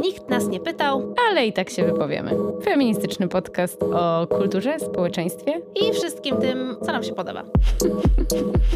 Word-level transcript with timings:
Nikt 0.00 0.28
nas 0.28 0.48
nie 0.48 0.60
pytał 0.60 1.14
Ale 1.30 1.46
i 1.46 1.52
tak 1.52 1.70
się 1.70 1.84
wypowiemy. 1.84 2.30
Feministyczny 2.64 3.28
podcast 3.28 3.82
o 3.82 4.26
kulturze, 4.26 4.80
społeczeństwie. 4.80 5.60
i 5.74 5.92
wszystkim 5.92 6.36
tym, 6.36 6.76
co 6.86 6.92
nam 6.92 7.02
się 7.02 7.12
podoba. 7.14 7.44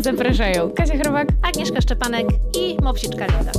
Zapraszają 0.00 0.70
Kasia 0.70 0.98
Chrobak. 0.98 1.28
Agnieszka 1.42 1.80
Szczepanek 1.80 2.26
i 2.58 2.76
Mopsiczka 2.82 3.26
Linda. 3.26 3.52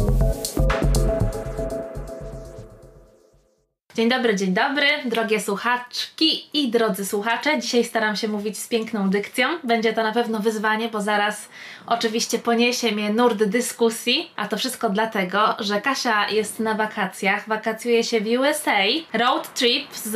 Dzień 3.96 4.10
dobry, 4.10 4.36
dzień 4.36 4.54
dobry, 4.54 4.88
drogie 5.05 5.39
słuchaczki 5.39 6.46
i 6.54 6.70
drodzy 6.70 7.05
słuchacze. 7.05 7.60
Dzisiaj 7.60 7.84
staram 7.84 8.16
się 8.16 8.28
mówić 8.28 8.57
z 8.57 8.68
piękną 8.68 9.10
dykcją. 9.10 9.48
Będzie 9.64 9.94
to 9.94 10.04
na 10.04 10.12
pewno 10.12 10.39
wyzwanie, 10.39 10.89
bo 10.89 11.02
zaraz 11.02 11.50
oczywiście 11.88 12.39
poniesie 12.39 12.92
mnie 12.92 13.10
nurt 13.10 13.43
dyskusji, 13.43 14.32
a 14.36 14.48
to 14.48 14.57
wszystko 14.57 14.89
dlatego, 14.89 15.56
że 15.60 15.82
Kasia 15.82 16.30
jest 16.30 16.60
na 16.60 16.75
wakacjach, 16.75 17.48
wakacjuje 17.48 18.04
się 18.04 18.21
w 18.21 18.28
USA, 18.39 18.84
road 19.14 19.54
trip 19.54 19.93
z 19.93 20.12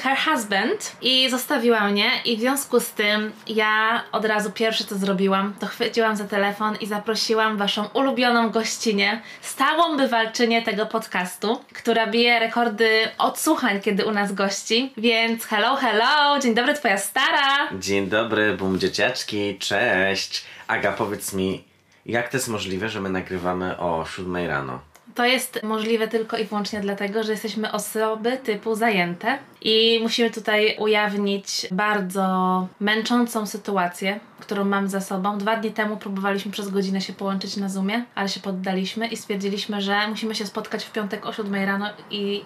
her 0.00 0.18
husband 0.18 0.96
i 1.02 1.30
zostawiła 1.30 1.88
mnie 1.88 2.10
i 2.24 2.36
w 2.36 2.40
związku 2.40 2.80
z 2.80 2.90
tym 2.90 3.32
ja 3.46 4.02
od 4.12 4.24
razu 4.24 4.50
pierwsze 4.50 4.84
co 4.84 4.96
zrobiłam, 4.96 5.54
to 5.60 5.66
chwyciłam 5.66 6.16
za 6.16 6.24
telefon 6.24 6.76
i 6.80 6.86
zaprosiłam 6.86 7.56
waszą 7.56 7.88
ulubioną 7.94 8.50
gościnę, 8.50 9.20
stałą 9.40 9.96
bywalczynię 9.96 10.62
tego 10.62 10.86
podcastu, 10.86 11.60
która 11.72 12.06
bije 12.06 12.38
rekordy 12.38 13.08
odsłuchań, 13.22 13.80
kiedy 13.80 14.06
u 14.06 14.10
nas 14.10 14.32
gości, 14.32 14.92
więc 14.96 15.44
hello, 15.44 15.76
hello, 15.76 16.38
dzień 16.38 16.54
dobry 16.54 16.74
twoja 16.74 16.98
stara. 16.98 17.68
Dzień 17.78 18.06
dobry, 18.06 18.56
bum 18.56 18.78
dzieciaczki, 18.78 19.58
cześć. 19.58 20.44
Aga, 20.68 20.92
powiedz 20.92 21.32
mi, 21.32 21.64
jak 22.06 22.28
to 22.28 22.36
jest 22.36 22.48
możliwe, 22.48 22.88
że 22.88 23.00
my 23.00 23.08
nagrywamy 23.08 23.78
o 23.78 24.04
7 24.16 24.36
rano? 24.46 24.80
To 25.14 25.24
jest 25.24 25.62
możliwe 25.62 26.08
tylko 26.08 26.36
i 26.36 26.44
wyłącznie 26.44 26.80
dlatego, 26.80 27.22
że 27.22 27.32
jesteśmy 27.32 27.72
osoby 27.72 28.38
typu 28.44 28.74
zajęte 28.74 29.38
i 29.60 30.00
musimy 30.02 30.30
tutaj 30.30 30.76
ujawnić 30.78 31.66
bardzo 31.70 32.66
męczącą 32.80 33.46
sytuację, 33.46 34.20
którą 34.40 34.64
mam 34.64 34.88
za 34.88 35.00
sobą. 35.00 35.38
Dwa 35.38 35.56
dni 35.56 35.70
temu 35.70 35.96
próbowaliśmy 35.96 36.52
przez 36.52 36.68
godzinę 36.68 37.00
się 37.00 37.12
połączyć 37.12 37.56
na 37.56 37.68
Zoomie, 37.68 38.04
ale 38.14 38.28
się 38.28 38.40
poddaliśmy 38.40 39.08
i 39.08 39.16
stwierdziliśmy, 39.16 39.80
że 39.80 40.08
musimy 40.08 40.34
się 40.34 40.46
spotkać 40.46 40.84
w 40.84 40.92
piątek 40.92 41.26
o 41.26 41.32
7 41.32 41.54
rano 41.54 41.86
i 42.10 42.44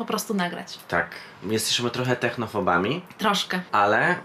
po 0.00 0.04
prostu 0.04 0.34
nagrać. 0.34 0.78
Tak, 0.88 1.10
jesteśmy 1.42 1.90
trochę 1.90 2.16
technofobami, 2.16 3.02
Troszkę. 3.18 3.60
ale 3.72 4.16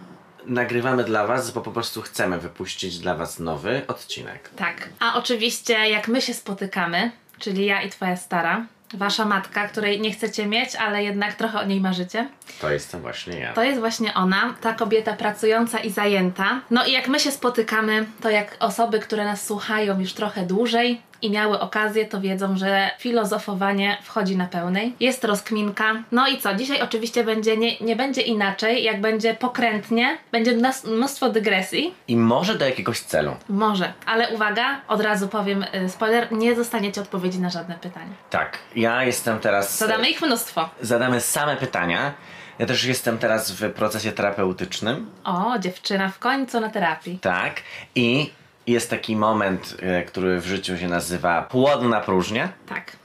nagrywamy 0.45 1.04
dla 1.04 1.28
was, 1.28 1.52
bo 1.52 1.62
po 1.62 1.72
prostu 1.72 2.02
chcemy 2.02 2.40
wypuścić 2.40 3.00
dla 3.00 3.16
was 3.16 3.40
nowy 3.40 3.81
odcinek. 3.88 4.50
Tak. 4.56 4.90
A 5.00 5.16
oczywiście 5.16 5.73
jak 5.90 6.08
my 6.08 6.22
się 6.22 6.34
spotykamy, 6.34 7.12
czyli 7.40 7.66
ja 7.66 7.81
i 7.81 7.90
twoja 7.90 8.16
stara, 8.16 8.66
wasza 8.94 9.26
matka, 9.26 9.68
której 9.68 10.02
nie 10.02 10.12
chcecie 10.12 10.46
mieć, 10.46 10.76
ale 10.76 11.03
jednak 11.03 11.34
trochę 11.34 11.59
o 11.59 11.66
niej 11.66 11.81
marzycie, 11.81 12.28
To 12.62 12.70
jestem 12.72 13.02
właśnie 13.02 13.40
ja. 13.40 13.53
To 13.53 13.64
jest 13.64 13.80
właśnie 13.80 14.14
ona, 14.14 14.53
ta 14.62 14.73
kobieta 14.73 15.14
pracująca 15.14 15.80
i 15.80 15.90
zajęta. 15.90 16.62
No 16.72 16.86
i 16.86 16.92
jak 16.92 17.08
my 17.08 17.20
się 17.20 17.31
spotykamy, 17.31 18.06
to 18.22 18.30
jak 18.30 18.56
osoby, 18.59 19.00
które 19.00 19.26
nas 19.26 19.46
słuchają 19.46 20.00
już 20.00 20.14
trochę 20.14 20.46
dłużej 20.46 21.02
i 21.26 21.31
miały 21.31 21.59
okazję, 21.59 22.06
to 22.06 22.22
wiedzą, 22.22 22.58
że 22.58 22.92
filozofowanie 23.00 23.98
wchodzi 24.04 24.38
na 24.38 24.45
pełnej. 24.45 24.94
Jest 25.00 25.23
rozkminka. 25.23 25.94
No 26.12 26.28
i 26.28 26.38
co? 26.38 26.56
Dzisiaj 26.56 26.81
oczywiście 26.81 27.23
będzie 27.23 27.58
nie, 27.58 27.80
nie 27.80 27.95
będzie 27.95 28.22
inaczej, 28.22 28.84
jak 28.84 29.02
będzie 29.02 29.34
pokrętnie, 29.34 30.18
będzie 30.31 30.58
mnóstwo 30.86 31.30
dygresji. 31.30 31.94
I 32.08 32.18
może 32.18 32.58
do 32.58 32.66
jakiegoś 32.66 33.00
celu. 33.00 33.36
Może, 33.50 33.94
ale 34.06 34.30
uwaga, 34.30 34.81
od 34.88 35.02
razu 35.02 35.28
powiem 35.28 35.66
y, 35.86 35.90
spoiler, 35.90 36.31
nie 36.31 36.56
dostaniecie 36.56 37.02
odpowiedzi 37.02 37.40
na 37.40 37.50
żadne 37.50 37.76
pytanie. 37.76 38.12
Tak, 38.30 38.58
ja 38.76 39.03
jestem 39.03 39.40
teraz... 39.40 39.78
Zadamy 39.78 40.09
ich 40.09 40.22
mnóstwo. 40.22 40.70
Zadamy 40.81 41.22
same 41.22 41.56
pytania. 41.56 42.14
Ja 42.59 42.66
też 42.66 42.84
jestem 42.84 43.18
teraz 43.18 43.52
w 43.52 43.72
procesie 43.73 44.12
terapeutycznym. 44.12 45.12
O, 45.23 45.59
dziewczyna 45.59 46.09
w 46.09 46.20
końcu 46.20 46.59
na 46.59 46.70
terapii. 46.70 47.20
Tak. 47.20 47.62
I 47.96 48.31
jest 48.68 48.90
taki 48.90 49.16
moment, 49.16 49.78
e, 49.81 50.03
który 50.03 50.40
w 50.40 50.46
życiu 50.46 50.78
się 50.78 50.88
nazywa 50.88 51.42
płodna 51.42 52.02
próżnia. 52.02 52.50
Tak. 52.68 53.05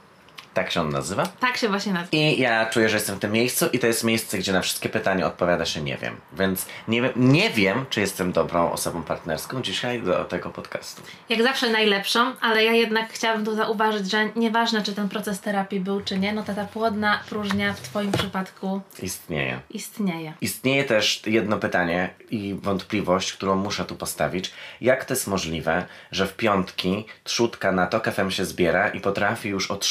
Tak 0.53 0.71
się 0.71 0.81
on 0.81 0.89
nazywa. 0.89 1.23
Tak 1.39 1.57
się 1.57 1.69
właśnie 1.69 1.93
nazywa. 1.93 2.17
I 2.17 2.39
ja 2.39 2.65
czuję, 2.65 2.89
że 2.89 2.97
jestem 2.97 3.15
w 3.15 3.19
tym 3.19 3.31
miejscu 3.31 3.65
i 3.73 3.79
to 3.79 3.87
jest 3.87 4.03
miejsce, 4.03 4.37
gdzie 4.37 4.53
na 4.53 4.61
wszystkie 4.61 4.89
pytania 4.89 5.27
odpowiada 5.27 5.65
się 5.65 5.81
nie 5.81 5.97
wiem. 5.97 6.15
Więc 6.33 6.65
nie 6.87 7.01
wiem, 7.01 7.11
nie 7.15 7.49
wiem 7.49 7.85
czy 7.89 8.01
jestem 8.01 8.31
dobrą 8.31 8.71
osobą 8.71 9.03
partnerską 9.03 9.61
dzisiaj 9.61 10.01
do 10.01 10.25
tego 10.25 10.49
podcastu. 10.49 11.01
Jak 11.29 11.43
zawsze 11.43 11.69
najlepszą, 11.69 12.33
ale 12.41 12.63
ja 12.63 12.73
jednak 12.73 13.13
chciałabym 13.13 13.45
tu 13.45 13.55
zauważyć, 13.55 14.11
że 14.11 14.29
nieważne 14.35 14.83
czy 14.83 14.93
ten 14.93 15.09
proces 15.09 15.39
terapii 15.41 15.79
był 15.79 16.01
czy 16.01 16.19
nie, 16.19 16.33
no 16.33 16.43
ta, 16.43 16.53
ta 16.53 16.65
płodna 16.65 17.19
próżnia 17.29 17.73
w 17.73 17.81
Twoim 17.81 18.11
przypadku 18.11 18.81
Istnieje. 19.01 19.59
istnieje. 19.69 20.33
Istnieje 20.41 20.83
też 20.83 21.21
jedno 21.25 21.57
pytanie 21.57 22.09
i 22.31 22.55
wątpliwość, 22.61 23.33
którą 23.33 23.55
muszę 23.55 23.85
tu 23.85 23.95
postawić. 23.95 24.51
Jak 24.81 25.05
to 25.05 25.13
jest 25.13 25.27
możliwe, 25.27 25.85
że 26.11 26.27
w 26.27 26.35
piątki 26.35 27.05
trzutka 27.23 27.71
na 27.71 27.87
TOK 27.87 28.05
FM 28.11 28.29
się 28.29 28.45
zbiera 28.45 28.89
i 28.89 29.01
potrafi 29.01 29.49
już 29.49 29.71
od 29.71 29.85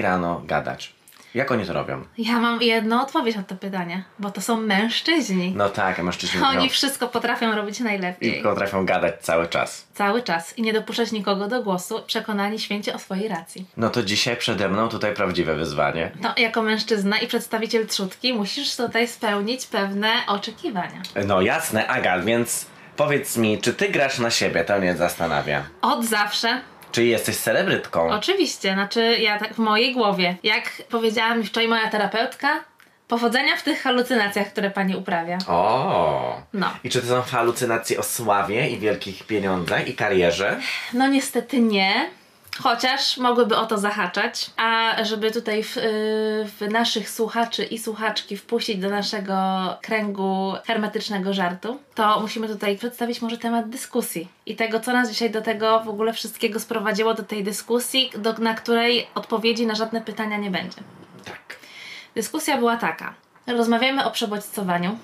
6 0.00 0.02
rano 0.02 0.42
gadać? 0.44 0.92
Jak 1.34 1.50
oni 1.52 1.66
to 1.66 1.72
robią? 1.72 2.04
Ja 2.18 2.38
mam 2.38 2.62
jedną 2.62 3.02
odpowiedź 3.02 3.36
na 3.36 3.42
to 3.42 3.54
pytanie, 3.56 4.04
bo 4.18 4.30
to 4.30 4.40
są 4.40 4.60
mężczyźni. 4.60 5.52
No 5.56 5.68
tak, 5.68 5.98
mężczyźni 5.98 6.42
Oni 6.42 6.64
no, 6.64 6.68
wszystko 6.70 7.08
potrafią 7.08 7.54
robić 7.56 7.80
i 7.80 7.82
najlepiej. 7.82 8.42
potrafią 8.42 8.84
gadać 8.86 9.14
cały 9.20 9.48
czas. 9.48 9.86
Cały 9.94 10.22
czas 10.22 10.58
i 10.58 10.62
nie 10.62 10.72
dopuszczać 10.72 11.12
nikogo 11.12 11.48
do 11.48 11.62
głosu, 11.62 12.02
przekonani 12.06 12.58
święcie 12.58 12.94
o 12.94 12.98
swojej 12.98 13.28
racji. 13.28 13.66
No 13.76 13.90
to 13.90 14.02
dzisiaj 14.02 14.36
przede 14.36 14.68
mną 14.68 14.88
tutaj 14.88 15.14
prawdziwe 15.14 15.54
wyzwanie. 15.56 16.10
No, 16.20 16.34
jako 16.36 16.62
mężczyzna 16.62 17.18
i 17.18 17.26
przedstawiciel 17.26 17.86
trzutki 17.86 18.32
musisz 18.34 18.76
tutaj 18.76 19.08
spełnić 19.08 19.66
pewne 19.66 20.12
oczekiwania. 20.26 21.02
No 21.26 21.40
jasne, 21.40 21.88
Aga, 21.88 22.18
więc 22.18 22.66
powiedz 22.96 23.36
mi, 23.36 23.58
czy 23.58 23.74
ty 23.74 23.88
grasz 23.88 24.18
na 24.18 24.30
siebie? 24.30 24.64
To 24.64 24.78
mnie 24.78 24.96
zastanawia. 24.96 25.62
Od 25.82 26.04
zawsze 26.04 26.60
Czy 26.92 27.04
jesteś 27.04 27.36
celebrytką? 27.36 28.08
Oczywiście, 28.10 28.72
znaczy 28.72 29.16
ja 29.20 29.38
tak 29.38 29.54
w 29.54 29.58
mojej 29.58 29.94
głowie. 29.94 30.36
Jak 30.42 30.82
powiedziała 30.90 31.34
mi 31.34 31.44
wczoraj 31.44 31.68
moja 31.68 31.90
terapeutka, 31.90 32.64
powodzenia 33.08 33.56
w 33.56 33.62
tych 33.62 33.82
halucynacjach, 33.82 34.50
które 34.50 34.70
pani 34.70 34.96
uprawia. 34.96 35.38
O. 35.48 36.42
No. 36.52 36.70
I 36.84 36.90
czy 36.90 37.00
to 37.00 37.06
są 37.06 37.22
halucynacje 37.22 37.98
o 37.98 38.02
sławie 38.02 38.68
i 38.68 38.78
wielkich 38.78 39.26
pieniądzach 39.26 39.88
i 39.88 39.94
karierze? 39.94 40.60
No 40.92 41.08
niestety 41.08 41.60
nie. 41.60 42.10
Chociaż 42.62 43.16
mogłyby 43.16 43.56
o 43.56 43.66
to 43.66 43.78
zahaczać, 43.78 44.50
a 44.56 44.94
żeby 45.04 45.30
tutaj 45.30 45.62
w, 45.62 45.76
y, 45.76 45.80
w 46.58 46.70
naszych 46.70 47.10
słuchaczy 47.10 47.64
i 47.64 47.78
słuchaczki 47.78 48.36
wpuścić 48.36 48.78
do 48.78 48.90
naszego 48.90 49.34
kręgu 49.82 50.54
hermetycznego 50.66 51.34
żartu, 51.34 51.80
to 51.94 52.20
musimy 52.20 52.48
tutaj 52.48 52.78
przedstawić 52.78 53.22
może 53.22 53.38
temat 53.38 53.68
dyskusji 53.68 54.28
i 54.46 54.56
tego, 54.56 54.80
co 54.80 54.92
nas 54.92 55.10
dzisiaj 55.10 55.30
do 55.30 55.42
tego 55.42 55.80
w 55.80 55.88
ogóle 55.88 56.12
wszystkiego 56.12 56.60
sprowadziło, 56.60 57.14
do 57.14 57.22
tej 57.22 57.44
dyskusji, 57.44 58.10
do, 58.18 58.32
na 58.32 58.54
której 58.54 59.06
odpowiedzi 59.14 59.66
na 59.66 59.74
żadne 59.74 60.00
pytania 60.00 60.36
nie 60.36 60.50
będzie. 60.50 60.78
Tak. 61.24 61.56
Dyskusja 62.14 62.56
była 62.56 62.76
taka. 62.76 63.14
Rozmawiamy 63.46 64.04
o 64.04 64.10
przebodźcowaniu. 64.10 64.98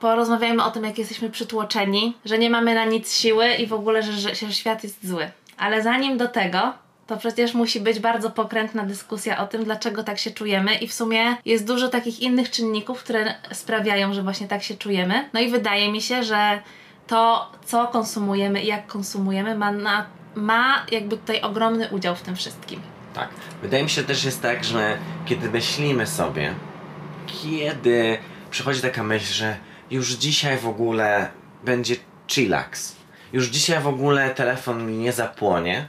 Porozmawiajmy 0.00 0.64
o 0.64 0.70
tym, 0.70 0.84
jak 0.84 0.98
jesteśmy 0.98 1.30
przytłoczeni, 1.30 2.16
że 2.24 2.38
nie 2.38 2.50
mamy 2.50 2.74
na 2.74 2.84
nic 2.84 3.12
siły 3.12 3.54
i 3.54 3.66
w 3.66 3.72
ogóle, 3.72 4.02
że, 4.02 4.12
że, 4.12 4.34
że 4.34 4.52
świat 4.52 4.82
jest 4.82 5.08
zły. 5.08 5.30
Ale 5.58 5.82
zanim 5.82 6.18
do 6.18 6.28
tego, 6.28 6.72
to 7.10 7.16
przecież 7.16 7.54
musi 7.54 7.80
być 7.80 8.00
bardzo 8.00 8.30
pokrętna 8.30 8.82
dyskusja 8.82 9.38
o 9.38 9.46
tym, 9.46 9.64
dlaczego 9.64 10.04
tak 10.04 10.18
się 10.18 10.30
czujemy, 10.30 10.74
i 10.74 10.88
w 10.88 10.92
sumie 10.92 11.36
jest 11.44 11.66
dużo 11.66 11.88
takich 11.88 12.20
innych 12.20 12.50
czynników, 12.50 13.04
które 13.04 13.34
sprawiają, 13.52 14.14
że 14.14 14.22
właśnie 14.22 14.48
tak 14.48 14.62
się 14.62 14.76
czujemy. 14.76 15.28
No 15.32 15.40
i 15.40 15.50
wydaje 15.50 15.92
mi 15.92 16.02
się, 16.02 16.24
że 16.24 16.62
to, 17.06 17.52
co 17.64 17.88
konsumujemy 17.88 18.62
i 18.62 18.66
jak 18.66 18.86
konsumujemy, 18.86 19.58
ma, 19.58 19.72
na, 19.72 20.06
ma 20.34 20.86
jakby 20.90 21.16
tutaj 21.16 21.40
ogromny 21.40 21.88
udział 21.88 22.16
w 22.16 22.22
tym 22.22 22.36
wszystkim. 22.36 22.80
Tak. 23.14 23.28
Wydaje 23.62 23.82
mi 23.82 23.90
się 23.90 24.02
też 24.02 24.24
jest 24.24 24.42
tak, 24.42 24.64
że 24.64 24.98
kiedy 25.26 25.50
myślimy 25.50 26.06
sobie, 26.06 26.54
kiedy 27.26 28.18
przychodzi 28.50 28.80
taka 28.80 29.02
myśl, 29.02 29.32
że 29.32 29.56
już 29.90 30.08
dzisiaj 30.12 30.58
w 30.58 30.66
ogóle 30.66 31.30
będzie 31.64 31.96
chillax, 32.28 32.96
już 33.32 33.46
dzisiaj 33.46 33.80
w 33.80 33.86
ogóle 33.86 34.30
telefon 34.30 34.86
mi 34.86 34.96
nie 34.96 35.12
zapłonie 35.12 35.88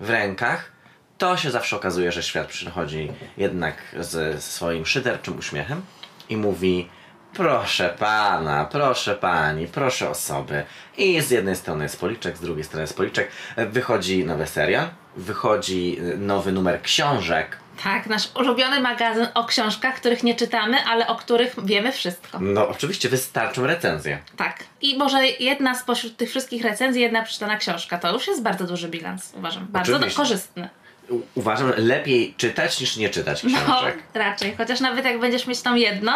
w 0.00 0.10
rękach, 0.10 0.72
to 1.18 1.36
się 1.36 1.50
zawsze 1.50 1.76
okazuje, 1.76 2.12
że 2.12 2.22
świat 2.22 2.46
przychodzi 2.46 3.12
jednak 3.36 3.74
ze 4.00 4.40
swoim 4.40 4.86
szyderczym 4.86 5.38
uśmiechem 5.38 5.82
i 6.28 6.36
mówi 6.36 6.88
proszę 7.34 7.94
pana, 7.98 8.64
proszę 8.64 9.14
pani, 9.14 9.66
proszę 9.66 10.10
osoby. 10.10 10.64
I 10.96 11.20
z 11.20 11.30
jednej 11.30 11.56
strony 11.56 11.84
jest 11.84 12.00
policzek, 12.00 12.36
z 12.36 12.40
drugiej 12.40 12.64
strony 12.64 12.82
jest 12.82 12.96
policzek. 12.96 13.28
Wychodzi 13.56 14.24
nowy 14.24 14.46
serial, 14.46 14.88
wychodzi 15.16 15.98
y, 16.00 16.16
nowy 16.18 16.52
numer 16.52 16.82
książek. 16.82 17.56
Tak, 17.82 18.06
nasz 18.06 18.28
ulubiony 18.34 18.80
magazyn 18.80 19.26
o 19.34 19.44
książkach, 19.44 19.94
których 19.94 20.22
nie 20.22 20.34
czytamy, 20.34 20.76
ale 20.84 21.06
o 21.06 21.14
których 21.16 21.54
wiemy 21.64 21.92
wszystko. 21.92 22.38
No 22.40 22.68
oczywiście 22.68 23.08
wystarczą 23.08 23.66
recenzje. 23.66 24.18
Tak. 24.36 24.64
I 24.80 24.98
może 24.98 25.26
jedna 25.26 25.74
spośród 25.74 26.16
tych 26.16 26.30
wszystkich 26.30 26.62
recenzji, 26.64 27.02
jedna 27.02 27.22
przeczytana 27.22 27.56
książka. 27.56 27.98
To 27.98 28.12
już 28.12 28.26
jest 28.26 28.42
bardzo 28.42 28.66
duży 28.66 28.88
bilans, 28.88 29.32
uważam. 29.36 29.66
Bardzo 29.70 29.98
do, 29.98 30.06
korzystny. 30.10 30.68
u- 31.08 31.20
uważam, 31.34 31.72
lepiej 31.76 32.34
czytać 32.36 32.80
niż 32.80 32.96
nie 32.96 33.10
czytać 33.10 33.42
No, 33.44 33.50
książek. 33.64 33.98
raczej. 34.14 34.54
Chociaż 34.56 34.80
nawet 34.80 35.04
jak 35.04 35.20
będziesz 35.20 35.46
mieć 35.46 35.60
tą 35.62 35.74
jedną, 35.74 36.12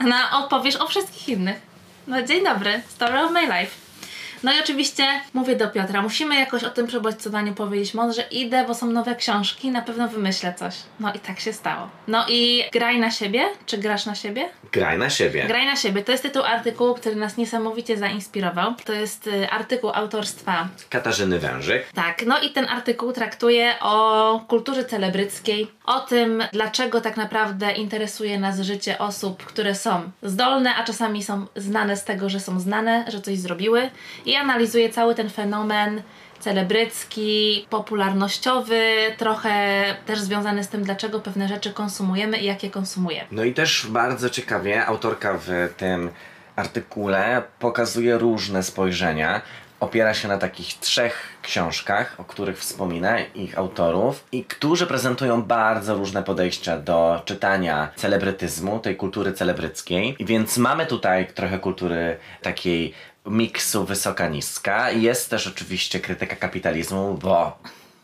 na 0.00 0.38
opowiesz 0.44 0.76
o 0.76 0.86
wszystkich 0.88 1.28
innych. 1.28 1.56
No, 2.06 2.22
dzień 2.22 2.44
dobry. 2.44 2.80
Story 2.88 3.20
of 3.20 3.30
my 3.32 3.42
life. 3.42 3.85
No 4.46 4.52
i 4.52 4.60
oczywiście 4.60 5.06
mówię 5.34 5.56
do 5.56 5.68
Piotra, 5.68 6.02
musimy 6.02 6.36
jakoś 6.36 6.64
o 6.64 6.70
tym 6.70 6.86
przebodźcowaniu 6.86 7.54
powiedzieć. 7.54 7.94
Mądrze 7.94 8.22
idę, 8.30 8.64
bo 8.66 8.74
są 8.74 8.86
nowe 8.86 9.16
książki, 9.16 9.70
na 9.70 9.82
pewno 9.82 10.08
wymyślę 10.08 10.54
coś. 10.58 10.74
No 11.00 11.12
i 11.14 11.18
tak 11.18 11.40
się 11.40 11.52
stało. 11.52 11.88
No 12.08 12.24
i 12.28 12.64
graj 12.72 13.00
na 13.00 13.10
siebie, 13.10 13.44
czy 13.66 13.78
grasz 13.78 14.06
na 14.06 14.14
siebie? 14.14 14.48
Graj 14.72 14.98
na 14.98 15.10
siebie. 15.10 15.44
Graj 15.46 15.66
na 15.66 15.76
siebie. 15.76 16.04
To 16.04 16.12
jest 16.12 16.22
tytuł 16.22 16.42
artykułu, 16.42 16.94
który 16.94 17.16
nas 17.16 17.36
niesamowicie 17.36 17.96
zainspirował. 17.96 18.74
To 18.84 18.92
jest 18.92 19.26
y, 19.26 19.50
artykuł 19.50 19.90
autorstwa 19.94 20.68
Katarzyny 20.90 21.38
Wężyk. 21.38 21.92
tak, 21.94 22.26
no 22.26 22.40
i 22.40 22.50
ten 22.50 22.68
artykuł 22.68 23.12
traktuje 23.12 23.74
o 23.80 24.40
kulturze 24.48 24.84
celebryckiej, 24.84 25.68
o 25.84 26.00
tym, 26.00 26.44
dlaczego 26.52 27.00
tak 27.00 27.16
naprawdę 27.16 27.72
interesuje 27.72 28.40
nas 28.40 28.60
życie 28.60 28.98
osób, 28.98 29.44
które 29.44 29.74
są 29.74 30.10
zdolne, 30.22 30.74
a 30.74 30.84
czasami 30.84 31.24
są 31.24 31.46
znane 31.56 31.96
z 31.96 32.04
tego, 32.04 32.28
że 32.28 32.40
są 32.40 32.60
znane, 32.60 33.04
że 33.08 33.20
coś 33.20 33.38
zrobiły 33.38 33.90
i 34.26 34.35
analizuje 34.36 34.90
cały 34.90 35.14
ten 35.14 35.30
fenomen 35.30 36.02
celebrycki, 36.40 37.66
popularnościowy, 37.70 38.80
trochę 39.16 39.84
też 40.06 40.20
związany 40.20 40.64
z 40.64 40.68
tym, 40.68 40.82
dlaczego 40.82 41.20
pewne 41.20 41.48
rzeczy 41.48 41.72
konsumujemy 41.72 42.38
i 42.38 42.44
jakie 42.44 42.70
konsumujemy. 42.70 43.28
No 43.30 43.44
i 43.44 43.54
też 43.54 43.86
bardzo 43.90 44.30
ciekawie 44.30 44.86
autorka 44.86 45.38
w 45.38 45.48
tym 45.76 46.10
artykule 46.56 47.42
pokazuje 47.58 48.18
różne 48.18 48.62
spojrzenia. 48.62 49.40
Opiera 49.80 50.14
się 50.14 50.28
na 50.28 50.38
takich 50.38 50.66
trzech 50.66 51.38
książkach, 51.42 52.14
o 52.18 52.24
których 52.24 52.58
wspomina 52.58 53.18
ich 53.20 53.58
autorów, 53.58 54.24
i 54.32 54.44
którzy 54.44 54.86
prezentują 54.86 55.42
bardzo 55.42 55.94
różne 55.94 56.22
podejścia 56.22 56.78
do 56.78 57.22
czytania 57.24 57.88
celebrytyzmu, 57.96 58.78
tej 58.78 58.96
kultury 58.96 59.32
celebryckiej. 59.32 60.16
I 60.18 60.24
więc 60.24 60.58
mamy 60.58 60.86
tutaj 60.86 61.26
trochę 61.34 61.58
kultury 61.58 62.18
takiej 62.42 62.94
miksu 63.26 63.84
wysoka-niska. 63.84 64.90
Jest 64.90 65.30
też 65.30 65.46
oczywiście 65.46 66.00
krytyka 66.00 66.36
kapitalizmu, 66.36 67.18
bo 67.22 67.58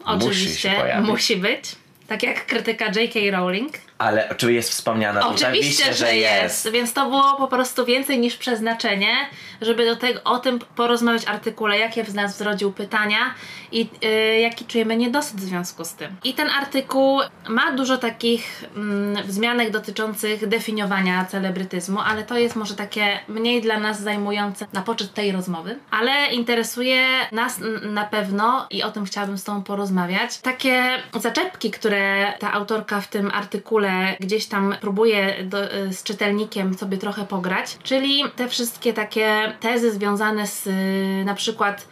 musi 0.06 0.20
się 0.20 0.26
Oczywiście, 0.28 0.70
pojawić. 0.80 1.10
musi 1.10 1.36
być. 1.36 1.76
Tak 2.06 2.22
jak 2.22 2.46
krytyka 2.46 2.84
J.K. 2.86 3.20
Rowling. 3.30 3.72
Ale 4.02 4.28
oczywiście 4.31 4.52
jest 4.54 4.70
wspomniana 4.70 5.22
tutaj. 5.22 5.34
Oczywiście, 5.34 5.94
że 5.94 6.16
jest. 6.16 6.70
Więc 6.70 6.93
to 6.93 7.10
było 7.10 7.34
po 7.38 7.49
prostu 7.49 7.84
więcej 7.84 8.19
niż 8.19 8.37
przeznaczenie, 8.37 9.16
żeby 9.60 9.87
do 9.87 9.96
tego, 9.96 10.20
o 10.25 10.38
tym 10.38 10.58
porozmawiać 10.76 11.25
w 11.25 11.28
artykule, 11.28 11.78
jakie 11.78 12.04
w 12.04 12.14
nas 12.14 12.38
zrodził 12.38 12.72
pytania 12.72 13.34
i 13.72 13.88
y, 14.04 14.40
jaki 14.40 14.64
czujemy 14.64 14.96
niedosyt 14.96 15.37
w 15.37 15.40
związku 15.40 15.84
z 15.84 15.94
tym. 15.94 16.16
I 16.25 16.34
ten 16.34 16.50
artykuł 16.50 17.20
ma 17.49 17.72
dużo 17.72 17.99
takich 17.99 18.64
mm, 18.76 19.26
wzmianek 19.26 19.70
dotyczących 19.70 20.48
definiowania 20.48 21.25
celebrytyzmu, 21.25 22.00
ale 22.00 22.22
to 22.22 22.38
jest 22.38 22.56
może 22.56 22.75
takie 22.75 23.19
mniej 23.28 23.62
dla 23.62 23.81
nas 23.81 24.00
zajmujące 24.00 24.66
na 24.72 24.82
poczet 24.82 25.14
tej 25.14 25.32
rozmowy. 25.32 25.78
Ale 25.90 26.26
interesuje 26.32 27.06
nas 27.32 27.60
na 27.82 28.05
pewno 28.05 28.66
i 28.70 28.82
o 28.82 28.90
tym 28.90 29.05
chciałabym 29.05 29.38
z 29.38 29.44
Tobą 29.44 29.62
porozmawiać. 29.62 30.38
Takie 30.38 31.02
zaczepki, 31.20 31.70
które 31.70 32.32
ta 32.38 32.52
autorka 32.52 33.00
w 33.00 33.08
tym 33.08 33.31
artykule 33.34 33.92
gdzieś 34.21 34.47
tam 34.47 34.75
próbuje 34.81 35.44
do, 35.44 35.75
y, 35.75 35.93
z 35.93 36.03
czytelnikiem 36.03 36.75
sobie 36.75 36.99
trochę 36.99 37.25
pograć, 37.25 37.79
czyli 37.83 38.25
te 38.37 38.49
wszystkie 38.49 38.93
takie 38.93 39.53
tezy 39.61 39.93
związane 39.93 40.47
z 40.47 40.67
y, 40.67 41.25
na 41.25 41.35
przykład 41.35 41.89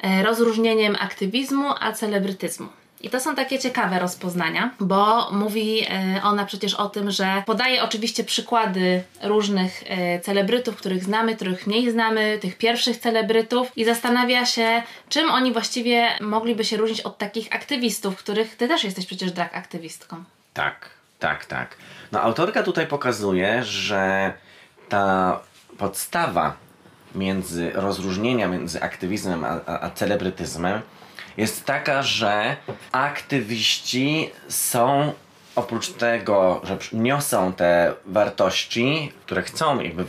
e, 0.00 0.22
rozróżnieniem 0.22 0.96
aktywizmu 1.00 1.70
a 1.80 1.92
celebrytyzmu. 1.92 2.68
I 3.00 3.10
to 3.10 3.20
są 3.20 3.34
takie 3.34 3.58
ciekawe 3.58 3.98
rozpoznania, 3.98 4.70
bo 4.80 5.30
mówi 5.30 5.86
e, 5.90 6.20
ona 6.22 6.44
przecież 6.44 6.74
o 6.74 6.88
tym, 6.88 7.10
że 7.10 7.42
podaje 7.46 7.82
oczywiście 7.82 8.24
przykłady 8.24 9.02
różnych 9.22 9.82
e, 9.86 10.20
celebrytów, 10.20 10.76
których 10.76 11.04
znamy, 11.04 11.36
których 11.36 11.66
mniej 11.66 11.90
znamy, 11.90 12.38
tych 12.40 12.58
pierwszych 12.58 12.96
celebrytów 12.96 13.72
i 13.76 13.84
zastanawia 13.84 14.46
się, 14.46 14.82
czym 15.08 15.30
oni 15.30 15.52
właściwie 15.52 16.08
mogliby 16.20 16.64
się 16.64 16.76
różnić 16.76 17.00
od 17.00 17.18
takich 17.18 17.54
aktywistów, 17.54 18.16
których 18.16 18.56
ty 18.56 18.68
też 18.68 18.84
jesteś 18.84 19.06
przecież 19.06 19.32
drag 19.32 19.56
aktywistką. 19.56 20.24
Tak, 20.54 20.90
tak, 21.26 21.44
tak. 21.44 21.76
No 22.12 22.22
autorka 22.22 22.62
tutaj 22.62 22.86
pokazuje, 22.86 23.64
że 23.64 24.32
ta 24.88 25.40
podstawa 25.78 26.56
między 27.14 27.72
rozróżnienia 27.74 28.48
między 28.48 28.82
aktywizmem 28.82 29.44
a, 29.44 29.48
a, 29.66 29.80
a 29.80 29.90
celebrytyzmem 29.90 30.80
jest 31.36 31.64
taka, 31.64 32.02
że 32.02 32.56
aktywiści 32.92 34.30
są 34.48 35.12
oprócz 35.56 35.88
tego, 35.92 36.60
że 36.64 36.78
niosą 36.92 37.52
te 37.52 37.94
wartości, 38.06 39.12
które 39.24 39.42
chcą 39.42 39.80
jakby 39.80 40.04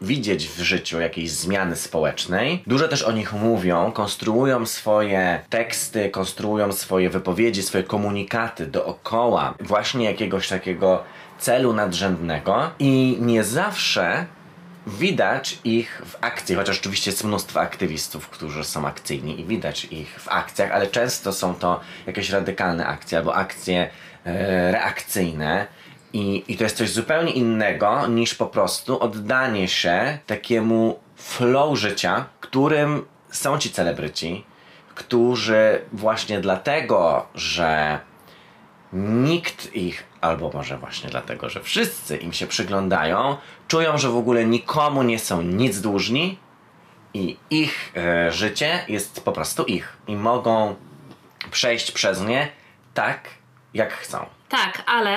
widzieć 0.00 0.48
w 0.48 0.60
życiu 0.60 1.00
jakiejś 1.00 1.30
zmiany 1.30 1.76
społecznej. 1.76 2.62
Dużo 2.66 2.88
też 2.88 3.02
o 3.02 3.12
nich 3.12 3.32
mówią, 3.32 3.92
konstruują 3.92 4.66
swoje 4.66 5.40
teksty, 5.50 6.10
konstruują 6.10 6.72
swoje 6.72 7.10
wypowiedzi, 7.10 7.62
swoje 7.62 7.84
komunikaty 7.84 8.66
dookoła 8.66 9.54
właśnie 9.60 10.04
jakiegoś 10.04 10.48
takiego 10.48 11.04
celu 11.38 11.72
nadrzędnego 11.72 12.70
i 12.78 13.16
nie 13.20 13.44
zawsze 13.44 14.26
widać 14.86 15.58
ich 15.64 16.02
w 16.04 16.16
akcji, 16.20 16.54
chociaż 16.54 16.78
oczywiście 16.78 17.10
jest 17.10 17.24
mnóstwo 17.24 17.60
aktywistów, 17.60 18.28
którzy 18.28 18.64
są 18.64 18.86
akcyjni 18.86 19.40
i 19.40 19.44
widać 19.44 19.84
ich 19.84 20.20
w 20.20 20.28
akcjach, 20.28 20.70
ale 20.70 20.86
często 20.86 21.32
są 21.32 21.54
to 21.54 21.80
jakieś 22.06 22.30
radykalne 22.30 22.86
akcje 22.86 23.18
albo 23.18 23.34
akcje 23.34 23.90
e, 24.24 24.72
reakcyjne. 24.72 25.66
I, 26.12 26.44
I 26.48 26.56
to 26.56 26.64
jest 26.64 26.76
coś 26.76 26.90
zupełnie 26.90 27.32
innego 27.32 28.06
niż 28.06 28.34
po 28.34 28.46
prostu 28.46 29.00
oddanie 29.00 29.68
się 29.68 30.18
takiemu 30.26 30.98
flow 31.16 31.78
życia, 31.78 32.24
którym 32.40 33.04
są 33.30 33.58
ci 33.58 33.70
celebryci, 33.70 34.44
którzy 34.94 35.80
właśnie 35.92 36.40
dlatego, 36.40 37.26
że 37.34 38.00
nikt 38.92 39.74
ich, 39.74 40.04
albo 40.20 40.50
może 40.54 40.78
właśnie 40.78 41.10
dlatego, 41.10 41.48
że 41.48 41.62
wszyscy 41.62 42.16
im 42.16 42.32
się 42.32 42.46
przyglądają, 42.46 43.36
czują, 43.68 43.98
że 43.98 44.08
w 44.08 44.16
ogóle 44.16 44.44
nikomu 44.44 45.02
nie 45.02 45.18
są 45.18 45.42
nic 45.42 45.80
dłużni 45.80 46.38
i 47.14 47.36
ich 47.50 47.92
e, 47.96 48.32
życie 48.32 48.84
jest 48.88 49.24
po 49.24 49.32
prostu 49.32 49.64
ich 49.64 49.96
i 50.06 50.16
mogą 50.16 50.74
przejść 51.50 51.92
przez 51.92 52.20
nie 52.20 52.48
tak, 52.94 53.28
jak 53.74 53.92
chcą. 53.92 54.39
Tak, 54.50 54.82
ale 54.86 55.16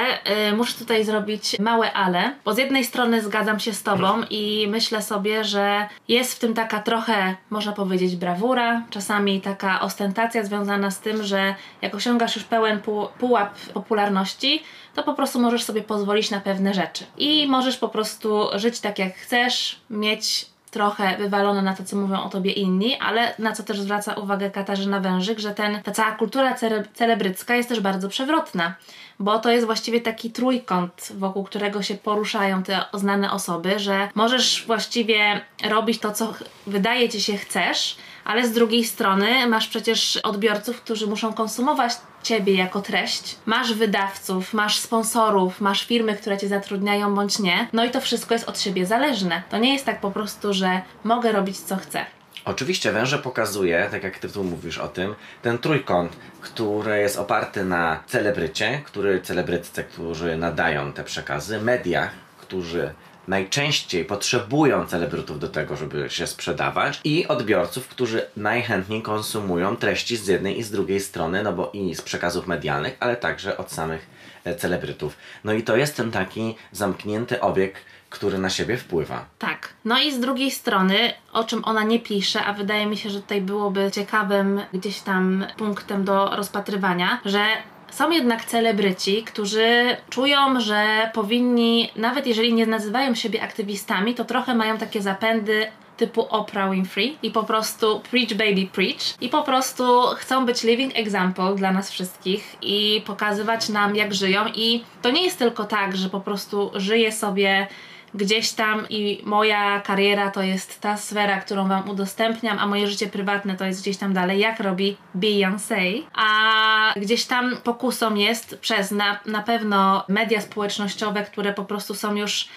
y, 0.49 0.55
muszę 0.55 0.73
tutaj 0.77 1.05
zrobić 1.05 1.59
małe 1.59 1.93
ale, 1.93 2.33
bo 2.45 2.53
z 2.53 2.57
jednej 2.57 2.85
strony 2.85 3.21
zgadzam 3.21 3.59
się 3.59 3.73
z 3.73 3.83
Tobą 3.83 4.23
i 4.29 4.67
myślę 4.69 5.01
sobie, 5.01 5.43
że 5.43 5.87
jest 6.07 6.33
w 6.35 6.39
tym 6.39 6.53
taka 6.53 6.79
trochę, 6.79 7.35
można 7.49 7.71
powiedzieć, 7.71 8.15
brawura, 8.15 8.81
czasami 8.89 9.41
taka 9.41 9.81
ostentacja 9.81 10.43
związana 10.43 10.91
z 10.91 10.99
tym, 10.99 11.23
że 11.23 11.55
jak 11.81 11.95
osiągasz 11.95 12.35
już 12.35 12.45
pełen 12.45 12.79
pu- 12.79 13.07
pułap 13.19 13.55
popularności, 13.73 14.63
to 14.95 15.03
po 15.03 15.13
prostu 15.13 15.39
możesz 15.39 15.63
sobie 15.63 15.81
pozwolić 15.81 16.31
na 16.31 16.39
pewne 16.39 16.73
rzeczy. 16.73 17.05
I 17.17 17.47
możesz 17.47 17.77
po 17.77 17.89
prostu 17.89 18.43
żyć 18.55 18.79
tak 18.79 18.99
jak 18.99 19.15
chcesz, 19.15 19.79
mieć 19.89 20.52
trochę 20.73 21.17
wywalone 21.17 21.61
na 21.61 21.75
to, 21.75 21.83
co 21.83 21.95
mówią 21.95 22.23
o 22.23 22.29
tobie 22.29 22.51
inni, 22.51 22.97
ale 22.99 23.33
na 23.39 23.51
co 23.51 23.63
też 23.63 23.81
zwraca 23.81 24.13
uwagę 24.13 24.51
Katarzyna 24.51 24.99
Wężyk, 24.99 25.39
że 25.39 25.51
ten, 25.51 25.81
ta 25.83 25.91
cała 25.91 26.11
kultura 26.11 26.55
cele, 26.55 26.83
celebrycka 26.93 27.55
jest 27.55 27.69
też 27.69 27.79
bardzo 27.79 28.09
przewrotna, 28.09 28.75
bo 29.19 29.39
to 29.39 29.51
jest 29.51 29.65
właściwie 29.65 30.01
taki 30.01 30.31
trójkąt, 30.31 31.11
wokół 31.17 31.43
którego 31.43 31.81
się 31.81 31.95
poruszają 31.95 32.63
te 32.63 32.85
znane 32.93 33.31
osoby, 33.31 33.79
że 33.79 34.09
możesz 34.15 34.63
właściwie 34.67 35.41
robić 35.69 35.99
to, 35.99 36.11
co 36.11 36.33
wydaje 36.67 37.09
ci 37.09 37.21
się 37.21 37.37
chcesz, 37.37 37.95
ale 38.25 38.47
z 38.47 38.51
drugiej 38.51 38.83
strony 38.83 39.47
masz 39.47 39.67
przecież 39.67 40.17
odbiorców, 40.17 40.81
którzy 40.81 41.07
muszą 41.07 41.33
konsumować 41.33 41.93
ciebie 42.23 42.53
jako 42.53 42.81
treść. 42.81 43.35
Masz 43.45 43.73
wydawców, 43.73 44.53
masz 44.53 44.79
sponsorów, 44.79 45.61
masz 45.61 45.85
firmy, 45.85 46.15
które 46.15 46.37
cię 46.37 46.47
zatrudniają 46.47 47.15
bądź 47.15 47.39
nie. 47.39 47.67
No 47.73 47.85
i 47.85 47.91
to 47.91 48.01
wszystko 48.01 48.33
jest 48.33 48.49
od 48.49 48.59
siebie 48.59 48.85
zależne. 48.85 49.43
To 49.49 49.57
nie 49.57 49.73
jest 49.73 49.85
tak 49.85 50.01
po 50.01 50.11
prostu, 50.11 50.53
że 50.53 50.81
mogę 51.03 51.31
robić 51.31 51.59
co 51.59 51.75
chcę. 51.75 52.05
Oczywiście 52.45 52.91
węże 52.91 53.19
pokazuje, 53.19 53.87
tak 53.91 54.03
jak 54.03 54.19
ty 54.19 54.29
tu 54.29 54.43
mówisz 54.43 54.77
o 54.77 54.87
tym, 54.87 55.15
ten 55.41 55.57
trójkąt, 55.57 56.15
który 56.41 56.99
jest 56.99 57.19
oparty 57.19 57.65
na 57.65 58.03
celebrycie, 58.07 58.81
który 58.85 59.21
celebrytce, 59.21 59.83
którzy 59.83 60.37
nadają 60.37 60.93
te 60.93 61.03
przekazy, 61.03 61.59
mediach, 61.61 62.11
którzy 62.41 62.93
najczęściej 63.27 64.05
potrzebują 64.05 64.85
celebrytów 64.85 65.39
do 65.39 65.47
tego, 65.47 65.75
żeby 65.75 66.09
się 66.09 66.27
sprzedawać 66.27 67.01
i 67.03 67.27
odbiorców, 67.27 67.87
którzy 67.87 68.25
najchętniej 68.37 69.01
konsumują 69.01 69.75
treści 69.75 70.17
z 70.17 70.27
jednej 70.27 70.59
i 70.59 70.63
z 70.63 70.71
drugiej 70.71 70.99
strony, 70.99 71.43
no 71.43 71.53
bo 71.53 71.71
i 71.73 71.95
z 71.95 72.01
przekazów 72.01 72.47
medialnych, 72.47 72.97
ale 72.99 73.15
także 73.15 73.57
od 73.57 73.71
samych 73.71 74.07
e, 74.43 74.55
celebrytów. 74.55 75.17
No 75.43 75.53
i 75.53 75.63
to 75.63 75.75
jest 75.75 75.97
ten 75.97 76.11
taki 76.11 76.55
zamknięty 76.71 77.41
obieg, 77.41 77.75
który 78.09 78.37
na 78.37 78.49
siebie 78.49 78.77
wpływa. 78.77 79.25
Tak. 79.39 79.73
No 79.85 80.01
i 80.01 80.11
z 80.11 80.19
drugiej 80.19 80.51
strony, 80.51 81.13
o 81.33 81.43
czym 81.43 81.65
ona 81.65 81.83
nie 81.83 81.99
pisze, 81.99 82.45
a 82.45 82.53
wydaje 82.53 82.85
mi 82.85 82.97
się, 82.97 83.09
że 83.09 83.21
tutaj 83.21 83.41
byłoby 83.41 83.91
ciekawym 83.91 84.61
gdzieś 84.73 84.99
tam 84.99 85.45
punktem 85.57 86.05
do 86.05 86.35
rozpatrywania, 86.35 87.21
że 87.25 87.45
są 87.93 88.11
jednak 88.11 88.45
celebryci, 88.45 89.23
którzy 89.23 89.97
czują, 90.09 90.59
że 90.59 91.11
powinni, 91.13 91.91
nawet 91.95 92.27
jeżeli 92.27 92.53
nie 92.53 92.65
nazywają 92.65 93.15
siebie 93.15 93.43
aktywistami, 93.43 94.15
to 94.15 94.25
trochę 94.25 94.55
mają 94.55 94.77
takie 94.77 95.01
zapędy 95.01 95.67
typu 95.97 96.27
Oprah 96.29 96.71
Winfrey 96.71 97.17
i 97.23 97.31
po 97.31 97.43
prostu 97.43 98.01
preach 98.11 98.33
baby 98.33 98.67
preach. 98.73 99.21
I 99.21 99.29
po 99.29 99.43
prostu 99.43 100.01
chcą 100.15 100.45
być 100.45 100.63
living 100.63 100.91
example 100.95 101.55
dla 101.55 101.71
nas 101.71 101.91
wszystkich 101.91 102.55
i 102.61 103.01
pokazywać 103.05 103.69
nam 103.69 103.95
jak 103.95 104.13
żyją. 104.13 104.45
I 104.55 104.83
to 105.01 105.11
nie 105.11 105.23
jest 105.23 105.39
tylko 105.39 105.63
tak, 105.63 105.97
że 105.97 106.09
po 106.09 106.19
prostu 106.19 106.71
żyje 106.75 107.11
sobie 107.11 107.67
gdzieś 108.13 108.51
tam 108.51 108.89
i 108.89 109.21
moja 109.25 109.81
kariera 109.81 110.31
to 110.31 110.41
jest 110.41 110.81
ta 110.81 110.97
sfera, 110.97 111.41
którą 111.41 111.67
Wam 111.67 111.89
udostępniam, 111.89 112.59
a 112.59 112.67
moje 112.67 112.87
życie 112.87 113.07
prywatne 113.07 113.55
to 113.55 113.65
jest 113.65 113.81
gdzieś 113.81 113.97
tam 113.97 114.13
dalej, 114.13 114.39
jak 114.39 114.59
robi 114.59 114.97
Beyoncé. 115.15 116.03
A 116.13 116.93
gdzieś 116.95 117.25
tam 117.25 117.57
pokusą 117.63 118.15
jest 118.15 118.59
przez 118.59 118.91
na, 118.91 119.19
na 119.25 119.41
pewno 119.41 120.05
media 120.07 120.41
społecznościowe, 120.41 121.23
które 121.23 121.53
po 121.53 121.65
prostu 121.65 121.93
są 121.95 122.15
już 122.15 122.47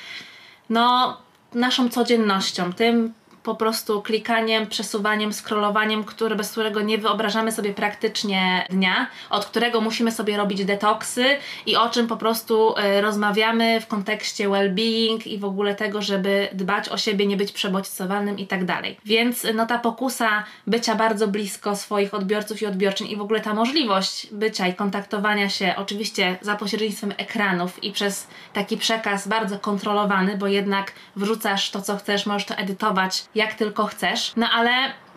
no 0.71 1.17
naszą 1.55 1.89
codziennością, 1.89 2.73
tym 2.73 3.13
po 3.47 3.55
prostu 3.55 4.03
klikaniem, 4.03 4.67
przesuwaniem, 4.67 5.33
scrollowaniem, 5.33 6.05
które, 6.05 6.37
bez 6.37 6.53
którego 6.53 6.81
nie 6.81 6.99
wyobrażamy 6.99 7.53
sobie 7.53 7.75
praktycznie 7.75 8.67
dnia, 8.71 9.07
od 9.31 9.47
którego 9.47 9.81
musimy 9.81 10.13
sobie 10.13 10.37
robić 10.37 10.65
detoksy 10.65 11.25
i 11.67 11.77
o 11.77 11.89
czym 11.89 12.07
po 12.07 12.17
prostu 12.17 12.75
y, 12.79 13.01
rozmawiamy 13.01 13.81
w 13.81 13.87
kontekście 13.87 14.49
well-being 14.49 15.27
i 15.27 15.39
w 15.39 15.45
ogóle 15.45 15.75
tego, 15.75 16.03
żeby 16.03 16.49
dbać 16.53 16.89
o 16.89 16.97
siebie, 16.97 17.27
nie 17.27 17.37
być 17.37 17.53
przebodźcowanym 17.53 18.39
i 18.39 18.47
tak 18.47 18.65
dalej. 18.65 18.99
Więc 19.05 19.47
no 19.55 19.67
ta 19.67 19.79
pokusa 19.79 20.45
bycia 20.67 20.95
bardzo 20.95 21.29
blisko 21.29 21.77
swoich 21.77 22.15
odbiorców 22.15 22.63
i 22.63 22.67
odbiorczyń 22.67 23.07
i 23.11 23.17
w 23.17 23.21
ogóle 23.21 23.41
ta 23.41 23.55
możliwość 23.55 24.27
bycia 24.33 24.67
i 24.67 24.75
kontaktowania 24.75 25.49
się 25.49 25.75
oczywiście 25.77 26.39
za 26.41 26.57
pośrednictwem 26.57 27.15
ekranów 27.17 27.85
i 27.85 27.93
przez 27.93 28.27
taki 28.53 28.77
przekaz 28.77 29.29
bardzo 29.29 29.59
kontrolowany, 29.59 30.37
bo 30.39 30.47
jednak 30.47 30.93
wrzucasz 31.17 31.71
to, 31.71 31.83
co 31.83 31.97
chcesz, 31.97 32.27
możesz 32.27 32.47
to 32.47 32.55
edytować 32.55 33.25
jak 33.37 33.55
tylko 33.55 33.87
chcesz, 33.87 34.33
no 34.37 34.49
ale 34.51 34.71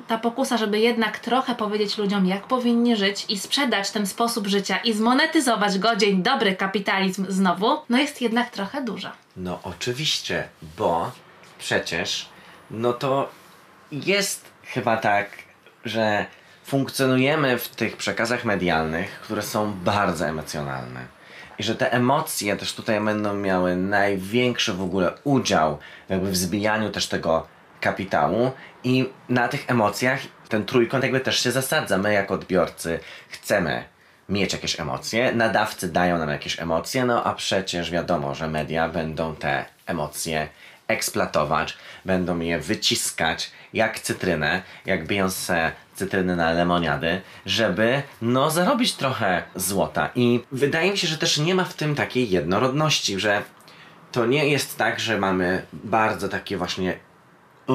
ta 0.08 0.18
pokusa, 0.18 0.58
żeby 0.58 0.80
jednak 0.80 1.20
trochę 1.20 1.56
powiedzieć 1.56 1.98
ludziom, 1.98 2.26
jak 2.26 2.48
powinni 2.48 2.96
żyć 2.96 3.26
i 3.30 3.40
sprzedać 3.40 3.92
ten 3.92 4.08
sposób 4.08 4.48
życia 4.48 4.78
i 4.78 4.94
zmonetyzować 4.94 5.80
go, 5.80 5.96
dzień 5.96 6.24
dobry 6.24 6.56
kapitalizm 6.56 7.26
znowu, 7.30 7.78
no 7.90 7.98
jest 7.98 8.22
jednak 8.22 8.50
trochę 8.50 8.82
duża. 8.82 9.12
No 9.38 9.60
oczywiście, 9.64 10.48
bo 10.78 11.12
przecież 11.60 12.30
no 12.72 12.94
to 12.94 13.30
jest 13.92 14.46
chyba 14.64 14.98
tak, 14.98 15.30
że 15.86 16.26
funkcjonujemy 16.64 17.58
w 17.58 17.68
tych 17.68 17.98
przekazach 17.98 18.46
medialnych, 18.46 19.20
które 19.22 19.42
są 19.42 19.74
bardzo 19.74 20.26
emocjonalne. 20.26 21.20
I 21.60 21.64
że 21.64 21.76
te 21.76 21.92
emocje 21.92 22.56
też 22.56 22.74
tutaj 22.74 23.02
będą 23.02 23.34
miały 23.34 23.76
największy 23.76 24.74
w 24.74 24.82
ogóle 24.82 25.12
udział 25.24 25.78
jakby 26.10 26.32
w 26.32 26.38
zbijaniu 26.38 26.90
też 26.90 27.08
tego 27.08 27.48
kapitału 27.82 28.52
i 28.84 29.10
na 29.30 29.48
tych 29.48 29.70
emocjach 29.70 30.20
ten 30.50 30.66
trójkąt 30.66 31.04
jakby 31.04 31.20
też 31.20 31.40
się 31.40 31.52
zasadza. 31.52 31.98
My 31.98 32.14
jako 32.14 32.34
odbiorcy 32.34 33.00
chcemy 33.30 33.84
mieć 34.30 34.54
jakieś 34.54 34.80
emocje, 34.80 35.34
nadawcy 35.34 35.92
dają 35.92 36.18
nam 36.18 36.30
jakieś 36.30 36.60
emocje, 36.60 37.06
no 37.06 37.24
a 37.24 37.34
przecież 37.34 37.92
wiadomo, 37.92 38.36
że 38.36 38.48
media 38.48 38.90
będą 38.90 39.36
te 39.36 39.66
emocje 39.86 40.50
eksploatować, 40.88 41.78
będą 42.06 42.40
je 42.40 42.60
wyciskać 42.60 43.52
jak 43.74 44.00
cytrynę, 44.00 44.62
jak 44.86 45.08
Beyoncé 45.08 45.72
cytryny 45.96 46.36
na 46.36 46.52
lemoniady, 46.52 47.22
żeby 47.46 48.02
no 48.22 48.52
zarobić 48.52 48.94
trochę 48.94 49.44
złota. 49.56 50.10
I 50.16 50.40
wydaje 50.52 50.92
mi 50.92 50.98
się, 50.98 51.08
że 51.08 51.18
też 51.18 51.38
nie 51.38 51.56
ma 51.56 51.64
w 51.64 51.74
tym 51.74 51.96
takiej 51.96 52.30
jednorodności, 52.30 53.20
że 53.20 53.44
to 54.12 54.26
nie 54.26 54.48
jest 54.48 54.78
tak, 54.78 55.00
że 55.00 55.18
mamy 55.18 55.66
bardzo 55.74 56.30
takie 56.30 56.58
właśnie 56.58 57.00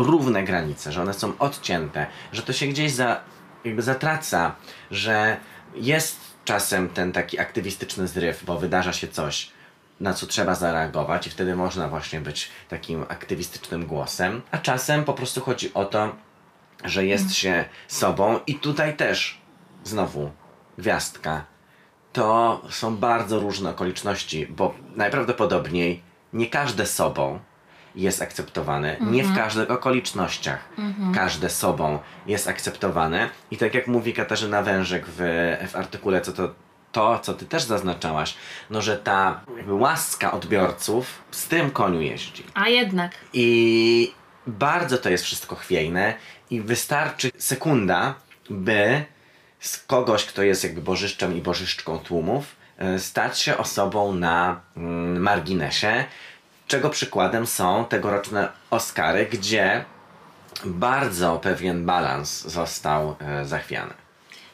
równe 0.02 0.44
granice, 0.44 0.92
że 0.92 1.02
one 1.02 1.14
są 1.14 1.32
odcięte, 1.38 2.06
że 2.32 2.42
to 2.42 2.52
się 2.52 2.66
gdzieś 2.66 2.92
za, 2.92 3.20
jakby 3.64 3.82
zatraca, 3.82 4.54
że 4.90 5.36
jest 5.74 6.20
czasem 6.44 6.88
ten 6.88 7.12
taki 7.12 7.38
aktywistyczny 7.38 8.08
zryw, 8.08 8.44
bo 8.44 8.58
wydarza 8.58 8.92
się 8.92 9.08
coś, 9.08 9.50
na 10.00 10.14
co 10.14 10.26
trzeba 10.26 10.54
zareagować 10.54 11.26
i 11.26 11.30
wtedy 11.30 11.56
można 11.56 11.88
właśnie 11.88 12.20
być 12.20 12.50
takim 12.68 13.02
aktywistycznym 13.02 13.86
głosem, 13.86 14.42
a 14.50 14.58
czasem 14.58 15.04
po 15.04 15.12
prostu 15.12 15.40
chodzi 15.40 15.74
o 15.74 15.84
to, 15.84 16.16
że 16.84 17.06
jest 17.06 17.34
się 17.34 17.64
sobą 17.88 18.40
i 18.46 18.54
tutaj 18.54 18.96
też 18.96 19.40
znowu 19.84 20.30
gwiazdka. 20.78 21.44
To 22.12 22.62
są 22.70 22.96
bardzo 22.96 23.40
różne 23.40 23.70
okoliczności, 23.70 24.46
bo 24.46 24.74
najprawdopodobniej 24.96 26.02
nie 26.32 26.46
każde 26.46 26.86
sobą 26.86 27.40
jest 27.94 28.22
akceptowane. 28.22 28.96
Nie 29.00 29.24
w 29.24 29.36
każdych 29.36 29.70
okolicznościach 29.70 30.68
każde 31.14 31.50
sobą 31.50 31.98
jest 32.26 32.48
akceptowane. 32.48 33.30
I 33.50 33.56
tak 33.56 33.74
jak 33.74 33.86
mówi 33.86 34.12
Katarzyna 34.12 34.62
Wężyk 34.62 35.04
w, 35.06 35.16
w 35.70 35.76
artykule, 35.76 36.20
co 36.20 36.32
to 36.32 36.54
to, 36.94 37.18
co 37.18 37.34
ty 37.34 37.46
też 37.46 37.62
zaznaczałaś, 37.62 38.34
no 38.70 38.82
że 38.82 38.98
ta 38.98 39.40
łaska 39.68 40.32
odbiorców 40.32 41.22
z 41.30 41.48
tym 41.48 41.70
koniu 41.70 42.00
jeździ. 42.00 42.44
A 42.54 42.68
jednak. 42.68 43.12
I 43.32 44.12
bardzo 44.46 44.98
to 44.98 45.10
jest 45.10 45.24
wszystko 45.24 45.56
chwiejne 45.56 46.14
i 46.50 46.60
wystarczy 46.60 47.30
sekunda, 47.38 48.14
by 48.50 49.04
z 49.60 49.78
kogoś, 49.78 50.24
kto 50.24 50.42
jest 50.42 50.64
jakby 50.64 50.82
bożyszczem 50.82 51.36
i 51.36 51.40
bożyszczką 51.40 51.98
tłumów, 51.98 52.56
e, 52.78 52.98
stać 52.98 53.38
się 53.38 53.56
osobą 53.56 54.14
na 54.14 54.60
mm, 54.76 55.22
marginesie, 55.22 56.04
czego 56.66 56.90
przykładem 56.90 57.46
są 57.46 57.84
tegoroczne 57.84 58.48
Oscary, 58.70 59.26
gdzie 59.26 59.84
bardzo 60.64 61.38
pewien 61.38 61.86
balans 61.86 62.42
został 62.42 63.16
e, 63.20 63.44
zachwiany. 63.44 63.94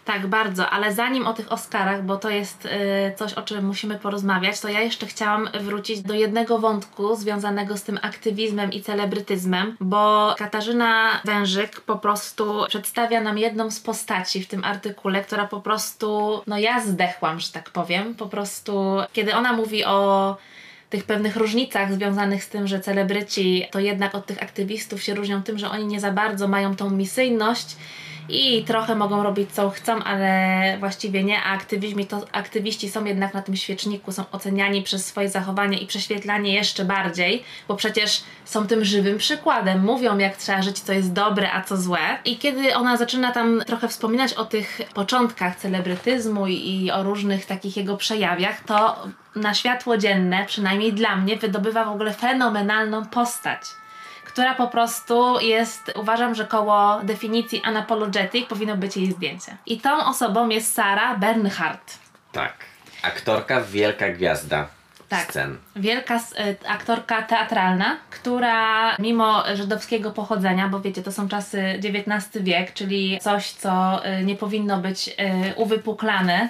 Tak, 0.04 0.26
bardzo, 0.26 0.70
ale 0.70 0.92
zanim 0.92 1.26
o 1.26 1.32
tych 1.32 1.52
Oscarach, 1.52 2.04
bo 2.04 2.16
to 2.16 2.30
jest 2.30 2.66
y, 2.66 2.68
coś, 3.16 3.34
o 3.34 3.42
czym 3.42 3.66
musimy 3.66 3.98
porozmawiać, 3.98 4.60
to 4.60 4.68
ja 4.68 4.80
jeszcze 4.80 5.06
chciałam 5.06 5.48
wrócić 5.60 6.02
do 6.02 6.14
jednego 6.14 6.58
wątku 6.58 7.16
związanego 7.16 7.76
z 7.76 7.82
tym 7.82 7.98
aktywizmem 8.02 8.72
i 8.72 8.82
celebrytyzmem, 8.82 9.76
bo 9.80 10.34
Katarzyna 10.38 11.20
Wężyk 11.24 11.80
po 11.80 11.96
prostu 11.96 12.64
przedstawia 12.68 13.20
nam 13.20 13.38
jedną 13.38 13.70
z 13.70 13.80
postaci 13.80 14.42
w 14.42 14.48
tym 14.48 14.64
artykule, 14.64 15.24
która 15.24 15.46
po 15.46 15.60
prostu, 15.60 16.40
no 16.46 16.58
ja 16.58 16.80
zdechłam, 16.80 17.40
że 17.40 17.52
tak 17.52 17.70
powiem, 17.70 18.14
po 18.14 18.26
prostu, 18.26 18.96
kiedy 19.12 19.34
ona 19.34 19.52
mówi 19.52 19.84
o 19.84 20.36
tych 20.90 21.04
pewnych 21.04 21.36
różnicach 21.36 21.94
związanych 21.94 22.44
z 22.44 22.48
tym, 22.48 22.68
że 22.68 22.80
celebryci 22.80 23.66
to 23.70 23.80
jednak 23.80 24.14
od 24.14 24.26
tych 24.26 24.42
aktywistów 24.42 25.02
się 25.02 25.14
różnią 25.14 25.42
tym, 25.42 25.58
że 25.58 25.70
oni 25.70 25.86
nie 25.86 26.00
za 26.00 26.12
bardzo 26.12 26.48
mają 26.48 26.76
tą 26.76 26.90
misyjność 26.90 27.76
i 28.30 28.64
trochę 28.64 28.94
mogą 28.94 29.22
robić 29.22 29.52
co 29.52 29.70
chcą, 29.70 30.02
ale 30.02 30.76
właściwie 30.78 31.24
nie, 31.24 31.42
a 31.42 31.52
aktywizmi 31.52 32.06
to, 32.06 32.24
aktywiści 32.32 32.90
są 32.90 33.04
jednak 33.04 33.34
na 33.34 33.42
tym 33.42 33.56
świeczniku, 33.56 34.12
są 34.12 34.24
oceniani 34.32 34.82
przez 34.82 35.06
swoje 35.06 35.28
zachowanie 35.28 35.78
i 35.78 35.86
prześwietlanie 35.86 36.54
jeszcze 36.54 36.84
bardziej, 36.84 37.44
bo 37.68 37.76
przecież 37.76 38.22
są 38.44 38.66
tym 38.66 38.84
żywym 38.84 39.18
przykładem, 39.18 39.84
mówią 39.84 40.18
jak 40.18 40.36
trzeba 40.36 40.62
żyć, 40.62 40.78
co 40.78 40.92
jest 40.92 41.12
dobre, 41.12 41.52
a 41.52 41.62
co 41.62 41.76
złe. 41.76 42.18
I 42.24 42.36
kiedy 42.36 42.74
ona 42.74 42.96
zaczyna 42.96 43.32
tam 43.32 43.62
trochę 43.66 43.88
wspominać 43.88 44.34
o 44.34 44.44
tych 44.44 44.80
początkach 44.94 45.56
celebrytyzmu 45.56 46.46
i, 46.46 46.84
i 46.84 46.90
o 46.90 47.02
różnych 47.02 47.46
takich 47.46 47.76
jego 47.76 47.96
przejawiach, 47.96 48.64
to 48.64 48.96
na 49.36 49.54
światło 49.54 49.96
dzienne, 49.96 50.46
przynajmniej 50.46 50.92
dla 50.92 51.16
mnie, 51.16 51.36
wydobywa 51.36 51.84
w 51.84 51.88
ogóle 51.88 52.12
fenomenalną 52.12 53.06
postać 53.06 53.79
która 54.32 54.54
po 54.54 54.68
prostu 54.68 55.40
jest, 55.40 55.92
uważam, 55.96 56.34
że 56.34 56.44
koło 56.44 57.00
definicji 57.02 57.62
unapologetic 57.68 58.46
powinno 58.48 58.76
być 58.76 58.96
jej 58.96 59.12
zdjęcie. 59.12 59.56
I 59.66 59.80
tą 59.80 60.04
osobą 60.04 60.48
jest 60.48 60.74
Sara 60.74 61.14
Bernhardt. 61.16 61.98
Tak. 62.32 62.54
Aktorka, 63.02 63.60
wielka 63.60 64.08
gwiazda 64.08 64.66
Tak. 65.08 65.30
scen. 65.30 65.56
Wielka 65.76 66.16
y, 66.16 66.68
aktorka 66.68 67.22
teatralna, 67.22 67.96
która 68.10 68.96
mimo 68.98 69.44
żydowskiego 69.54 70.10
pochodzenia, 70.10 70.68
bo 70.68 70.80
wiecie, 70.80 71.02
to 71.02 71.12
są 71.12 71.28
czasy 71.28 71.62
XIX 71.62 72.44
wiek, 72.44 72.72
czyli 72.74 73.18
coś, 73.22 73.50
co 73.50 74.00
y, 74.06 74.24
nie 74.24 74.36
powinno 74.36 74.78
być 74.78 75.08
y, 75.08 75.12
uwypuklane. 75.56 76.48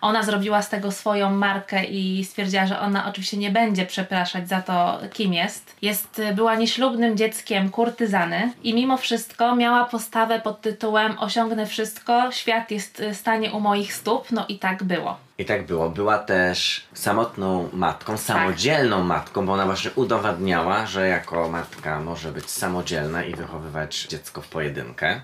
Ona 0.00 0.22
zrobiła 0.22 0.62
z 0.62 0.68
tego 0.68 0.92
swoją 0.92 1.30
markę 1.30 1.84
i 1.84 2.24
stwierdziła, 2.24 2.66
że 2.66 2.80
ona 2.80 3.08
oczywiście 3.08 3.36
nie 3.36 3.50
będzie 3.50 3.86
przepraszać 3.86 4.48
za 4.48 4.62
to, 4.62 4.98
kim 5.12 5.34
jest. 5.34 5.76
jest 5.82 6.18
y, 6.18 6.34
była 6.34 6.54
nieślubnym 6.54 7.16
dzieckiem 7.16 7.70
kurtyzany 7.70 8.52
i 8.62 8.74
mimo 8.74 8.96
wszystko 8.96 9.56
miała 9.56 9.84
postawę 9.84 10.40
pod 10.40 10.60
tytułem 10.60 11.18
Osiągnę 11.18 11.66
wszystko, 11.66 12.32
świat 12.32 12.70
jest 12.70 13.00
y, 13.00 13.14
stanie 13.14 13.52
u 13.52 13.60
moich 13.60 13.94
stóp, 13.94 14.32
no 14.32 14.44
i 14.48 14.58
tak 14.58 14.84
było. 14.84 15.16
I 15.38 15.44
tak 15.44 15.66
było. 15.66 15.90
Była 15.90 16.18
też 16.18 16.86
samotną 16.94 17.68
matką, 17.72 18.16
samodzielną 18.16 19.04
matką, 19.04 19.46
bo 19.46 19.52
ona 19.52 19.64
właśnie 19.64 19.90
udowadniała, 19.94 20.86
że 20.86 21.08
jako 21.08 21.48
matka 21.48 22.00
może 22.00 22.32
być 22.32 22.50
samodzielna 22.50 23.24
i 23.24 23.34
wychowywać 23.34 24.06
dziecko 24.10 24.40
w 24.42 24.48
pojedynkę. 24.48 25.20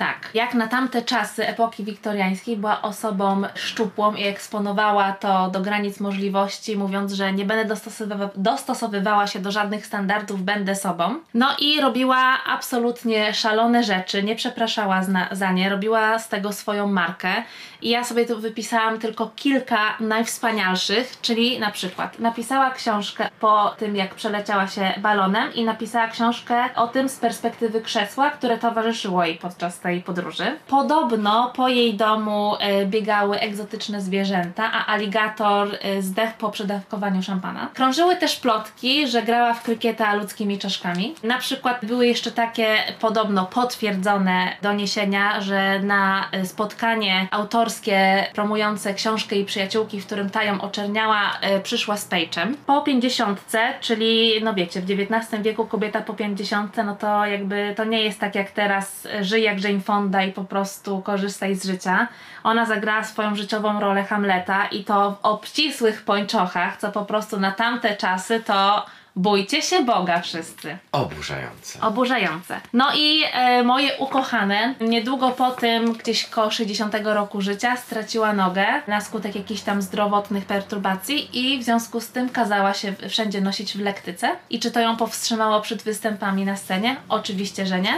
Tak, 0.00 0.30
jak 0.34 0.54
na 0.54 0.68
tamte 0.68 1.02
czasy 1.02 1.48
epoki 1.48 1.84
wiktoriańskiej 1.84 2.56
była 2.56 2.82
osobą 2.82 3.42
szczupłą 3.54 4.14
i 4.14 4.24
eksponowała 4.24 5.12
to 5.12 5.50
do 5.50 5.60
granic 5.60 6.00
możliwości, 6.00 6.76
mówiąc, 6.76 7.12
że 7.12 7.32
nie 7.32 7.44
będę 7.44 7.74
dostosowywa- 7.74 8.30
dostosowywała 8.36 9.26
się 9.26 9.38
do 9.38 9.52
żadnych 9.52 9.86
standardów, 9.86 10.42
będę 10.42 10.76
sobą. 10.76 11.14
No 11.34 11.48
i 11.58 11.80
robiła 11.80 12.38
absolutnie 12.46 13.34
szalone 13.34 13.82
rzeczy, 13.82 14.22
nie 14.22 14.36
przepraszała 14.36 15.00
za 15.32 15.52
nie, 15.52 15.68
robiła 15.68 16.18
z 16.18 16.28
tego 16.28 16.52
swoją 16.52 16.86
markę. 16.86 17.42
I 17.82 17.90
ja 17.90 18.04
sobie 18.04 18.26
tu 18.26 18.40
wypisałam 18.40 18.98
tylko 18.98 19.30
kilka 19.36 19.96
najwspanialszych, 20.00 21.20
czyli 21.22 21.58
na 21.58 21.70
przykład 21.70 22.18
napisała 22.18 22.70
książkę 22.70 23.28
po 23.40 23.74
tym, 23.78 23.96
jak 23.96 24.14
przeleciała 24.14 24.66
się 24.66 24.92
balonem 24.98 25.54
i 25.54 25.64
napisała 25.64 26.08
książkę 26.08 26.64
o 26.76 26.88
tym 26.88 27.08
z 27.08 27.16
perspektywy 27.16 27.80
krzesła, 27.80 28.30
które 28.30 28.58
towarzyszyło 28.58 29.24
jej 29.24 29.36
podczas 29.36 29.78
tej 29.90 30.02
podróży. 30.02 30.44
Podobno 30.66 31.52
po 31.56 31.68
jej 31.68 31.94
domu 31.94 32.54
e, 32.60 32.86
biegały 32.86 33.40
egzotyczne 33.40 34.00
zwierzęta, 34.00 34.72
a 34.72 34.86
aligator 34.86 35.68
e, 35.80 36.02
zdechł 36.02 36.38
po 36.38 36.50
przedawkowaniu 36.50 37.22
szampana. 37.22 37.68
Krążyły 37.74 38.16
też 38.16 38.36
plotki, 38.36 39.08
że 39.08 39.22
grała 39.22 39.54
w 39.54 39.62
krykieta 39.62 40.14
ludzkimi 40.14 40.58
czaszkami. 40.58 41.14
Na 41.22 41.38
przykład 41.38 41.84
były 41.84 42.06
jeszcze 42.06 42.30
takie 42.32 42.76
podobno 43.00 43.46
potwierdzone 43.46 44.48
doniesienia, 44.62 45.40
że 45.40 45.80
na 45.80 46.28
e, 46.32 46.46
spotkanie 46.46 47.28
autorskie 47.30 48.26
promujące 48.34 48.94
książkę 48.94 49.36
i 49.36 49.44
przyjaciółki, 49.44 50.00
w 50.00 50.06
którym 50.06 50.30
ta 50.30 50.44
ją 50.44 50.60
oczerniała, 50.60 51.20
przyszła 51.62 51.96
z 51.96 52.08
Page'em. 52.08 52.54
Po 52.66 52.82
pięćdziesiątce, 52.82 53.58
czyli 53.80 54.32
no 54.42 54.54
wiecie, 54.54 54.80
w 54.80 54.90
XIX 54.90 55.42
wieku 55.42 55.66
kobieta 55.66 56.00
po 56.00 56.14
pięćdziesiątce, 56.14 56.84
no 56.84 56.96
to 56.96 57.26
jakby 57.26 57.74
to 57.76 57.84
nie 57.84 58.02
jest 58.02 58.20
tak 58.20 58.34
jak 58.34 58.50
teraz, 58.50 59.08
żyj 59.20 59.42
jak 59.42 59.64
Jane 59.64 59.79
Fonda 59.80 60.22
i 60.22 60.32
po 60.32 60.44
prostu 60.44 61.02
korzystaj 61.02 61.54
z 61.54 61.64
życia. 61.64 62.08
Ona 62.44 62.66
zagrała 62.66 63.04
swoją 63.04 63.34
życiową 63.34 63.80
rolę 63.80 64.04
Hamleta 64.04 64.66
i 64.66 64.84
to 64.84 65.10
w 65.10 65.24
obcisłych 65.24 66.02
pończochach, 66.02 66.76
co 66.76 66.92
po 66.92 67.04
prostu 67.04 67.40
na 67.40 67.52
tamte 67.52 67.96
czasy 67.96 68.40
to 68.40 68.86
bójcie 69.16 69.62
się 69.62 69.84
Boga 69.84 70.20
wszyscy. 70.20 70.78
Oburzające. 70.92 71.80
Oburzające. 71.80 72.60
No 72.72 72.88
i 72.94 73.22
e, 73.32 73.62
moje 73.62 73.98
ukochane, 73.98 74.74
niedługo 74.80 75.30
po 75.30 75.50
tym, 75.50 75.92
gdzieś 75.92 76.26
koło 76.26 76.50
60 76.50 76.94
roku 77.04 77.40
życia, 77.40 77.76
straciła 77.76 78.32
nogę 78.32 78.66
na 78.86 79.00
skutek 79.00 79.34
jakichś 79.34 79.60
tam 79.60 79.82
zdrowotnych 79.82 80.44
perturbacji 80.44 81.28
i 81.32 81.58
w 81.58 81.62
związku 81.62 82.00
z 82.00 82.08
tym 82.08 82.28
kazała 82.28 82.74
się 82.74 82.92
wszędzie 83.08 83.40
nosić 83.40 83.76
w 83.76 83.80
lektyce. 83.80 84.36
I 84.50 84.60
czy 84.60 84.70
to 84.70 84.80
ją 84.80 84.96
powstrzymało 84.96 85.60
przed 85.60 85.82
występami 85.82 86.44
na 86.44 86.56
scenie? 86.56 86.96
Oczywiście, 87.08 87.66
że 87.66 87.80
nie. 87.80 87.94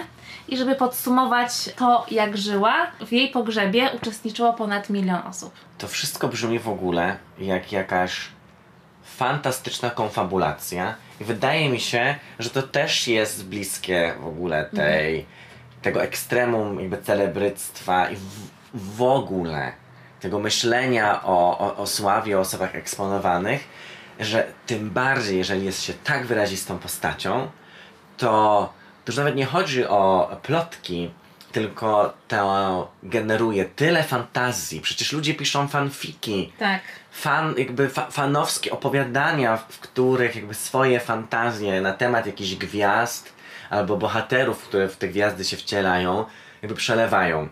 I 0.48 0.56
żeby 0.56 0.74
podsumować 0.74 1.52
to, 1.76 2.06
jak 2.10 2.36
żyła, 2.36 2.86
w 3.06 3.12
jej 3.12 3.30
pogrzebie 3.30 3.90
uczestniczyło 3.96 4.52
ponad 4.52 4.90
milion 4.90 5.20
osób. 5.26 5.52
To 5.78 5.88
wszystko 5.88 6.28
brzmi 6.28 6.58
w 6.58 6.68
ogóle 6.68 7.16
jak 7.38 7.72
jakaś 7.72 8.28
fantastyczna 9.22 9.90
konfabulacja 9.90 10.94
i 11.20 11.24
wydaje 11.24 11.68
mi 11.68 11.80
się, 11.80 12.14
że 12.38 12.50
to 12.50 12.62
też 12.62 13.08
jest 13.08 13.46
bliskie 13.46 14.14
w 14.20 14.26
ogóle 14.26 14.64
tej, 14.64 15.26
tego 15.82 16.02
ekstremum 16.02 16.80
jakby 16.80 16.98
celebryctwa 16.98 18.10
i 18.10 18.16
w, 18.16 18.50
w 18.74 19.02
ogóle 19.02 19.72
tego 20.20 20.38
myślenia 20.38 21.22
o, 21.24 21.58
o, 21.58 21.76
o 21.76 21.86
sławie, 21.86 22.38
o 22.38 22.40
osobach 22.40 22.74
eksponowanych, 22.74 23.68
że 24.20 24.52
tym 24.66 24.90
bardziej, 24.90 25.38
jeżeli 25.38 25.64
jest 25.64 25.82
się 25.82 25.92
tak 25.92 26.26
wyrazistą 26.26 26.78
postacią, 26.78 27.50
to, 28.16 28.72
to 29.04 29.12
już 29.12 29.16
nawet 29.16 29.36
nie 29.36 29.46
chodzi 29.46 29.86
o 29.86 30.36
plotki, 30.42 31.10
tylko 31.52 32.12
to 32.28 32.90
generuje 33.02 33.64
tyle 33.64 34.02
fantazji. 34.02 34.80
Przecież 34.80 35.12
ludzie 35.12 35.34
piszą 35.34 35.68
fanfiki, 35.68 36.52
Tak. 36.58 36.80
Fan, 37.12 37.54
jakby 37.58 37.88
fa, 37.88 38.10
fanowskie 38.10 38.70
opowiadania, 38.70 39.56
w 39.56 39.78
których 39.78 40.36
jakby 40.36 40.54
swoje 40.54 41.00
fantazje 41.00 41.80
na 41.80 41.92
temat 41.92 42.26
jakichś 42.26 42.54
gwiazd 42.54 43.32
albo 43.70 43.96
bohaterów, 43.96 44.62
które 44.62 44.88
w 44.88 44.96
te 44.96 45.08
gwiazdy 45.08 45.44
się 45.44 45.56
wcielają, 45.56 46.24
jakby 46.62 46.76
przelewają. 46.76 47.48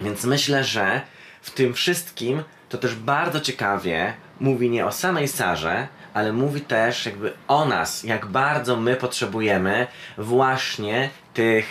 Więc 0.00 0.24
myślę, 0.24 0.64
że 0.64 1.00
w 1.42 1.50
tym 1.50 1.74
wszystkim 1.74 2.42
to 2.68 2.78
też 2.78 2.94
bardzo 2.94 3.40
ciekawie 3.40 4.14
mówi 4.40 4.70
nie 4.70 4.86
o 4.86 4.92
samej 4.92 5.28
Sarze, 5.28 5.88
ale 6.14 6.32
mówi 6.32 6.60
też 6.60 7.06
jakby 7.06 7.32
o 7.48 7.64
nas, 7.64 8.04
jak 8.04 8.26
bardzo 8.26 8.76
my 8.76 8.96
potrzebujemy 8.96 9.86
właśnie 10.18 11.10
tych 11.34 11.66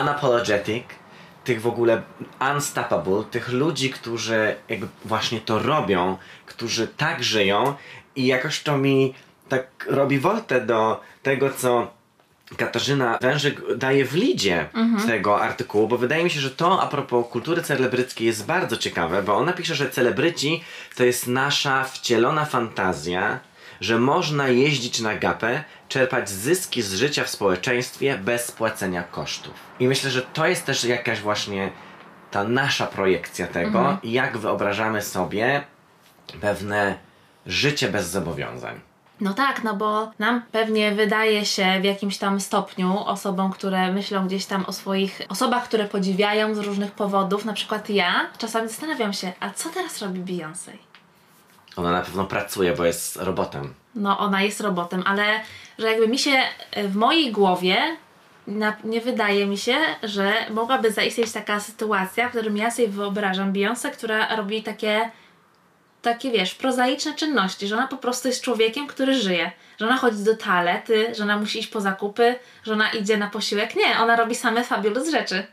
unapologetic, 0.00 0.84
tych 1.44 1.60
w 1.60 1.66
ogóle 1.66 2.02
unstoppable, 2.54 3.24
tych 3.30 3.48
ludzi, 3.48 3.90
którzy 3.90 4.56
jakby 4.68 4.88
właśnie 5.04 5.40
to 5.40 5.58
robią, 5.58 6.16
którzy 6.56 6.88
tak 6.88 7.24
żyją 7.24 7.74
i 8.16 8.26
jakoś 8.26 8.62
to 8.62 8.78
mi 8.78 9.14
tak 9.48 9.86
robi 9.88 10.18
woltę 10.18 10.60
do 10.60 11.00
tego, 11.22 11.50
co 11.50 11.96
Katarzyna 12.56 13.18
Wężyk 13.20 13.76
daje 13.76 14.04
w 14.04 14.14
lidzie 14.14 14.68
tego 15.06 15.40
artykułu, 15.42 15.88
bo 15.88 15.98
wydaje 15.98 16.24
mi 16.24 16.30
się, 16.30 16.40
że 16.40 16.50
to 16.50 16.82
a 16.82 16.86
propos 16.86 17.26
kultury 17.30 17.62
celebryckiej 17.62 18.26
jest 18.26 18.46
bardzo 18.46 18.76
ciekawe, 18.76 19.22
bo 19.22 19.36
ona 19.36 19.52
pisze, 19.52 19.74
że 19.74 19.90
celebryci 19.90 20.64
to 20.96 21.04
jest 21.04 21.26
nasza 21.26 21.84
wcielona 21.84 22.44
fantazja, 22.44 23.40
że 23.80 23.98
można 23.98 24.48
jeździć 24.48 25.00
na 25.00 25.14
gapę, 25.14 25.64
czerpać 25.88 26.30
zyski 26.30 26.82
z 26.82 26.94
życia 26.94 27.24
w 27.24 27.30
społeczeństwie 27.30 28.18
bez 28.18 28.52
płacenia 28.52 29.02
kosztów. 29.02 29.54
I 29.80 29.88
myślę, 29.88 30.10
że 30.10 30.22
to 30.22 30.46
jest 30.46 30.66
też 30.66 30.84
jakaś 30.84 31.20
właśnie 31.20 31.70
ta 32.30 32.44
nasza 32.44 32.86
projekcja 32.86 33.46
tego, 33.46 33.98
jak 34.02 34.38
wyobrażamy 34.38 35.02
sobie 35.02 35.64
pewne 36.40 36.98
życie 37.46 37.88
bez 37.88 38.10
zobowiązań. 38.10 38.80
No 39.20 39.34
tak, 39.34 39.64
no 39.64 39.76
bo 39.76 40.10
nam 40.18 40.42
pewnie 40.52 40.92
wydaje 40.92 41.46
się 41.46 41.80
w 41.80 41.84
jakimś 41.84 42.18
tam 42.18 42.40
stopniu 42.40 42.98
osobom, 42.98 43.52
które 43.52 43.92
myślą 43.92 44.26
gdzieś 44.26 44.46
tam 44.46 44.64
o 44.64 44.72
swoich 44.72 45.20
osobach, 45.28 45.64
które 45.64 45.84
podziwiają 45.84 46.54
z 46.54 46.58
różnych 46.58 46.92
powodów, 46.92 47.44
na 47.44 47.52
przykład 47.52 47.90
ja, 47.90 48.26
czasami 48.38 48.68
zastanawiam 48.68 49.12
się, 49.12 49.32
a 49.40 49.50
co 49.50 49.68
teraz 49.68 50.02
robi 50.02 50.20
Beyoncé? 50.20 50.70
Ona 51.76 51.92
na 51.92 52.00
pewno 52.00 52.24
pracuje, 52.24 52.72
bo 52.72 52.84
jest 52.84 53.16
robotem. 53.16 53.74
No 53.94 54.18
ona 54.18 54.42
jest 54.42 54.60
robotem, 54.60 55.02
ale 55.06 55.40
że 55.78 55.86
jakby 55.86 56.08
mi 56.08 56.18
się 56.18 56.42
e, 56.70 56.88
w 56.88 56.96
mojej 56.96 57.32
głowie 57.32 57.76
na, 58.46 58.76
nie 58.84 59.00
wydaje 59.00 59.46
mi 59.46 59.58
się, 59.58 59.76
że 60.02 60.32
mogłaby 60.50 60.92
zaistnieć 60.92 61.32
taka 61.32 61.60
sytuacja, 61.60 62.28
w 62.28 62.30
którym 62.30 62.56
ja 62.56 62.70
sobie 62.70 62.88
wyobrażam 62.88 63.52
Beyoncé, 63.52 63.90
która 63.90 64.36
robi 64.36 64.62
takie 64.62 65.10
takie 66.06 66.30
wiesz, 66.30 66.54
prozaiczne 66.54 67.14
czynności, 67.14 67.66
że 67.66 67.74
ona 67.74 67.88
po 67.88 67.96
prostu 67.96 68.28
jest 68.28 68.42
człowiekiem, 68.42 68.86
który 68.86 69.14
żyje. 69.14 69.52
Że 69.80 69.86
ona 69.86 69.96
chodzi 69.96 70.24
do 70.24 70.36
toalety, 70.36 71.14
że 71.14 71.22
ona 71.22 71.38
musi 71.38 71.58
iść 71.58 71.68
po 71.68 71.80
zakupy, 71.80 72.34
że 72.64 72.72
ona 72.72 72.90
idzie 72.90 73.16
na 73.16 73.30
posiłek. 73.30 73.76
Nie, 73.76 73.98
ona 73.98 74.16
robi 74.16 74.34
same 74.34 74.64
fabulous 74.64 75.10
rzeczy. 75.10 75.46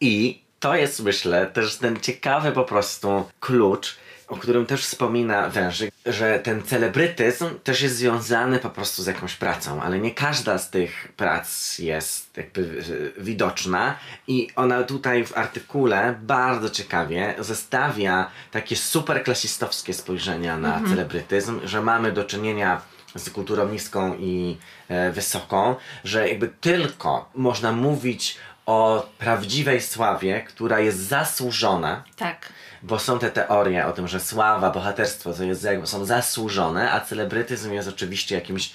I 0.00 0.42
to 0.60 0.76
jest, 0.76 1.02
myślę, 1.02 1.46
też 1.46 1.76
ten 1.76 2.00
ciekawy 2.00 2.52
po 2.52 2.64
prostu 2.64 3.24
klucz, 3.40 3.96
o 4.30 4.36
którym 4.36 4.66
też 4.66 4.84
wspomina 4.84 5.48
Wężyk, 5.48 5.94
że 6.06 6.38
ten 6.38 6.62
celebrytyzm 6.62 7.46
też 7.64 7.82
jest 7.82 7.96
związany 7.96 8.58
po 8.58 8.70
prostu 8.70 9.02
z 9.02 9.06
jakąś 9.06 9.34
pracą, 9.34 9.82
ale 9.82 9.98
nie 9.98 10.10
każda 10.10 10.58
z 10.58 10.70
tych 10.70 11.12
prac 11.16 11.78
jest 11.78 12.36
jakby 12.36 12.82
e, 13.18 13.22
widoczna 13.22 13.94
i 14.26 14.48
ona 14.56 14.82
tutaj 14.82 15.26
w 15.26 15.36
artykule 15.36 16.18
bardzo 16.22 16.70
ciekawie 16.70 17.34
zestawia 17.38 18.30
takie 18.50 18.76
super 18.76 19.24
klasistowskie 19.24 19.94
spojrzenia 19.94 20.58
na 20.58 20.80
celebrytyzm, 20.88 21.60
że 21.64 21.82
mamy 21.82 22.12
do 22.12 22.24
czynienia 22.24 22.80
z 23.14 23.30
kulturą 23.30 23.68
niską 23.68 24.16
i 24.18 24.56
e, 24.88 25.12
wysoką, 25.12 25.76
że 26.04 26.28
jakby 26.28 26.48
tylko 26.48 27.30
można 27.34 27.72
mówić 27.72 28.36
o 28.66 29.06
prawdziwej 29.18 29.80
sławie, 29.80 30.40
która 30.42 30.80
jest 30.80 30.98
zasłużona, 30.98 32.04
Tak. 32.16 32.52
bo 32.82 32.98
są 32.98 33.18
te 33.18 33.30
teorie 33.30 33.86
o 33.86 33.92
tym, 33.92 34.08
że 34.08 34.20
sława, 34.20 34.70
bohaterstwo 34.70 35.32
to 35.32 35.44
jest, 35.44 35.66
są 35.84 36.04
zasłużone, 36.04 36.92
a 36.92 37.00
celebrytyzm 37.00 37.72
jest 37.72 37.88
oczywiście 37.88 38.34
jakimś, 38.34 38.72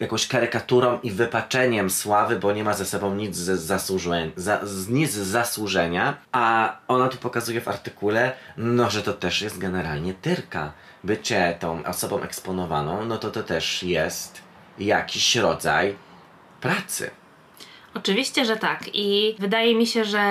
jakąś 0.00 0.28
karykaturą 0.28 1.00
i 1.02 1.10
wypaczeniem 1.10 1.90
sławy, 1.90 2.38
bo 2.38 2.52
nie 2.52 2.64
ma 2.64 2.74
ze 2.74 2.84
sobą 2.86 3.14
nic 3.14 3.36
z, 3.36 3.60
zasłużeń, 3.60 4.32
za, 4.36 4.66
z, 4.66 4.88
nic 4.88 5.12
z 5.12 5.26
zasłużenia, 5.26 6.16
a 6.32 6.76
ona 6.88 7.08
tu 7.08 7.16
pokazuje 7.16 7.60
w 7.60 7.68
artykule, 7.68 8.32
no, 8.56 8.90
że 8.90 9.02
to 9.02 9.12
też 9.12 9.42
jest 9.42 9.58
generalnie 9.58 10.14
tyrka. 10.14 10.72
Bycie 11.04 11.56
tą 11.60 11.84
osobą 11.84 12.22
eksponowaną, 12.22 13.04
no 13.04 13.18
to 13.18 13.30
to 13.30 13.42
też 13.42 13.82
jest 13.82 14.42
jakiś 14.78 15.36
rodzaj 15.36 15.96
pracy. 16.60 17.10
Oczywiście, 17.94 18.44
że 18.44 18.56
tak. 18.56 18.80
I 18.92 19.36
wydaje 19.38 19.74
mi 19.74 19.86
się, 19.86 20.04
że 20.04 20.22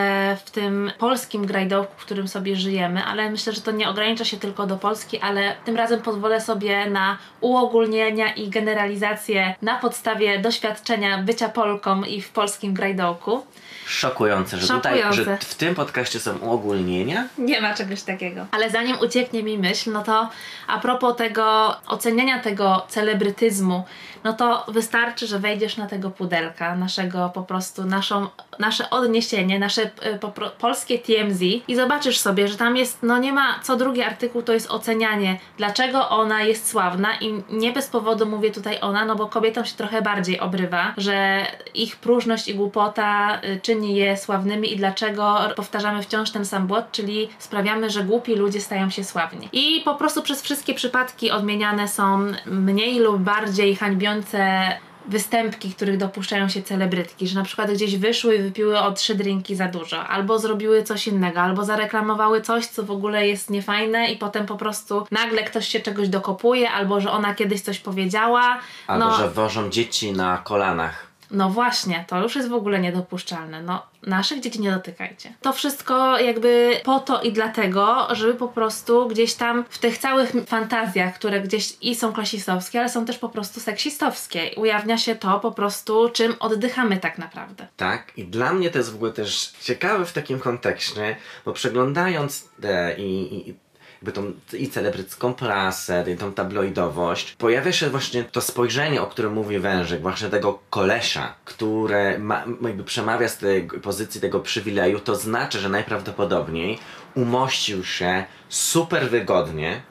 w 0.45 0.51
tym 0.51 0.91
polskim 0.97 1.45
grajdołku, 1.45 1.93
w 1.97 2.05
którym 2.05 2.27
sobie 2.27 2.55
żyjemy, 2.55 3.03
ale 3.03 3.29
myślę, 3.31 3.53
że 3.53 3.61
to 3.61 3.71
nie 3.71 3.89
ogranicza 3.89 4.25
się 4.25 4.37
tylko 4.37 4.67
do 4.67 4.77
Polski, 4.77 5.19
ale 5.19 5.55
tym 5.65 5.75
razem 5.75 6.01
pozwolę 6.01 6.41
sobie 6.41 6.89
na 6.89 7.17
uogólnienia 7.41 8.33
i 8.33 8.49
generalizacje 8.49 9.55
na 9.61 9.75
podstawie 9.75 10.39
doświadczenia 10.39 11.17
bycia 11.17 11.49
Polką 11.49 12.03
i 12.03 12.21
w 12.21 12.29
polskim 12.29 12.73
grajdołku. 12.73 13.45
Szokujące, 13.85 14.57
że 14.57 14.67
Szokujące. 14.67 15.17
tutaj, 15.17 15.25
że 15.25 15.37
w 15.37 15.55
tym 15.55 15.75
podcaście 15.75 16.19
są 16.19 16.37
uogólnienia. 16.37 17.27
Nie 17.37 17.61
ma 17.61 17.73
czegoś 17.73 18.01
takiego. 18.01 18.45
Ale 18.51 18.69
zanim 18.69 18.99
ucieknie 18.99 19.43
mi 19.43 19.57
myśl, 19.57 19.91
no 19.91 20.03
to 20.03 20.29
a 20.67 20.79
propos 20.79 21.15
tego 21.15 21.75
oceniania 21.87 22.39
tego 22.39 22.85
celebrytyzmu, 22.89 23.83
no 24.23 24.33
to 24.33 24.65
wystarczy, 24.67 25.27
że 25.27 25.39
wejdziesz 25.39 25.77
na 25.77 25.87
tego 25.87 26.09
pudelka, 26.09 26.75
naszego 26.75 27.29
po 27.29 27.43
prostu, 27.43 27.85
naszą, 27.85 28.27
nasze 28.59 28.89
odniesienie, 28.89 29.59
nasze 29.59 29.81
y, 29.83 30.19
po, 30.19 30.31
polskie 30.59 30.99
TMZ 30.99 31.41
i 31.67 31.75
zobaczysz 31.75 32.19
sobie, 32.19 32.47
że 32.47 32.57
tam 32.57 32.77
jest, 32.77 33.03
no 33.03 33.17
nie 33.17 33.33
ma, 33.33 33.59
co 33.63 33.75
drugi 33.75 34.01
artykuł 34.01 34.41
to 34.41 34.53
jest 34.53 34.71
ocenianie, 34.71 35.39
dlaczego 35.57 36.09
ona 36.09 36.43
jest 36.43 36.69
sławna 36.69 37.09
i 37.21 37.43
nie 37.49 37.71
bez 37.71 37.87
powodu 37.87 38.25
mówię 38.25 38.51
tutaj 38.51 38.77
ona, 38.81 39.05
no 39.05 39.15
bo 39.15 39.27
kobietom 39.27 39.65
się 39.65 39.75
trochę 39.75 40.01
bardziej 40.01 40.39
obrywa, 40.39 40.93
że 40.97 41.45
ich 41.73 41.95
próżność 41.95 42.47
i 42.47 42.55
głupota 42.55 43.39
y, 43.43 43.59
czyni 43.61 43.95
je 43.95 44.17
sławnymi 44.17 44.73
i 44.73 44.77
dlaczego 44.77 45.37
powtarzamy 45.55 46.03
wciąż 46.03 46.31
ten 46.31 46.45
sam 46.45 46.67
błąd, 46.67 46.85
czyli 46.91 47.29
sprawiamy, 47.39 47.89
że 47.89 48.03
głupi 48.03 48.35
ludzie 48.35 48.61
stają 48.61 48.89
się 48.89 49.03
sławni. 49.03 49.49
I 49.51 49.81
po 49.85 49.95
prostu 49.95 50.21
przez 50.21 50.41
wszystkie 50.41 50.73
przypadki 50.73 51.31
odmieniane 51.31 51.87
są 51.87 52.31
mniej 52.45 52.99
lub 52.99 53.17
bardziej 53.17 53.75
hańbiące 53.75 54.71
występki, 55.09 55.73
których 55.73 55.97
dopuszczają 55.97 56.49
się 56.49 56.61
celebrytki, 56.61 57.27
że 57.27 57.35
na 57.35 57.45
przykład 57.45 57.71
gdzieś 57.71 57.97
wyszły 57.97 58.35
i 58.35 58.41
wypiły 58.41 58.79
o 58.79 58.91
trzy 58.91 59.15
drinki 59.15 59.55
za 59.55 59.67
dużo, 59.67 60.07
albo 60.07 60.39
zrobiły 60.39 60.83
coś 60.83 61.07
innego, 61.07 61.41
albo 61.41 61.65
zareklamowały 61.65 62.41
coś, 62.41 62.65
co 62.65 62.83
w 62.83 62.91
ogóle 62.91 63.27
jest 63.27 63.49
niefajne 63.49 64.11
i 64.11 64.17
potem 64.17 64.45
po 64.45 64.55
prostu 64.55 65.05
nagle 65.11 65.43
ktoś 65.43 65.67
się 65.67 65.79
czegoś 65.79 66.09
dokopuje, 66.09 66.71
albo 66.71 67.01
że 67.01 67.11
ona 67.11 67.35
kiedyś 67.35 67.61
coś 67.61 67.79
powiedziała. 67.79 68.59
Albo 68.87 69.05
no, 69.05 69.17
że 69.17 69.29
wożą 69.29 69.69
dzieci 69.69 70.11
na 70.11 70.37
kolanach. 70.37 71.08
No 71.31 71.49
właśnie, 71.49 72.05
to 72.07 72.23
już 72.23 72.35
jest 72.35 72.49
w 72.49 72.53
ogóle 72.53 72.79
niedopuszczalne. 72.79 73.61
No, 73.61 73.85
naszych 74.03 74.39
dzieci 74.39 74.61
nie 74.61 74.71
dotykajcie. 74.71 75.33
To 75.41 75.53
wszystko 75.53 76.19
jakby 76.19 76.81
po 76.83 76.99
to 76.99 77.21
i 77.21 77.33
dlatego, 77.33 78.07
żeby 78.11 78.33
po 78.33 78.47
prostu 78.47 79.07
gdzieś 79.07 79.33
tam 79.33 79.65
w 79.69 79.77
tych 79.77 79.97
całych 79.97 80.31
fantazjach, 80.47 81.15
które 81.15 81.41
gdzieś 81.41 81.73
i 81.81 81.95
są 81.95 82.13
klasistowskie, 82.13 82.79
ale 82.79 82.89
są 82.89 83.05
też 83.05 83.17
po 83.17 83.29
prostu 83.29 83.59
seksistowskie, 83.59 84.51
ujawnia 84.55 84.97
się 84.97 85.15
to 85.15 85.39
po 85.39 85.51
prostu, 85.51 86.09
czym 86.09 86.35
oddychamy 86.39 86.97
tak 86.97 87.17
naprawdę. 87.17 87.67
Tak, 87.77 88.11
i 88.17 88.25
dla 88.25 88.53
mnie 88.53 88.69
to 88.69 88.77
jest 88.77 88.91
w 88.91 88.95
ogóle 88.95 89.11
też 89.11 89.53
ciekawe 89.61 90.05
w 90.05 90.13
takim 90.13 90.39
kontekście, 90.39 91.15
bo 91.45 91.53
przeglądając 91.53 92.49
te 92.61 92.95
i, 92.97 93.49
i 93.49 93.68
jakby 94.01 94.11
tą 94.11 94.33
i 94.57 94.69
celebrycką 94.69 95.33
prasę, 95.33 96.05
i 96.13 96.17
tą 96.17 96.33
tabloidowość, 96.33 97.35
pojawia 97.35 97.71
się 97.71 97.89
właśnie 97.89 98.23
to 98.23 98.41
spojrzenie, 98.41 99.01
o 99.01 99.07
którym 99.07 99.33
mówi 99.33 99.59
Wężyk, 99.59 100.01
właśnie 100.01 100.29
tego 100.29 100.59
kolesza, 100.69 101.35
które 101.45 102.19
ma, 102.19 102.43
jakby 102.61 102.83
przemawia 102.83 103.27
z 103.27 103.37
tej 103.37 103.67
pozycji 103.67 104.21
tego 104.21 104.39
przywileju, 104.39 104.99
to 104.99 105.15
znaczy, 105.15 105.59
że 105.59 105.69
najprawdopodobniej 105.69 106.79
umościł 107.15 107.83
się 107.83 108.25
super 108.49 109.09
wygodnie 109.09 109.81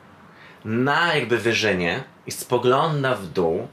na 0.65 1.15
jakby 1.15 1.39
wyżynie 1.39 2.05
i 2.27 2.33
spogląda 2.33 3.15
w 3.15 3.27
dół 3.27 3.69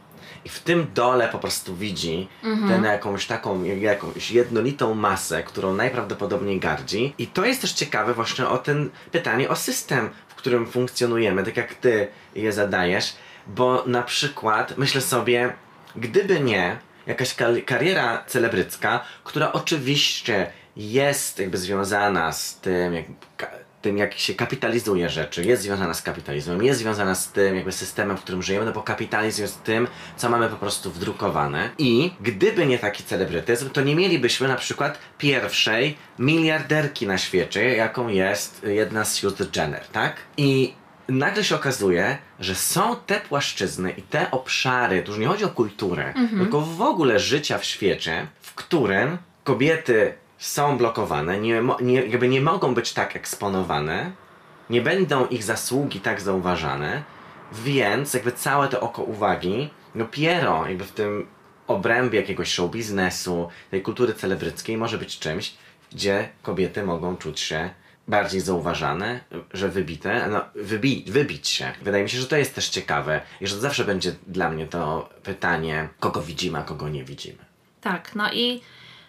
i 0.46 0.50
w 0.50 0.60
tym 0.60 0.88
dole 0.94 1.30
po 1.30 1.40
prostu 1.40 1.76
widzi 1.76 2.28
tę 2.42 2.88
jakąś 2.88 3.26
taką, 3.26 3.64
jakąś 3.64 4.32
jednolitą 4.32 4.96
masę, 4.96 5.44
którą 5.44 5.74
najprawdopodobniej 5.74 6.60
gardzi. 6.60 7.14
I 7.18 7.28
to 7.28 7.46
jest 7.46 7.62
też 7.62 7.74
ciekawe 7.74 8.14
właśnie 8.14 8.48
o 8.48 8.58
ten 8.58 8.90
pytanie 9.12 9.50
o 9.50 9.56
system, 9.56 10.10
którym 10.46 10.68
funkcjonujemy, 10.68 11.44
tak 11.44 11.58
jak 11.58 11.74
ty 11.74 12.08
je 12.36 12.52
zadajesz, 12.52 13.14
bo 13.48 13.84
na 13.88 14.04
przykład 14.04 14.78
myślę 14.78 15.02
sobie, 15.02 15.54
gdyby 15.96 16.40
nie 16.40 16.78
jakaś 17.08 17.36
kariera 17.66 18.24
celebrycka, 18.28 19.04
która 19.24 19.52
oczywiście 19.52 20.52
jest 20.76 21.40
jakby 21.40 21.58
związana 21.58 22.32
z 22.32 22.60
tym, 22.60 22.94
jak, 22.94 23.06
tym, 23.86 23.98
jak 23.98 24.14
się 24.14 24.34
kapitalizuje 24.34 25.10
rzeczy, 25.10 25.44
jest 25.44 25.62
związana 25.62 25.94
z 25.94 26.02
kapitalizmem, 26.02 26.64
jest 26.64 26.80
związana 26.80 27.16
z 27.16 27.32
tym 27.32 27.56
jakby 27.56 27.72
systemem, 27.72 28.18
w 28.18 28.22
którym 28.22 28.44
żyjemy, 28.44 28.66
no 28.66 28.72
bo 28.72 28.82
kapitalizm 28.82 29.42
jest 29.42 29.64
tym, 29.64 29.88
co 30.18 30.30
mamy 30.30 30.50
po 30.50 30.56
prostu 30.56 30.92
wdrukowane. 30.92 31.70
I 31.78 32.12
gdyby 32.22 32.66
nie 32.66 32.80
taki 32.80 33.04
celebrytyzm, 33.04 33.70
to 33.70 33.82
nie 33.82 33.96
mielibyśmy 33.96 34.48
na 34.48 34.56
przykład 34.56 35.00
pierwszej 35.18 35.98
miliarderki 36.20 37.08
na 37.08 37.18
świecie, 37.18 37.76
jaką 37.76 38.08
jest 38.08 38.64
jedna 38.64 39.06
z 39.06 39.18
sióstr 39.18 39.46
Jenner, 39.56 39.88
tak? 39.88 40.16
I 40.38 40.74
nagle 41.10 41.44
się 41.44 41.56
okazuje, 41.56 42.18
że 42.40 42.56
są 42.56 42.96
te 43.06 43.20
płaszczyzny 43.20 43.92
i 43.92 44.02
te 44.02 44.32
obszary, 44.32 45.04
tu 45.04 45.12
już 45.12 45.20
nie 45.20 45.28
chodzi 45.28 45.46
o 45.46 45.50
kulturę, 45.50 46.14
tylko 46.38 46.62
w 46.62 46.82
ogóle 46.82 47.20
życia 47.20 47.58
w 47.58 47.66
świecie, 47.66 48.28
w 48.42 48.54
którym 48.56 49.18
kobiety 49.44 50.14
są 50.46 50.78
blokowane, 50.78 51.40
nie, 51.40 51.64
nie, 51.82 52.06
jakby 52.06 52.28
nie 52.28 52.42
mogą 52.42 52.74
być 52.74 52.94
tak 52.94 53.16
eksponowane, 53.16 54.12
nie 54.70 54.82
będą 54.82 55.28
ich 55.28 55.44
zasługi 55.44 56.00
tak 56.00 56.22
zauważane, 56.22 57.04
więc 57.52 58.14
jakby 58.14 58.32
całe 58.32 58.68
to 58.68 58.80
oko 58.80 59.04
uwagi 59.04 59.70
dopiero 59.96 60.68
jakby 60.68 60.84
w 60.84 60.92
tym 60.92 61.28
obrębie 61.68 62.20
jakiegoś 62.20 62.54
show 62.54 62.72
biznesu, 62.72 63.50
tej 63.72 63.82
kultury 63.82 64.14
celebryckiej 64.14 64.78
może 64.78 64.98
być 64.98 65.20
czymś, 65.20 65.54
gdzie 65.92 66.30
kobiety 66.42 66.84
mogą 66.84 67.18
czuć 67.18 67.40
się 67.40 67.70
bardziej 68.08 68.42
zauważane, 68.42 69.20
że 69.54 69.70
wybite, 69.70 70.28
no 70.30 70.42
wybi 70.56 71.06
wybić 71.08 71.48
się. 71.48 71.72
Wydaje 71.82 72.04
mi 72.04 72.10
się, 72.10 72.18
że 72.18 72.28
to 72.28 72.38
jest 72.38 72.56
też 72.56 72.70
ciekawe 72.70 73.22
i 73.42 73.48
że 73.48 73.60
zawsze 73.60 73.86
będzie 73.86 74.16
dla 74.28 74.50
mnie 74.50 74.68
to 74.68 75.10
pytanie, 75.24 75.90
kogo 76.00 76.22
widzimy, 76.22 76.58
a 76.58 76.64
kogo 76.64 76.90
nie 76.90 77.04
widzimy. 77.04 77.46
Tak, 77.82 78.16
no 78.16 78.34
i 78.34 78.62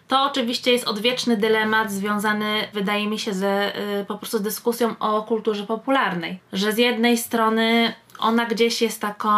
to 0.07 0.23
oczywiście 0.23 0.71
jest 0.71 0.87
odwieczny 0.87 1.37
dylemat 1.37 1.91
związany, 1.91 2.67
wydaje 2.73 3.07
mi 3.07 3.19
się, 3.19 3.33
ze 3.33 3.79
y, 4.01 4.05
po 4.05 4.17
prostu 4.17 4.39
dyskusją 4.39 4.95
o 4.99 5.23
kulturze 5.23 5.63
popularnej. 5.63 6.39
Że 6.53 6.71
z 6.71 6.77
jednej 6.77 7.17
strony 7.17 7.93
ona 8.19 8.45
gdzieś 8.45 8.81
jest 8.81 9.01
taką, 9.01 9.29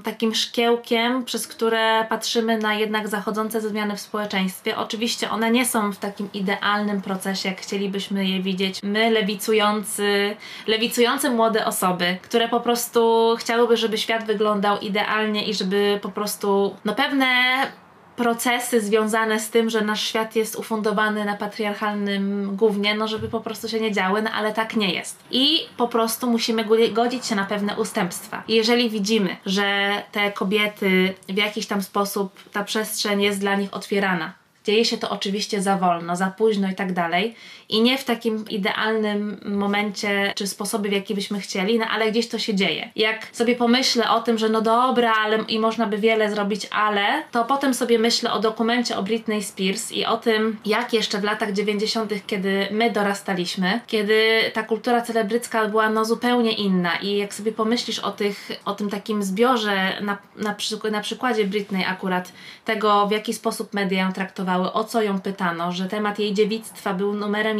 takim 0.00 0.34
szkiełkiem, 0.34 1.24
przez 1.24 1.48
które 1.48 2.06
patrzymy 2.08 2.58
na 2.58 2.74
jednak 2.74 3.08
zachodzące 3.08 3.60
zmiany 3.60 3.96
w 3.96 4.00
społeczeństwie. 4.00 4.76
Oczywiście 4.76 5.30
one 5.30 5.50
nie 5.50 5.66
są 5.66 5.92
w 5.92 5.98
takim 5.98 6.28
idealnym 6.34 7.02
procesie, 7.02 7.48
jak 7.48 7.60
chcielibyśmy 7.60 8.26
je 8.26 8.42
widzieć. 8.42 8.80
My, 8.82 9.10
lewicujący, 9.10 10.36
lewicujące 10.66 11.30
młode 11.30 11.66
osoby, 11.66 12.18
które 12.22 12.48
po 12.48 12.60
prostu 12.60 13.34
chciałyby, 13.38 13.76
żeby 13.76 13.98
świat 13.98 14.24
wyglądał 14.24 14.78
idealnie 14.78 15.44
i 15.44 15.54
żeby 15.54 15.98
po 16.02 16.08
prostu, 16.08 16.76
no 16.84 16.94
pewne 16.94 17.26
procesy 18.16 18.80
związane 18.80 19.40
z 19.40 19.50
tym, 19.50 19.70
że 19.70 19.80
nasz 19.80 20.02
świat 20.02 20.36
jest 20.36 20.56
ufundowany 20.56 21.24
na 21.24 21.36
patriarchalnym 21.36 22.56
głównie, 22.56 22.94
no 22.94 23.08
żeby 23.08 23.28
po 23.28 23.40
prostu 23.40 23.68
się 23.68 23.80
nie 23.80 23.92
działy, 23.92 24.22
no 24.22 24.30
ale 24.30 24.52
tak 24.52 24.76
nie 24.76 24.94
jest. 24.94 25.18
I 25.30 25.58
po 25.76 25.88
prostu 25.88 26.30
musimy 26.30 26.64
go- 26.64 26.76
godzić 26.92 27.26
się 27.26 27.34
na 27.34 27.44
pewne 27.44 27.76
ustępstwa. 27.76 28.42
I 28.48 28.54
jeżeli 28.54 28.90
widzimy, 28.90 29.36
że 29.46 29.90
te 30.12 30.32
kobiety 30.32 31.14
w 31.28 31.36
jakiś 31.36 31.66
tam 31.66 31.82
sposób 31.82 32.50
ta 32.52 32.64
przestrzeń 32.64 33.22
jest 33.22 33.40
dla 33.40 33.56
nich 33.56 33.74
otwierana, 33.74 34.32
Dzieje 34.64 34.84
się 34.84 34.98
to 34.98 35.10
oczywiście 35.10 35.62
za 35.62 35.76
wolno, 35.76 36.16
za 36.16 36.26
późno 36.26 36.70
i 36.70 36.74
tak 36.74 36.92
dalej. 36.92 37.34
I 37.68 37.82
nie 37.82 37.98
w 37.98 38.04
takim 38.04 38.44
idealnym 38.48 39.40
momencie 39.44 40.32
czy 40.36 40.46
sposobie, 40.46 40.90
w 40.90 40.92
jaki 40.92 41.14
byśmy 41.14 41.40
chcieli, 41.40 41.78
no 41.78 41.86
ale 41.86 42.10
gdzieś 42.10 42.28
to 42.28 42.38
się 42.38 42.54
dzieje. 42.54 42.90
Jak 42.96 43.28
sobie 43.32 43.56
pomyślę 43.56 44.10
o 44.10 44.20
tym, 44.20 44.38
że 44.38 44.48
no 44.48 44.60
dobra, 44.60 45.12
ale 45.24 45.38
i 45.48 45.58
można 45.58 45.86
by 45.86 45.98
wiele 45.98 46.30
zrobić, 46.30 46.66
ale, 46.70 47.22
to 47.30 47.44
potem 47.44 47.74
sobie 47.74 47.98
myślę 47.98 48.32
o 48.32 48.38
dokumencie 48.38 48.96
o 48.96 49.02
Britney 49.02 49.42
Spears 49.42 49.92
i 49.92 50.04
o 50.04 50.16
tym, 50.16 50.56
jak 50.64 50.92
jeszcze 50.92 51.20
w 51.20 51.24
latach 51.24 51.52
90., 51.52 52.12
kiedy 52.26 52.68
my 52.70 52.90
dorastaliśmy, 52.90 53.80
kiedy 53.86 54.40
ta 54.52 54.62
kultura 54.62 55.02
celebrycka 55.02 55.68
była 55.68 55.90
no 55.90 56.04
zupełnie 56.04 56.52
inna. 56.52 56.96
I 56.96 57.16
jak 57.16 57.34
sobie 57.34 57.52
pomyślisz 57.52 57.98
o, 57.98 58.12
tych, 58.12 58.50
o 58.64 58.74
tym 58.74 58.90
takim 58.90 59.22
zbiorze, 59.22 60.00
na, 60.00 60.18
na, 60.36 60.56
na 60.90 61.00
przykładzie 61.00 61.44
Britney 61.44 61.84
akurat, 61.84 62.32
tego 62.64 63.06
w 63.06 63.10
jaki 63.10 63.34
sposób 63.34 63.74
media 63.74 64.02
ją 64.02 64.12
traktowały, 64.12 64.72
o 64.72 64.84
co 64.84 65.02
ją 65.02 65.20
pytano, 65.20 65.72
że 65.72 65.88
temat 65.88 66.18
jej 66.18 66.34
dziewictwa 66.34 66.94
był 66.94 67.12
numerem 67.12 67.53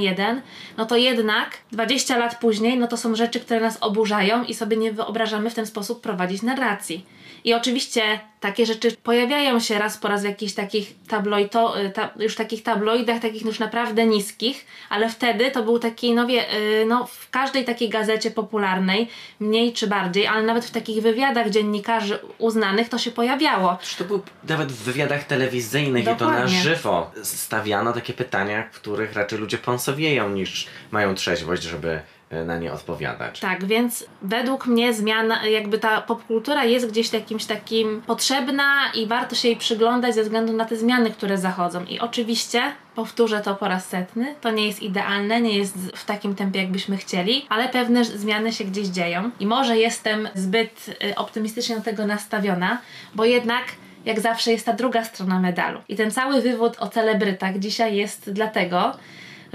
no 0.76 0.86
to 0.86 0.96
jednak 0.96 1.58
20 1.72 2.16
lat 2.16 2.40
później, 2.40 2.78
no 2.78 2.86
to 2.86 2.96
są 2.96 3.14
rzeczy, 3.14 3.40
które 3.40 3.60
nas 3.60 3.78
oburzają 3.80 4.44
i 4.44 4.54
sobie 4.54 4.76
nie 4.76 4.92
wyobrażamy 4.92 5.50
w 5.50 5.54
ten 5.54 5.66
sposób 5.66 6.00
prowadzić 6.00 6.42
narracji. 6.42 7.06
I 7.44 7.54
oczywiście 7.54 8.20
takie 8.40 8.66
rzeczy 8.66 8.96
pojawiają 9.02 9.60
się 9.60 9.78
raz 9.78 9.98
po 9.98 10.08
raz 10.08 10.22
w 10.22 10.24
jakichś 10.24 10.52
takich 10.52 10.94
tabloito, 11.08 11.80
y, 11.80 11.90
ta, 11.90 12.10
już 12.16 12.34
takich 12.34 12.62
tabloidach, 12.62 13.20
takich 13.20 13.44
już 13.44 13.58
naprawdę 13.58 14.06
niskich, 14.06 14.66
ale 14.88 15.08
wtedy 15.08 15.50
to 15.50 15.62
był 15.62 15.78
taki, 15.78 16.14
no 16.14 16.26
wie, 16.26 16.54
y, 16.54 16.86
no 16.86 17.06
w 17.06 17.30
każdej 17.30 17.64
takiej 17.64 17.88
gazecie 17.88 18.30
popularnej, 18.30 19.08
mniej 19.40 19.72
czy 19.72 19.86
bardziej, 19.86 20.26
ale 20.26 20.42
nawet 20.42 20.64
w 20.64 20.70
takich 20.70 21.02
wywiadach 21.02 21.50
dziennikarzy 21.50 22.18
uznanych 22.38 22.88
to 22.88 22.98
się 22.98 23.10
pojawiało. 23.10 23.76
Przecież 23.80 23.96
to 23.96 24.04
był 24.04 24.22
nawet 24.48 24.72
w 24.72 24.82
wywiadach 24.82 25.24
telewizyjnych 25.24 26.02
i 26.02 26.06
to 26.06 26.10
na 26.10 26.16
Dokładnie. 26.16 26.58
żywo 26.58 27.10
stawiano 27.22 27.92
takie 27.92 28.12
pytania, 28.12 28.62
których 28.62 29.12
raczej 29.12 29.38
ludzie 29.38 29.58
ponsowieją 29.58 30.30
niż 30.30 30.66
mają 30.90 31.14
trzeźwość, 31.14 31.62
żeby 31.62 32.00
na 32.44 32.58
nie 32.58 32.72
odpowiadać. 32.72 33.40
Tak, 33.40 33.64
więc 33.64 34.04
według 34.22 34.66
mnie 34.66 34.94
zmiana, 34.94 35.46
jakby 35.46 35.78
ta 35.78 36.00
popkultura 36.00 36.64
jest 36.64 36.90
gdzieś 36.90 37.12
jakimś 37.12 37.44
takim 37.44 38.02
potrzebna 38.06 38.64
i 38.94 39.06
warto 39.06 39.34
się 39.34 39.48
jej 39.48 39.56
przyglądać 39.56 40.14
ze 40.14 40.22
względu 40.22 40.52
na 40.52 40.64
te 40.64 40.76
zmiany, 40.76 41.10
które 41.10 41.38
zachodzą. 41.38 41.84
I 41.84 42.00
oczywiście, 42.00 42.62
powtórzę 42.94 43.40
to 43.40 43.54
po 43.54 43.68
raz 43.68 43.88
setny, 43.88 44.34
to 44.40 44.50
nie 44.50 44.66
jest 44.66 44.82
idealne, 44.82 45.40
nie 45.40 45.58
jest 45.58 45.76
w 45.94 46.04
takim 46.04 46.34
tempie, 46.34 46.60
jakbyśmy 46.60 46.96
chcieli, 46.96 47.46
ale 47.48 47.68
pewne 47.68 48.04
zmiany 48.04 48.52
się 48.52 48.64
gdzieś 48.64 48.88
dzieją. 48.88 49.30
I 49.40 49.46
może 49.46 49.78
jestem 49.78 50.28
zbyt 50.34 50.96
y, 51.04 51.14
optymistycznie 51.14 51.76
do 51.76 51.82
tego 51.82 52.06
nastawiona, 52.06 52.78
bo 53.14 53.24
jednak 53.24 53.64
jak 54.04 54.20
zawsze 54.20 54.52
jest 54.52 54.66
ta 54.66 54.72
druga 54.72 55.04
strona 55.04 55.40
medalu. 55.40 55.80
I 55.88 55.96
ten 55.96 56.10
cały 56.10 56.42
wywód 56.42 56.76
o 56.78 56.88
celebrytach 56.88 57.58
dzisiaj 57.58 57.96
jest 57.96 58.30
dlatego, 58.32 58.96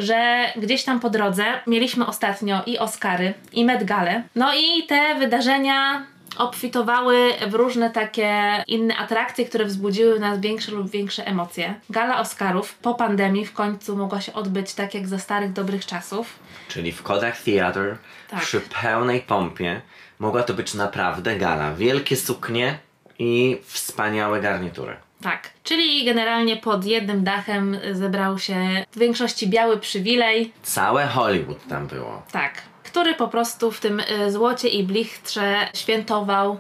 że 0.01 0.45
gdzieś 0.55 0.83
tam 0.83 0.99
po 0.99 1.09
drodze 1.09 1.45
mieliśmy 1.67 2.07
ostatnio 2.07 2.61
i 2.65 2.77
Oscary, 2.77 3.33
i 3.53 3.65
Met 3.65 3.83
Gale. 3.83 4.23
No 4.35 4.53
i 4.55 4.83
te 4.87 5.15
wydarzenia 5.15 6.05
obfitowały 6.37 7.33
w 7.47 7.53
różne 7.53 7.89
takie 7.89 8.63
inne 8.67 8.97
atrakcje, 8.97 9.45
które 9.45 9.65
wzbudziły 9.65 10.15
w 10.17 10.19
nas 10.19 10.39
większe 10.39 10.71
lub 10.71 10.89
większe 10.89 11.27
emocje. 11.27 11.73
Gala 11.89 12.19
Oscarów 12.19 12.73
po 12.77 12.95
pandemii 12.95 13.45
w 13.45 13.53
końcu 13.53 13.97
mogła 13.97 14.21
się 14.21 14.33
odbyć 14.33 14.73
tak 14.73 14.93
jak 14.93 15.07
za 15.07 15.19
starych 15.19 15.53
dobrych 15.53 15.85
czasów. 15.85 16.39
Czyli 16.67 16.91
w 16.91 17.03
Kodak 17.03 17.37
Theatre 17.37 17.97
Tak. 18.29 18.39
przy 18.41 18.61
pełnej 18.81 19.21
pompie 19.21 19.81
mogła 20.19 20.43
to 20.43 20.53
być 20.53 20.73
naprawdę 20.73 21.37
gala. 21.37 21.73
Wielkie 21.73 22.15
suknie 22.15 22.77
i 23.19 23.57
wspaniałe 23.65 24.41
garnitury. 24.41 24.95
Tak, 25.21 25.49
czyli 25.63 26.05
generalnie 26.05 26.57
pod 26.57 26.85
jednym 26.85 27.23
dachem 27.23 27.77
zebrał 27.91 28.39
się 28.39 28.85
w 28.91 28.99
większości 28.99 29.47
biały 29.49 29.77
przywilej, 29.77 30.53
Całe 30.63 31.07
Hollywood 31.07 31.67
tam 31.67 31.87
było. 31.87 32.21
Tak, 32.31 32.61
który 32.83 33.13
po 33.13 33.27
prostu 33.27 33.71
w 33.71 33.79
tym 33.79 33.99
y, 33.99 34.31
złocie 34.31 34.67
i 34.67 34.83
blichtrze 34.83 35.55
świętował, 35.73 36.59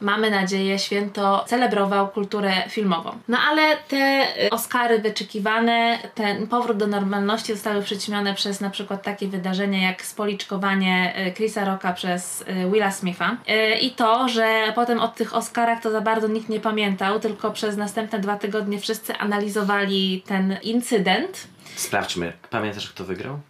mamy 0.00 0.30
nadzieję, 0.30 0.78
święto 0.78 1.44
celebrował 1.48 2.08
kulturę 2.08 2.52
filmową. 2.68 3.10
No 3.28 3.38
ale 3.50 3.76
te 3.76 4.26
y, 4.46 4.50
Oscary 4.50 4.98
wyczekiwane, 4.98 5.98
ten 6.14 6.46
powrót 6.46 6.76
do 6.76 6.86
normalności 6.86 7.52
zostały 7.52 7.82
przyćmione 7.82 8.34
przez 8.34 8.60
na 8.60 8.70
przykład 8.70 9.02
takie 9.02 9.28
wydarzenia 9.28 9.88
jak 9.88 10.02
spoliczkowanie 10.02 11.14
y, 11.28 11.32
Chrisa 11.32 11.64
Rocka 11.64 11.92
przez 11.92 12.40
y, 12.40 12.70
Willa 12.72 12.90
Smitha 12.90 13.36
i 13.80 13.90
to, 13.90 14.28
że 14.28 14.72
potem 14.74 15.00
o 15.00 15.08
tych 15.08 15.34
Oscarach 15.34 15.82
to 15.82 15.90
za 15.90 16.00
bardzo 16.00 16.28
nikt 16.28 16.48
nie 16.48 16.60
pamiętał, 16.60 17.20
tylko 17.20 17.50
przez 17.50 17.76
następne 17.76 18.18
dwa 18.18 18.36
tygodnie 18.36 18.78
wszyscy 18.78 19.16
analizowali 19.16 20.22
ten 20.26 20.56
incydent. 20.62 21.48
Sprawdźmy, 21.76 22.32
pamiętasz 22.50 22.90
kto 22.90 23.04
wygrał? 23.04 23.40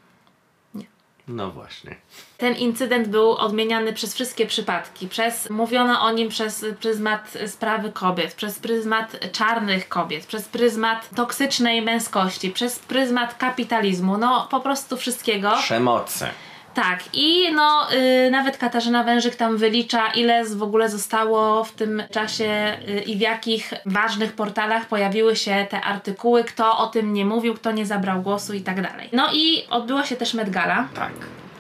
No 1.31 1.51
właśnie. 1.51 1.97
Ten 2.39 2.55
incydent 2.55 3.09
był 3.09 3.37
odmieniany 3.37 3.93
przez 3.93 4.15
wszystkie 4.15 4.47
przypadki. 4.47 5.09
Przez, 5.09 5.51
mówiono 5.51 6.01
o 6.01 6.13
nim 6.13 6.29
przez 6.29 6.65
pryzmat 6.81 7.39
sprawy 7.47 7.93
kobiet, 7.93 8.35
przez 8.35 8.59
pryzmat 8.59 9.33
czarnych 9.33 9.89
kobiet, 9.89 10.27
przez 10.27 10.49
pryzmat 10.49 11.11
toksycznej 11.17 11.83
męskości, 11.83 12.51
przez 12.51 12.79
pryzmat 12.79 13.35
kapitalizmu, 13.35 14.19
no 14.19 14.49
po 14.51 14.61
prostu 14.61 14.97
wszystkiego. 14.97 15.53
Przemocy. 15.59 16.27
Tak, 16.75 17.01
i 17.13 17.53
no 17.55 17.87
y, 18.27 18.31
nawet 18.31 18.57
Katarzyna 18.59 19.05
Wężyk 19.05 19.37
tam 19.37 19.57
wylicza, 19.57 20.07
ile 20.07 20.47
z, 20.47 20.55
w 20.55 20.63
ogóle 20.63 20.89
zostało 20.89 21.65
w 21.65 21.73
tym 21.73 22.03
czasie 22.13 22.77
y, 22.89 23.01
i 23.01 23.17
w 23.17 23.21
jakich 23.21 23.73
ważnych 23.87 24.33
portalach 24.33 24.87
pojawiły 24.87 25.37
się 25.37 25.67
te 25.71 25.81
artykuły, 25.81 26.45
kto 26.45 26.79
o 26.79 26.87
tym 26.87 27.13
nie 27.13 27.25
mówił, 27.25 27.55
kto 27.55 27.71
nie 27.73 27.87
zabrał 27.87 28.23
głosu 28.23 28.53
i 28.55 28.61
tak 28.61 28.83
dalej. 28.83 29.09
No 29.13 29.29
i 29.33 29.65
odbyła 29.71 30.05
się 30.05 30.17
też 30.17 30.35
Met 30.35 30.51
Gala. 30.51 30.89
Tak. 30.95 31.13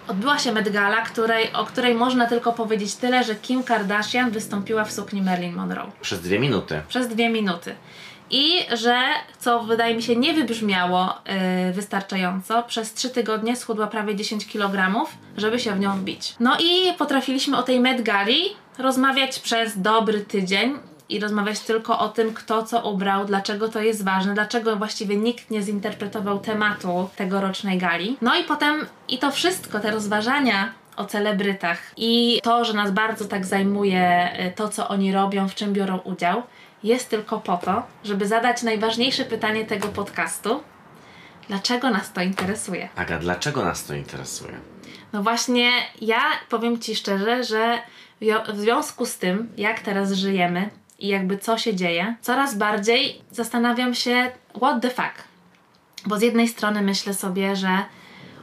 Odbyła 0.08 0.38
się 0.38 0.52
Met 0.52 0.72
Gala, 0.72 1.02
której, 1.02 1.52
o 1.52 1.64
której 1.64 1.94
można 1.94 2.26
tylko 2.26 2.52
powiedzieć 2.52 2.94
tyle, 2.94 3.24
że 3.24 3.34
Kim 3.34 3.62
Kardashian 3.62 4.30
wystąpiła 4.30 4.84
w 4.84 4.92
sukni 4.92 5.22
Marilyn 5.22 5.54
Monroe 5.54 5.90
Przez 6.00 6.20
dwie 6.20 6.38
minuty. 6.38 6.82
przez 6.88 7.08
dwie 7.08 7.28
minuty. 7.28 7.74
I 8.30 8.66
że, 8.72 8.98
co 9.38 9.62
wydaje 9.62 9.94
mi 9.94 10.02
się 10.02 10.16
nie 10.16 10.34
wybrzmiało 10.34 11.14
yy, 11.66 11.72
wystarczająco, 11.72 12.62
przez 12.62 12.94
trzy 12.94 13.10
tygodnie 13.10 13.56
schudła 13.56 13.86
prawie 13.86 14.16
10 14.16 14.46
kg, 14.46 15.06
żeby 15.36 15.58
się 15.58 15.72
w 15.72 15.80
nią 15.80 15.98
wbić. 15.98 16.34
No 16.40 16.56
i 16.58 16.92
potrafiliśmy 16.98 17.56
o 17.56 17.62
tej 17.62 17.80
Met 17.80 18.02
Gali 18.02 18.42
rozmawiać 18.78 19.38
przez 19.38 19.80
dobry 19.80 20.20
tydzień 20.20 20.78
i 21.08 21.20
rozmawiać 21.20 21.60
tylko 21.60 21.98
o 21.98 22.08
tym, 22.08 22.34
kto 22.34 22.62
co 22.62 22.90
ubrał, 22.90 23.24
dlaczego 23.24 23.68
to 23.68 23.80
jest 23.80 24.04
ważne, 24.04 24.34
dlaczego 24.34 24.76
właściwie 24.76 25.16
nikt 25.16 25.50
nie 25.50 25.62
zinterpretował 25.62 26.38
tematu 26.38 27.08
tegorocznej 27.16 27.78
gali. 27.78 28.16
No 28.22 28.36
i 28.36 28.44
potem 28.44 28.86
i 29.08 29.18
to 29.18 29.30
wszystko, 29.30 29.80
te 29.80 29.90
rozważania 29.90 30.72
o 30.96 31.04
celebrytach 31.04 31.78
i 31.96 32.40
to, 32.42 32.64
że 32.64 32.72
nas 32.72 32.90
bardzo 32.90 33.24
tak 33.24 33.46
zajmuje 33.46 34.30
y, 34.46 34.52
to, 34.56 34.68
co 34.68 34.88
oni 34.88 35.12
robią, 35.12 35.48
w 35.48 35.54
czym 35.54 35.72
biorą 35.72 35.98
udział, 35.98 36.42
jest 36.82 37.08
tylko 37.08 37.40
po 37.40 37.56
to, 37.56 37.82
żeby 38.04 38.26
zadać 38.26 38.62
najważniejsze 38.62 39.24
pytanie 39.24 39.64
tego 39.64 39.88
podcastu. 39.88 40.62
Dlaczego 41.48 41.90
nas 41.90 42.12
to 42.12 42.20
interesuje? 42.20 42.88
Aga, 42.96 43.18
dlaczego 43.18 43.64
nas 43.64 43.84
to 43.84 43.94
interesuje? 43.94 44.52
No 45.12 45.22
właśnie, 45.22 45.70
ja 46.00 46.22
powiem 46.48 46.78
Ci 46.78 46.96
szczerze, 46.96 47.44
że 47.44 47.78
w 48.54 48.60
związku 48.60 49.06
z 49.06 49.18
tym, 49.18 49.52
jak 49.56 49.80
teraz 49.80 50.12
żyjemy 50.12 50.70
i 50.98 51.08
jakby 51.08 51.38
co 51.38 51.58
się 51.58 51.74
dzieje, 51.76 52.14
coraz 52.20 52.54
bardziej 52.54 53.22
zastanawiam 53.30 53.94
się, 53.94 54.30
what 54.56 54.82
the 54.82 54.90
fuck. 54.90 55.24
Bo 56.06 56.18
z 56.18 56.22
jednej 56.22 56.48
strony 56.48 56.82
myślę 56.82 57.14
sobie, 57.14 57.56
że 57.56 57.68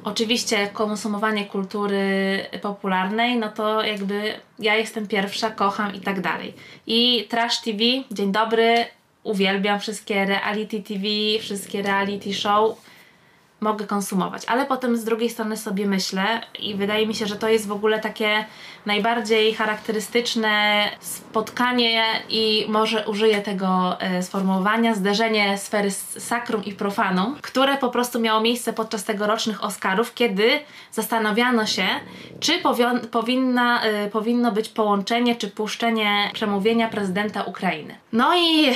oczywiście 0.04 0.68
konsumowanie 0.68 1.46
kultury 1.46 2.46
popularnej, 2.62 3.38
no 3.38 3.50
to 3.50 3.84
jakby 3.84 4.34
ja 4.60 4.76
jestem 4.76 5.08
pierwsza, 5.08 5.52
kocham 5.52 5.96
i 5.96 6.00
tak 6.00 6.22
dalej. 6.22 6.54
I 6.88 7.28
Trash 7.30 7.62
TV, 7.62 7.80
dzień 8.12 8.32
dobry, 8.32 8.86
uwielbiam 9.24 9.80
wszystkie 9.80 10.26
reality 10.26 10.84
TV, 10.84 11.04
wszystkie 11.40 11.82
reality 11.82 12.34
show 12.34 12.78
mogę 13.62 13.86
konsumować. 13.86 14.46
Ale 14.46 14.66
potem 14.66 14.98
z 14.98 15.04
drugiej 15.04 15.30
strony 15.30 15.58
sobie 15.58 15.86
myślę 15.88 16.42
i 16.60 16.76
wydaje 16.76 17.08
mi 17.08 17.16
się, 17.16 17.26
że 17.26 17.36
to 17.36 17.50
jest 17.50 17.68
w 17.68 17.72
ogóle 17.72 18.00
takie 18.00 18.46
najbardziej 18.86 19.54
charakterystyczne 19.54 20.84
spotkanie 21.00 22.04
i 22.30 22.66
może 22.70 23.08
użyję 23.08 23.42
tego 23.42 23.98
e, 24.02 24.24
sformułowania, 24.24 24.96
zderzenie 24.96 25.58
sfery 25.58 25.92
sakrum 26.18 26.66
i 26.66 26.74
profanum, 26.74 27.38
które 27.42 27.78
po 27.78 27.90
prostu 27.90 28.20
miało 28.20 28.42
miejsce 28.42 28.74
podczas 28.74 29.04
tegorocznych 29.04 29.64
Oscarów, 29.64 30.14
kiedy 30.14 30.50
zastanawiano 30.92 31.66
się, 31.66 31.88
czy 32.40 32.54
powinna, 33.12 33.84
e, 33.84 34.10
powinno 34.10 34.52
być 34.52 34.70
połączenie, 34.70 35.36
czy 35.36 35.48
puszczenie 35.48 36.32
przemówienia 36.34 36.90
prezydenta 36.90 37.44
Ukrainy. 37.44 37.96
No 38.14 38.38
i 38.38 38.74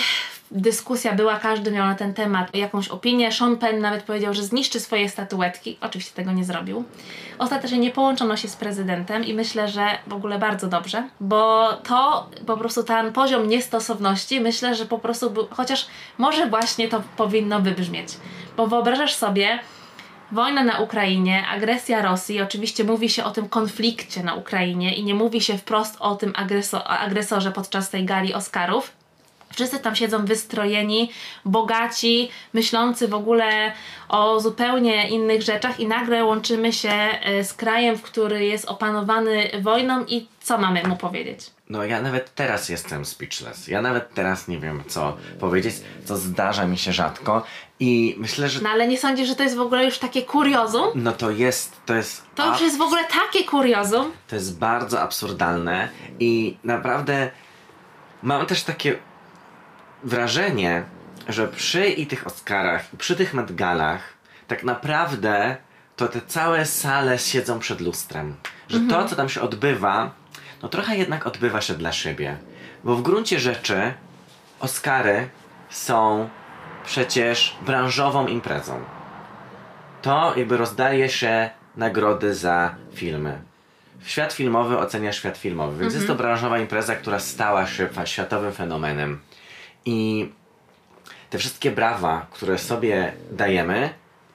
dyskusja 0.52 1.14
była, 1.16 1.40
każdy 1.40 1.72
miał 1.72 1.88
na 1.88 1.96
ten 1.96 2.14
temat 2.14 2.56
jakąś 2.56 2.88
opinię. 2.88 3.32
Sean 3.32 3.58
Penn 3.58 3.82
nawet 3.82 4.04
powiedział, 4.04 4.34
że 4.34 4.44
zniszczy 4.44 4.80
swoje 4.80 5.10
statuetki. 5.10 5.78
Oczywiście 5.82 6.16
tego 6.16 6.32
nie 6.32 6.46
zrobił. 6.46 6.84
Ostatecznie 7.38 7.78
nie 7.78 7.92
połączono 7.92 8.38
się 8.38 8.48
z 8.48 8.56
prezydentem 8.56 9.26
i 9.26 9.34
myślę, 9.34 9.68
że 9.68 9.86
w 10.08 10.14
ogóle 10.14 10.40
bardzo 10.40 10.68
dobrze, 10.68 11.10
bo 11.20 11.70
to 11.74 12.30
po 12.48 12.58
prostu 12.58 12.84
ten 12.84 13.14
poziom 13.14 13.48
niestosowności, 13.48 14.42
myślę, 14.42 14.76
że 14.76 14.86
po 14.86 15.00
prostu 15.00 15.30
był, 15.30 15.48
chociaż 15.52 15.88
może 16.18 16.48
właśnie 16.48 16.88
to 16.88 17.04
powinno 17.18 17.60
wybrzmieć. 17.60 18.08
Bo 18.58 18.68
wyobrażasz 18.68 19.14
sobie, 19.14 19.60
Wojna 20.32 20.64
na 20.64 20.80
Ukrainie, 20.80 21.48
agresja 21.48 22.02
Rosji, 22.02 22.42
oczywiście 22.42 22.84
mówi 22.84 23.10
się 23.10 23.24
o 23.24 23.32
tym 23.32 23.50
konflikcie 23.50 24.24
na 24.24 24.34
Ukrainie 24.34 24.96
i 24.96 25.04
nie 25.04 25.16
mówi 25.16 25.42
się 25.42 25.58
wprost 25.58 25.96
o 26.00 26.16
tym 26.16 26.32
agreso- 26.32 26.82
agresorze 26.86 27.52
podczas 27.52 27.90
tej 27.90 28.06
gali 28.06 28.34
Oscarów. 28.34 29.01
Wszyscy 29.54 29.80
tam 29.80 29.96
siedzą 29.96 30.26
wystrojeni, 30.26 31.12
bogaci, 31.46 32.30
myślący 32.54 33.08
w 33.08 33.14
ogóle 33.14 33.72
o 34.10 34.40
zupełnie 34.40 35.10
innych 35.10 35.42
rzeczach 35.42 35.80
i 35.80 35.88
nagle 35.88 36.26
łączymy 36.26 36.74
się 36.74 36.90
e, 36.90 37.44
z 37.44 37.54
krajem, 37.54 38.00
który 38.00 38.46
jest 38.46 38.66
opanowany 38.66 39.52
wojną 39.62 40.06
i 40.06 40.28
co 40.42 40.58
mamy 40.58 40.84
mu 40.88 40.96
powiedzieć? 40.98 41.52
No 41.70 41.84
ja 41.84 42.02
nawet 42.02 42.36
teraz 42.36 42.70
jestem 42.70 43.06
speechless. 43.06 43.68
Ja 43.68 43.82
nawet 43.82 44.14
teraz 44.14 44.48
nie 44.48 44.60
wiem 44.60 44.84
co 44.88 45.18
powiedzieć, 45.40 45.76
co 46.06 46.18
zdarza 46.18 46.68
mi 46.68 46.78
się 46.78 46.94
rzadko 46.94 47.44
i 47.80 48.16
myślę, 48.18 48.50
że 48.50 48.62
No 48.62 48.70
ale 48.70 48.88
nie 48.88 48.98
sądzisz, 48.98 49.28
że 49.28 49.36
to 49.36 49.44
jest 49.44 49.56
w 49.56 49.62
ogóle 49.62 49.86
już 49.86 49.98
takie 49.98 50.22
kuriozum? 50.22 50.88
no 50.96 51.12
to 51.12 51.32
jest, 51.32 51.82
to 51.86 51.94
jest 51.96 52.24
To 52.36 52.52
już 52.52 52.62
jest 52.62 52.78
w 52.78 52.82
ogóle 52.82 53.02
takie 53.06 53.44
kuriozum. 53.44 54.12
To 54.28 54.36
jest 54.36 54.60
bardzo 54.60 55.02
absurdalne 55.02 55.90
i 56.20 56.58
naprawdę 56.64 57.32
mam 58.24 58.46
też 58.46 58.64
takie 58.64 58.98
wrażenie, 60.04 60.84
że 61.28 61.48
przy 61.48 61.88
i 61.88 62.08
tych 62.08 62.28
Oscarach, 62.28 62.94
i 62.94 62.98
przy 62.98 63.16
tych 63.16 63.34
Met 63.34 63.56
Galach, 63.56 64.02
tak 64.48 64.64
naprawdę 64.64 65.58
to 65.96 66.08
te 66.08 66.22
całe 66.22 66.66
sale 66.66 67.20
siedzą 67.20 67.60
przed 67.60 67.82
lustrem. 67.82 68.36
Że 68.70 68.80
to, 68.90 69.08
co 69.08 69.16
tam 69.16 69.30
się 69.30 69.42
odbywa, 69.42 70.12
no 70.64 70.70
trochę 70.70 70.98
jednak 70.98 71.28
odbywa 71.28 71.62
się 71.62 71.74
dla 71.74 71.92
siebie. 71.92 72.38
Bo 72.84 72.96
w 72.96 73.02
gruncie 73.02 73.40
rzeczy 73.40 73.94
Oscary 74.60 75.30
są 75.70 76.30
przecież 76.86 77.58
branżową 77.62 78.28
imprezą. 78.28 78.84
To 80.02 80.34
jakby 80.36 80.58
rozdaje 80.58 81.10
się 81.10 81.50
nagrody 81.76 82.36
za 82.36 82.76
filmy. 82.94 83.42
Świat 84.04 84.34
filmowy 84.34 84.78
ocenia 84.78 85.14
świat 85.14 85.38
filmowy, 85.38 85.82
więc 85.82 85.94
jest 85.94 86.08
to 86.08 86.16
branżowa 86.16 86.60
impreza, 86.60 86.96
która 86.96 87.20
stała 87.20 87.68
się 87.68 87.90
światowym 88.06 88.52
fenomenem. 88.52 89.20
I 89.86 90.30
te 91.30 91.38
wszystkie 91.38 91.72
brawa, 91.72 92.26
które 92.32 92.58
sobie 92.58 93.13
dajemy, 93.32 93.89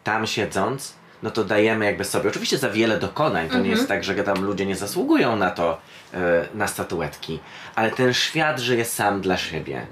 tam 0.04 0.26
siedząc, 0.26 0.94
no 1.22 1.30
to 1.30 1.44
dajemy 1.44 1.84
jakby 1.84 2.04
sobie, 2.04 2.28
oczywiście 2.28 2.58
za 2.58 2.70
wiele 2.70 2.98
dokonań, 2.98 3.48
to 3.48 3.58
nie 3.58 3.70
jest 3.70 3.88
tak, 3.88 4.04
że 4.04 4.14
tam 4.14 4.44
ludzie 4.44 4.66
nie 4.66 4.76
zasługują 4.76 5.36
na 5.36 5.50
to, 5.50 5.78
e, 6.14 6.48
na 6.54 6.66
statuetki, 6.66 7.40
ale 7.74 7.90
ten 7.90 8.14
świat 8.14 8.60
żyje 8.60 8.84
sam 8.84 9.20
dla 9.20 9.36
siebie. 9.36 9.86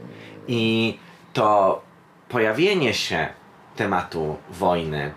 I 0.48 0.98
to 1.32 1.82
pojawienie 2.28 2.94
się 2.94 3.28
tematu 3.76 4.36
wojny, 4.50 5.14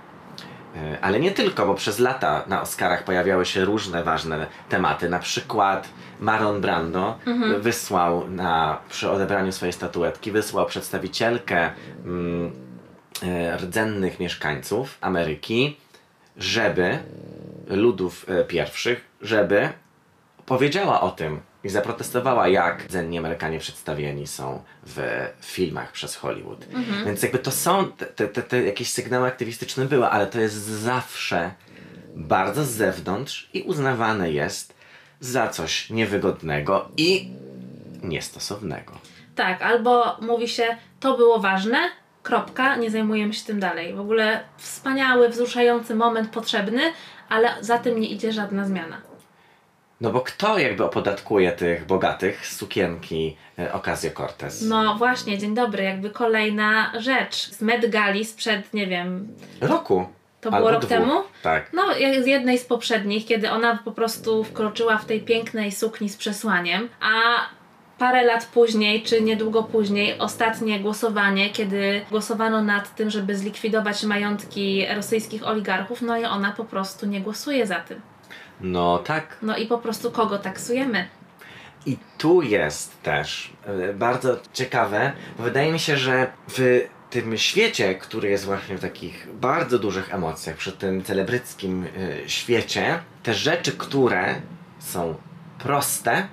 E, 0.77 0.97
Ale 1.01 1.19
nie 1.19 1.31
tylko, 1.31 1.65
bo 1.65 1.75
przez 1.75 1.99
lata 1.99 2.43
na 2.47 2.61
Oscarach 2.61 3.03
pojawiały 3.03 3.45
się 3.45 3.65
różne 3.65 4.03
ważne 4.03 4.47
tematy. 4.69 5.09
Na 5.09 5.19
przykład 5.19 5.89
Marlon 6.19 6.61
Brando 6.61 7.19
wysłał 7.59 8.29
na, 8.29 8.79
przy 8.89 9.11
odebraniu 9.11 9.51
swojej 9.51 9.73
statuetki, 9.73 10.31
wysłał 10.31 10.65
przedstawicielkę 10.65 11.71
mm, 12.05 12.51
e, 13.23 13.57
rdzennych 13.57 14.19
mieszkańców 14.19 14.97
Ameryki, 15.01 15.77
żeby 16.37 16.99
ludów 17.67 18.25
e, 18.29 18.43
pierwszych, 18.43 19.05
żeby 19.21 19.69
powiedziała 20.45 21.01
o 21.01 21.11
tym 21.11 21.39
i 21.63 21.69
zaprotestowała, 21.69 22.47
jak 22.47 22.85
rdzenni 22.85 23.17
Amerykanie 23.17 23.59
przedstawieni 23.59 24.27
są 24.27 24.63
w 24.85 25.01
filmach 25.41 25.91
przez 25.91 26.15
Hollywood. 26.15 26.65
Więc 27.05 27.23
jakby 27.23 27.39
to 27.39 27.51
są, 27.51 27.91
te, 27.91 28.27
te, 28.27 28.41
te 28.41 28.63
jakieś 28.63 28.91
sygnały 28.91 29.27
aktywistyczne 29.27 29.85
były, 29.85 30.05
ale 30.05 30.27
to 30.27 30.39
jest 30.39 30.55
zawsze 30.55 31.51
bardzo 32.15 32.65
z 32.65 32.69
zewnątrz 32.69 33.49
i 33.53 33.61
uznawane 33.61 34.31
jest 34.31 34.76
za 35.19 35.47
coś 35.47 35.89
niewygodnego 35.89 36.89
i 36.97 37.29
niestosownego. 38.03 38.93
Tak, 39.35 39.61
albo 39.61 40.17
mówi 40.21 40.47
się, 40.47 40.77
to 40.99 41.17
było 41.17 41.39
ważne, 41.39 41.77
kropka, 42.23 42.75
nie 42.75 42.91
zajmujemy 42.91 43.33
się 43.33 43.45
tym 43.45 43.59
dalej. 43.59 43.93
W 43.93 43.99
ogóle 43.99 44.43
wspaniały, 44.57 45.29
wzruszający 45.29 45.95
moment 45.95 46.29
potrzebny, 46.29 46.81
ale 47.29 47.49
za 47.61 47.77
tym 47.77 47.99
nie 47.99 48.07
idzie 48.07 48.33
żadna 48.33 48.65
zmiana. 48.65 49.01
No 50.01 50.11
bo 50.11 50.21
kto 50.21 50.57
jakby 50.57 50.83
opodatkuje 50.83 51.51
tych 51.51 51.85
bogatych 51.85 52.47
sukienki 52.47 53.37
e, 53.59 53.73
Ocasio 53.73 54.11
Cortez? 54.11 54.61
No 54.61 54.95
właśnie, 54.95 55.37
dzień 55.37 55.55
dobry, 55.55 55.83
jakby 55.83 56.09
kolejna 56.09 56.91
rzecz. 56.99 57.49
Z 57.49 57.61
Met 57.61 57.89
Gali 57.89 58.25
sprzed, 58.25 58.73
nie 58.73 58.87
wiem, 58.87 59.27
Roku. 59.61 60.05
To 60.41 60.49
Albo 60.49 60.57
było 60.57 60.71
rok 60.71 60.81
dwóch. 60.81 60.89
temu? 60.89 61.23
Tak. 61.43 61.69
no 61.73 61.83
z 62.23 62.27
jednej 62.27 62.57
z 62.57 62.65
poprzednich, 62.65 63.25
kiedy 63.25 63.51
ona 63.51 63.79
po 63.85 63.91
prostu 63.91 64.43
wkroczyła 64.43 64.97
w 64.97 65.05
tej 65.05 65.21
pięknej 65.21 65.71
sukni 65.71 66.09
z 66.09 66.17
przesłaniem, 66.17 66.89
a 67.01 67.11
parę 67.97 68.23
lat 68.23 68.45
później, 68.45 69.03
czy 69.03 69.21
niedługo 69.21 69.63
później, 69.63 70.19
ostatnie 70.19 70.79
głosowanie, 70.79 71.49
kiedy 71.49 72.01
głosowano 72.11 72.61
nad 72.63 72.95
tym, 72.95 73.09
żeby 73.09 73.35
zlikwidować 73.35 74.03
majątki 74.03 74.85
rosyjskich 74.95 75.47
oligarchów, 75.47 76.01
no 76.01 76.17
i 76.17 76.25
ona 76.25 76.51
po 76.51 76.65
prostu 76.65 77.05
nie 77.05 77.21
głosuje 77.21 77.67
za 77.67 77.79
tym. 77.79 78.01
No 78.61 78.97
tak. 78.97 79.37
No 79.41 79.57
i 79.57 79.65
po 79.65 79.77
prostu 79.77 80.11
kogo 80.11 80.37
taksujemy? 80.37 81.07
I 81.85 81.97
tu 82.17 82.41
jest 82.41 83.01
też 83.01 83.53
e, 83.65 83.93
bardzo 83.93 84.37
ciekawe, 84.53 85.11
bo 85.37 85.43
wydaje 85.43 85.71
mi 85.71 85.79
się, 85.79 85.97
że 85.97 86.27
w 86.49 86.87
tym 87.09 87.37
świecie, 87.37 87.95
który 87.95 88.29
jest 88.29 88.45
właśnie 88.45 88.77
w 88.77 88.81
takich 88.81 89.27
bardzo 89.33 89.79
dużych 89.79 90.13
emocjach, 90.13 90.55
przy 90.55 90.71
tym 90.71 91.03
celebryckim 91.03 91.83
e, 91.83 92.29
świecie, 92.29 92.99
te 93.23 93.33
rzeczy, 93.33 93.71
które 93.71 94.35
są 94.79 95.15
proste, 95.59 96.27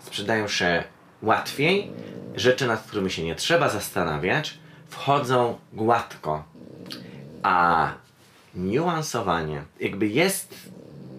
sprzedają 0.00 0.48
się 0.48 0.84
łatwiej, 1.22 1.90
rzeczy, 2.36 2.66
nad 2.66 2.82
którymi 2.82 3.10
się 3.10 3.24
nie 3.24 3.34
trzeba 3.34 3.68
zastanawiać, 3.68 4.58
wchodzą 4.88 5.58
gładko. 5.72 6.44
A 7.42 7.88
niuansowanie 8.54 9.62
jakby 9.80 10.06
jest 10.06 10.54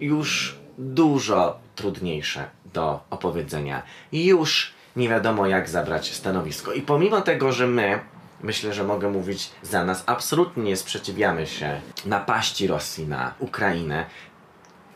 już 0.00 0.56
dużo 0.78 1.58
trudniejsze 1.76 2.44
do 2.72 3.00
opowiedzenia. 3.10 3.82
Już 4.12 4.72
nie 4.96 5.08
wiadomo 5.08 5.46
jak 5.46 5.68
zabrać 5.68 6.14
stanowisko. 6.14 6.72
I 6.72 6.82
pomimo 6.82 7.20
tego, 7.20 7.52
że 7.52 7.66
my, 7.66 8.00
myślę, 8.42 8.72
że 8.72 8.84
mogę 8.84 9.08
mówić 9.08 9.50
za 9.62 9.84
nas, 9.84 10.04
absolutnie 10.06 10.62
nie 10.62 10.76
sprzeciwiamy 10.76 11.46
się 11.46 11.80
napaści 12.06 12.66
Rosji 12.66 13.06
na 13.06 13.34
Ukrainę, 13.38 14.06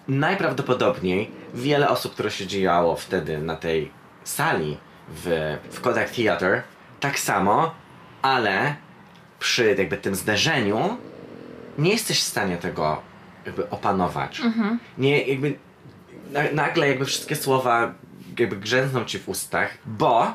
najprawdopodobniej 0.09 1.31
wiele 1.55 1.89
osób, 1.89 2.13
które 2.13 2.31
się 2.31 2.47
działo 2.47 2.97
wtedy 2.97 3.39
na 3.39 3.57
tej 3.57 3.91
sali 4.25 4.77
w, 5.09 5.57
w 5.71 5.81
Kodak 5.81 6.11
Theater, 6.11 6.63
tak 7.01 7.19
samo, 7.19 7.75
ale 8.23 8.77
przy 9.39 9.75
jakby 9.79 9.97
tym 9.97 10.15
zderzeniu 10.15 10.97
nie 11.79 11.91
jesteś 11.91 12.21
w 12.21 12.27
stanie 12.27 12.57
tego 12.57 13.03
jakby 13.47 13.71
opanować. 13.71 14.43
Nie, 14.99 15.23
jakby 15.23 15.59
na, 16.31 16.41
nagle 16.53 16.89
jakby 16.89 17.05
wszystkie 17.05 17.37
słowa 17.37 17.95
jakby 18.39 18.57
grzęzną 18.57 19.05
ci 19.05 19.19
w 19.19 19.29
ustach, 19.29 19.79
bo 19.87 20.33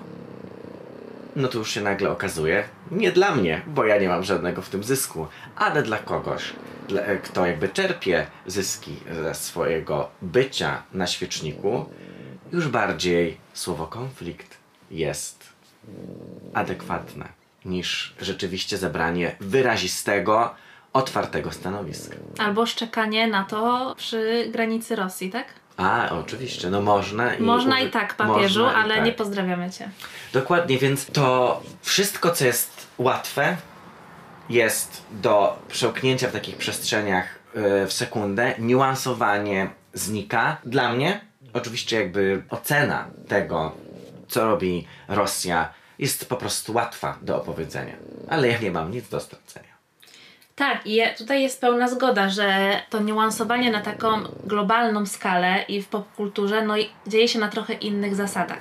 no 1.35 1.47
to 1.47 1.57
już 1.57 1.71
się 1.71 1.81
nagle 1.81 2.09
okazuje, 2.09 2.63
nie 2.91 3.11
dla 3.11 3.35
mnie, 3.35 3.61
bo 3.67 3.85
ja 3.85 3.97
nie 3.97 4.07
mam 4.07 4.23
żadnego 4.23 4.61
w 4.61 4.69
tym 4.69 4.83
zysku, 4.83 5.27
ale 5.55 5.83
dla 5.83 5.97
kogoś, 5.97 6.53
dla, 6.87 7.01
kto 7.23 7.45
jakby 7.45 7.69
czerpie 7.69 8.27
zyski 8.47 8.95
ze 9.23 9.35
swojego 9.35 10.09
bycia 10.21 10.83
na 10.93 11.07
świeczniku, 11.07 11.85
już 12.51 12.67
bardziej 12.67 13.37
słowo 13.53 13.87
konflikt 13.87 14.57
jest 14.91 15.49
adekwatne 16.53 17.27
niż 17.65 18.15
rzeczywiście 18.21 18.77
zebranie 18.77 19.35
wyrazistego, 19.39 20.55
otwartego 20.93 21.51
stanowiska. 21.51 22.15
Albo 22.37 22.65
szczekanie 22.65 23.27
na 23.27 23.43
to 23.43 23.93
przy 23.97 24.49
granicy 24.51 24.95
Rosji, 24.95 25.29
tak? 25.29 25.60
A, 25.77 26.09
oczywiście, 26.09 26.69
no 26.69 26.81
można 26.81 27.35
i... 27.35 27.41
Można 27.41 27.79
i 27.79 27.89
tak, 27.89 28.15
papieżu, 28.15 28.63
można 28.63 28.79
i 28.79 28.83
ale 28.83 28.95
tak. 28.95 29.05
nie 29.05 29.11
pozdrawiamy 29.11 29.71
cię. 29.71 29.89
Dokładnie, 30.33 30.77
więc 30.77 31.05
to 31.05 31.61
wszystko, 31.81 32.31
co 32.31 32.45
jest 32.45 32.87
łatwe, 32.97 33.57
jest 34.49 35.03
do 35.11 35.59
przełknięcia 35.67 36.27
w 36.27 36.31
takich 36.31 36.57
przestrzeniach 36.57 37.39
yy, 37.55 37.87
w 37.87 37.93
sekundę. 37.93 38.53
Niuansowanie 38.59 39.69
znika. 39.93 40.57
Dla 40.65 40.93
mnie, 40.93 41.21
oczywiście, 41.53 41.99
jakby 41.99 42.43
ocena 42.49 43.07
tego, 43.27 43.75
co 44.27 44.45
robi 44.45 44.87
Rosja, 45.07 45.73
jest 45.99 46.29
po 46.29 46.35
prostu 46.35 46.73
łatwa 46.73 47.17
do 47.21 47.37
opowiedzenia. 47.37 47.93
Ale 48.29 48.47
ja 48.47 48.59
nie 48.59 48.71
mam 48.71 48.91
nic 48.91 49.09
do 49.09 49.19
stracenia. 49.19 49.70
Tak, 50.55 50.87
i 50.87 51.01
tutaj 51.17 51.41
jest 51.41 51.61
pełna 51.61 51.87
zgoda, 51.87 52.29
że 52.29 52.79
to 52.89 52.99
niuansowanie 52.99 53.71
na 53.71 53.81
taką 53.81 54.23
globalną 54.45 55.05
skalę 55.05 55.65
i 55.67 55.81
w 55.81 55.87
popkulturze 55.87 56.65
no, 56.65 56.73
dzieje 57.07 57.27
się 57.27 57.39
na 57.39 57.47
trochę 57.47 57.73
innych 57.73 58.15
zasadach. 58.15 58.59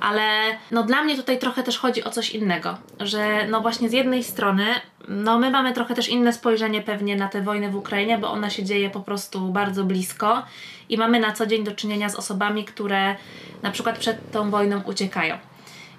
Ale 0.00 0.22
no, 0.70 0.82
dla 0.82 1.02
mnie 1.02 1.16
tutaj 1.16 1.38
trochę 1.38 1.62
też 1.62 1.78
chodzi 1.78 2.04
o 2.04 2.10
coś 2.10 2.30
innego, 2.30 2.78
że 3.00 3.46
no 3.48 3.60
właśnie 3.60 3.88
z 3.88 3.92
jednej 3.92 4.24
strony 4.24 4.64
no 5.08 5.38
my 5.38 5.50
mamy 5.50 5.72
trochę 5.72 5.94
też 5.94 6.08
inne 6.08 6.32
spojrzenie 6.32 6.82
pewnie 6.82 7.16
na 7.16 7.28
tę 7.28 7.42
wojnę 7.42 7.70
w 7.70 7.76
Ukrainie, 7.76 8.18
bo 8.18 8.30
ona 8.30 8.50
się 8.50 8.64
dzieje 8.64 8.90
po 8.90 9.00
prostu 9.00 9.40
bardzo 9.48 9.84
blisko 9.84 10.42
i 10.88 10.98
mamy 10.98 11.20
na 11.20 11.32
co 11.32 11.46
dzień 11.46 11.64
do 11.64 11.72
czynienia 11.72 12.08
z 12.08 12.14
osobami, 12.14 12.64
które 12.64 13.16
na 13.62 13.70
przykład 13.70 13.98
przed 13.98 14.30
tą 14.32 14.50
wojną 14.50 14.82
uciekają. 14.82 15.38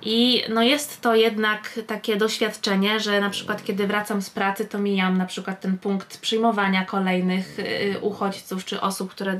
I 0.05 0.43
no 0.49 0.63
jest 0.63 1.01
to 1.01 1.15
jednak 1.15 1.79
takie 1.87 2.15
doświadczenie, 2.15 2.99
że 2.99 3.21
na 3.21 3.29
przykład 3.29 3.63
kiedy 3.63 3.87
wracam 3.87 4.21
z 4.21 4.29
pracy, 4.29 4.65
to 4.65 4.79
mijam 4.79 5.17
na 5.17 5.25
przykład 5.25 5.61
ten 5.61 5.77
punkt 5.77 6.17
przyjmowania 6.17 6.85
kolejnych 6.85 7.59
y, 7.59 7.99
uchodźców 8.01 8.65
czy 8.65 8.81
osób, 8.81 9.11
które, 9.11 9.33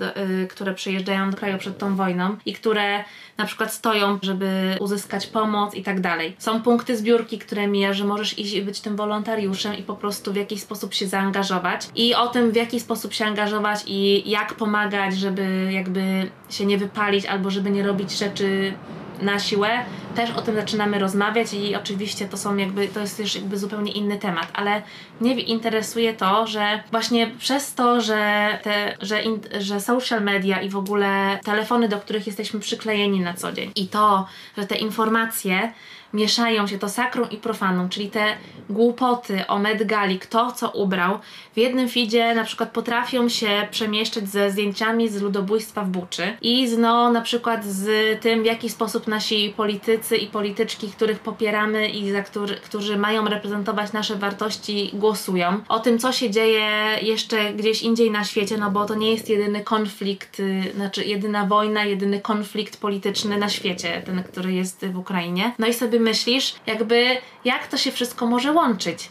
y, 0.44 0.48
które 0.48 0.74
przyjeżdżają 0.74 1.32
do 1.32 1.38
kraju 1.38 1.58
przed 1.58 1.78
tą 1.78 1.96
wojną 1.96 2.38
i 2.46 2.54
które 2.54 3.04
na 3.38 3.46
przykład 3.46 3.74
stoją, 3.74 4.20
żeby 4.22 4.78
uzyskać 4.80 5.28
pomoc 5.28 5.76
i 5.76 5.84
tak 5.84 6.02
dalej. 6.02 6.36
Są 6.40 6.62
punkty 6.62 6.98
zbiórki, 6.98 7.40
które 7.40 7.68
mija, 7.68 7.94
że 7.94 8.04
możesz 8.04 8.40
iść 8.40 8.54
i 8.54 8.62
być 8.62 8.82
tym 8.82 8.96
wolontariuszem 8.96 9.78
i 9.78 9.84
po 9.84 9.96
prostu 9.96 10.34
w 10.34 10.36
jakiś 10.36 10.62
sposób 10.62 10.94
się 10.94 11.08
zaangażować. 11.08 11.88
I 11.96 12.16
o 12.16 12.28
tym, 12.28 12.52
w 12.52 12.56
jaki 12.56 12.80
sposób 12.80 13.14
się 13.14 13.26
angażować 13.26 13.80
i 13.88 14.30
jak 14.30 14.54
pomagać, 14.54 15.18
żeby 15.18 15.70
jakby 15.72 16.30
się 16.50 16.66
nie 16.66 16.78
wypalić 16.78 17.26
albo 17.26 17.50
żeby 17.50 17.72
nie 17.72 17.84
robić 17.84 18.18
rzeczy 18.18 18.74
na 19.22 19.40
siłę, 19.40 19.70
też 20.16 20.32
o 20.32 20.42
tym 20.42 20.56
zaczynamy 20.56 21.00
rozmawiać 21.00 21.54
i 21.54 21.76
oczywiście 21.76 22.28
to 22.28 22.38
są 22.38 22.58
jakby, 22.58 22.88
to 22.88 23.00
jest 23.00 23.20
już 23.20 23.36
jakby 23.36 23.58
zupełnie 23.58 23.92
inny 23.92 24.18
temat, 24.18 24.48
ale 24.54 24.82
mnie 25.22 25.34
interesuje 25.34 26.14
to, 26.14 26.48
że 26.48 26.84
właśnie 26.92 27.28
przez 27.40 27.74
to, 27.74 28.02
że 28.02 28.50
te, 28.64 28.98
że, 29.02 29.24
in, 29.24 29.40
że 29.60 29.82
social 29.82 30.24
media 30.24 30.62
i 30.62 30.70
w 30.70 30.78
ogóle 30.78 31.40
telefony, 31.44 31.90
do 31.90 32.00
których 32.00 32.28
jesteśmy 32.28 32.60
przyklejeni 32.60 33.20
na 33.20 33.34
co 33.34 33.52
dzień 33.52 33.72
i 33.76 33.88
to, 33.88 34.28
że 34.58 34.68
te 34.68 34.76
informacje 34.76 35.74
mieszają 36.16 36.68
się 36.68 36.80
to 36.80 36.90
sakrum 36.90 37.30
i 37.30 37.38
profanum, 37.38 37.90
czyli 37.90 38.10
te 38.10 38.38
głupoty 38.70 39.48
o 39.48 39.60
Met 39.60 39.84
Gali, 39.84 40.20
kto 40.20 40.52
co 40.52 40.70
ubrał, 40.70 41.20
w 41.54 41.58
jednym 41.58 41.90
feedzie 41.90 42.36
na 42.36 42.44
przykład 42.44 42.72
potrafią 42.72 43.30
się 43.30 43.68
przemieszczać 43.72 44.30
ze 44.30 44.52
zdjęciami 44.52 45.10
z 45.10 45.22
ludobójstwa 45.22 45.82
w 45.82 45.90
Buczy 45.90 46.38
i 46.42 46.68
z, 46.68 46.78
no, 46.78 47.12
na 47.12 47.22
przykład 47.22 47.66
z 47.66 47.90
tym, 48.22 48.44
w 48.44 48.46
jaki 48.46 48.70
sposób 48.70 49.08
nasi 49.08 49.54
politycy 49.58 50.18
i 50.18 50.28
polityczki, 50.28 50.92
których 50.92 51.20
popieramy 51.20 51.90
i 51.90 52.12
za 52.12 52.22
który, 52.22 52.56
którzy 52.56 52.98
mają 52.98 53.28
reprezentować 53.28 53.94
nasze 53.94 54.16
wartości, 54.16 54.90
głosują. 54.94 55.60
O 55.70 55.80
tym, 55.80 56.00
co 56.00 56.12
się 56.12 56.30
dzieje 56.30 56.70
jeszcze 57.02 57.54
gdzieś 57.54 57.82
indziej 57.82 58.12
na 58.12 58.24
świecie, 58.24 58.58
no 58.58 58.72
bo 58.72 58.86
to 58.86 58.96
nie 58.96 59.12
jest 59.12 59.30
jedyny 59.30 59.64
konflikt, 59.64 60.40
y, 60.40 60.72
znaczy 60.76 61.06
jedyna 61.06 61.46
wojna, 61.46 61.86
jedyny 61.86 62.22
konflikt 62.22 62.78
polityczny 62.78 63.38
na 63.38 63.50
świecie, 63.50 64.02
ten, 64.06 64.24
który 64.24 64.54
jest 64.54 64.86
w 64.86 64.98
Ukrainie. 64.98 65.54
No 65.60 65.68
i 65.68 65.74
sobie 65.74 66.00
myślisz, 66.06 66.56
jakby 66.66 67.18
jak 67.46 67.68
to 67.68 67.78
się 67.78 67.92
wszystko 67.92 68.26
może 68.26 68.52
łączyć. 68.52 69.10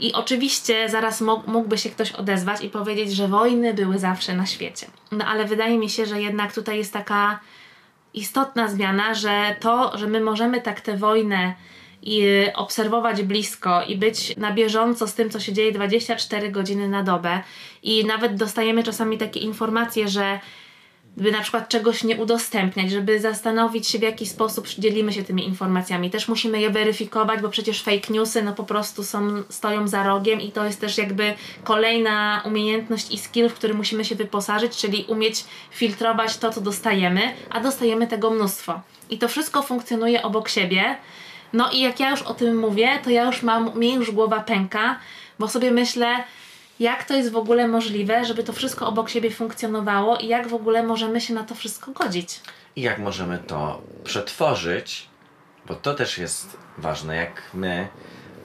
I 0.00 0.12
oczywiście 0.12 0.88
zaraz 0.88 1.20
mógłby 1.46 1.78
się 1.78 1.90
ktoś 1.90 2.12
odezwać 2.12 2.64
i 2.64 2.70
powiedzieć, 2.70 3.12
że 3.12 3.28
wojny 3.28 3.74
były 3.74 3.98
zawsze 3.98 4.36
na 4.36 4.46
świecie. 4.46 4.86
No 5.12 5.24
ale 5.24 5.44
wydaje 5.44 5.78
mi 5.78 5.90
się, 5.90 6.06
że 6.06 6.22
jednak 6.22 6.52
tutaj 6.52 6.78
jest 6.78 6.92
taka 6.92 7.40
istotna 8.14 8.68
zmiana, 8.68 9.14
że 9.14 9.56
to, 9.60 9.98
że 9.98 10.06
my 10.06 10.20
możemy 10.20 10.60
tak 10.60 10.80
tę 10.80 10.96
wojnę 10.96 11.54
i 12.02 12.26
obserwować 12.54 13.22
blisko 13.22 13.82
i 13.82 13.96
być 13.96 14.36
na 14.36 14.52
bieżąco 14.52 15.06
z 15.06 15.14
tym, 15.14 15.30
co 15.30 15.40
się 15.40 15.52
dzieje 15.52 15.72
24 15.72 16.50
godziny 16.50 16.88
na 16.88 17.02
dobę. 17.02 17.42
I 17.82 18.04
nawet 18.04 18.34
dostajemy 18.34 18.82
czasami 18.82 19.18
takie 19.18 19.40
informacje, 19.40 20.08
że 20.08 20.40
by 21.16 21.32
na 21.32 21.40
przykład 21.40 21.68
czegoś 21.68 22.04
nie 22.04 22.16
udostępniać, 22.16 22.90
żeby 22.90 23.20
zastanowić 23.20 23.88
się 23.88 23.98
w 23.98 24.02
jaki 24.02 24.26
sposób 24.26 24.68
dzielimy 24.68 25.12
się 25.12 25.24
tymi 25.24 25.46
informacjami. 25.46 26.10
Też 26.10 26.28
musimy 26.28 26.60
je 26.60 26.70
weryfikować, 26.70 27.40
bo 27.40 27.48
przecież 27.48 27.82
fake 27.82 28.12
newsy 28.12 28.42
no 28.42 28.52
po 28.52 28.64
prostu 28.64 29.04
są, 29.04 29.42
stoją 29.48 29.88
za 29.88 30.02
rogiem 30.02 30.40
i 30.40 30.52
to 30.52 30.64
jest 30.64 30.80
też 30.80 30.98
jakby 30.98 31.34
kolejna 31.64 32.42
umiejętność 32.44 33.10
i 33.10 33.18
skill, 33.18 33.48
w 33.48 33.54
który 33.54 33.74
musimy 33.74 34.04
się 34.04 34.14
wyposażyć, 34.14 34.76
czyli 34.76 35.04
umieć 35.08 35.44
filtrować 35.70 36.36
to, 36.36 36.52
co 36.52 36.60
dostajemy, 36.60 37.34
a 37.50 37.60
dostajemy 37.60 38.06
tego 38.06 38.30
mnóstwo. 38.30 38.80
I 39.10 39.18
to 39.18 39.28
wszystko 39.28 39.62
funkcjonuje 39.62 40.22
obok 40.22 40.48
siebie. 40.48 40.96
No 41.52 41.70
i 41.70 41.80
jak 41.80 42.00
ja 42.00 42.10
już 42.10 42.22
o 42.22 42.34
tym 42.34 42.58
mówię, 42.58 42.98
to 43.04 43.10
ja 43.10 43.24
już 43.24 43.42
mam, 43.42 43.70
mnie 43.74 43.94
już 43.94 44.10
głowa 44.10 44.40
pęka, 44.40 44.98
bo 45.38 45.48
sobie 45.48 45.70
myślę, 45.70 46.24
jak 46.80 47.04
to 47.04 47.14
jest 47.14 47.32
w 47.32 47.36
ogóle 47.36 47.68
możliwe, 47.68 48.24
żeby 48.24 48.44
to 48.44 48.52
wszystko 48.52 48.86
obok 48.86 49.10
siebie 49.10 49.30
funkcjonowało 49.30 50.16
i 50.16 50.28
jak 50.28 50.48
w 50.48 50.54
ogóle 50.54 50.82
możemy 50.82 51.20
się 51.20 51.34
na 51.34 51.44
to 51.44 51.54
wszystko 51.54 51.92
godzić. 51.92 52.40
I 52.76 52.82
jak 52.82 52.98
możemy 52.98 53.38
to 53.38 53.82
przetworzyć, 54.04 55.08
bo 55.66 55.74
to 55.74 55.94
też 55.94 56.18
jest 56.18 56.56
ważne, 56.78 57.16
jak 57.16 57.42
my 57.54 57.88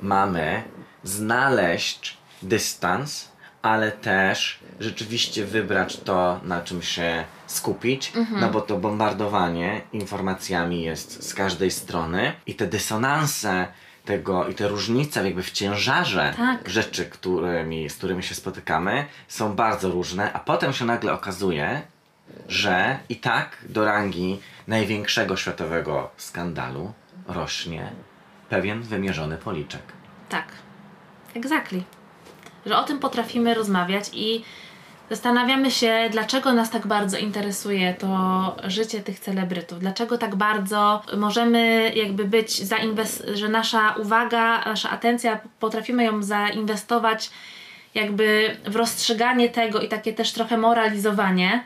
mamy 0.02 0.64
znaleźć 1.04 2.18
dystans, 2.42 3.32
ale 3.62 3.92
też 3.92 4.60
rzeczywiście 4.80 5.46
wybrać 5.46 5.98
to, 5.98 6.40
na 6.44 6.62
czym 6.62 6.82
się 6.82 7.24
skupić, 7.48 8.12
mhm. 8.16 8.42
no 8.42 8.50
bo 8.50 8.62
to 8.62 8.78
bombardowanie 8.78 9.82
informacjami 9.94 10.84
jest 10.84 11.30
z 11.30 11.34
każdej 11.34 11.72
strony 11.72 12.34
i 12.46 12.56
te 12.56 12.68
dysonanse 12.68 13.68
tego 14.06 14.48
i 14.48 14.56
te 14.56 14.68
różnice 14.68 15.26
jakby 15.26 15.44
w 15.44 15.52
ciężarze 15.52 16.34
tak. 16.38 16.70
rzeczy, 16.70 17.06
którymi, 17.06 17.90
z 17.90 17.96
którymi 17.96 18.24
się 18.24 18.36
spotykamy 18.36 19.06
są 19.28 19.56
bardzo 19.56 19.92
różne, 19.92 20.34
a 20.34 20.40
potem 20.40 20.74
się 20.74 20.86
nagle 20.86 21.14
okazuje, 21.14 21.82
że 22.48 23.00
i 23.10 23.16
tak 23.16 23.58
do 23.70 23.86
rangi 23.86 24.40
największego 24.68 25.38
światowego 25.38 26.10
skandalu 26.18 26.94
rośnie 27.28 27.92
pewien 28.50 28.82
wymierzony 28.82 29.38
policzek. 29.38 29.82
Tak, 30.30 30.48
exactly. 31.36 31.84
Że 32.66 32.78
o 32.78 32.84
tym 32.84 33.00
potrafimy 33.00 33.54
rozmawiać 33.54 34.10
i 34.14 34.44
Zastanawiamy 35.12 35.72
się, 35.72 36.10
dlaczego 36.12 36.54
nas 36.54 36.70
tak 36.70 36.88
bardzo 36.88 37.18
interesuje 37.18 37.94
to 37.94 38.56
życie 38.64 39.00
tych 39.02 39.20
celebrytów, 39.20 39.80
dlaczego 39.80 40.18
tak 40.18 40.36
bardzo 40.36 41.02
możemy 41.18 41.92
jakby 41.96 42.26
być 42.26 42.50
zainwest- 42.50 43.36
że 43.36 43.50
nasza 43.50 43.96
uwaga, 44.00 44.64
nasza 44.66 44.90
atencja, 44.90 45.40
potrafimy 45.60 46.04
ją 46.04 46.24
zainwestować 46.24 47.30
jakby 47.96 48.58
w 48.66 48.76
rozstrzyganie 48.76 49.50
tego 49.50 49.80
i 49.80 49.88
takie 49.88 50.14
też 50.14 50.32
trochę 50.32 50.58
moralizowanie 50.58 51.64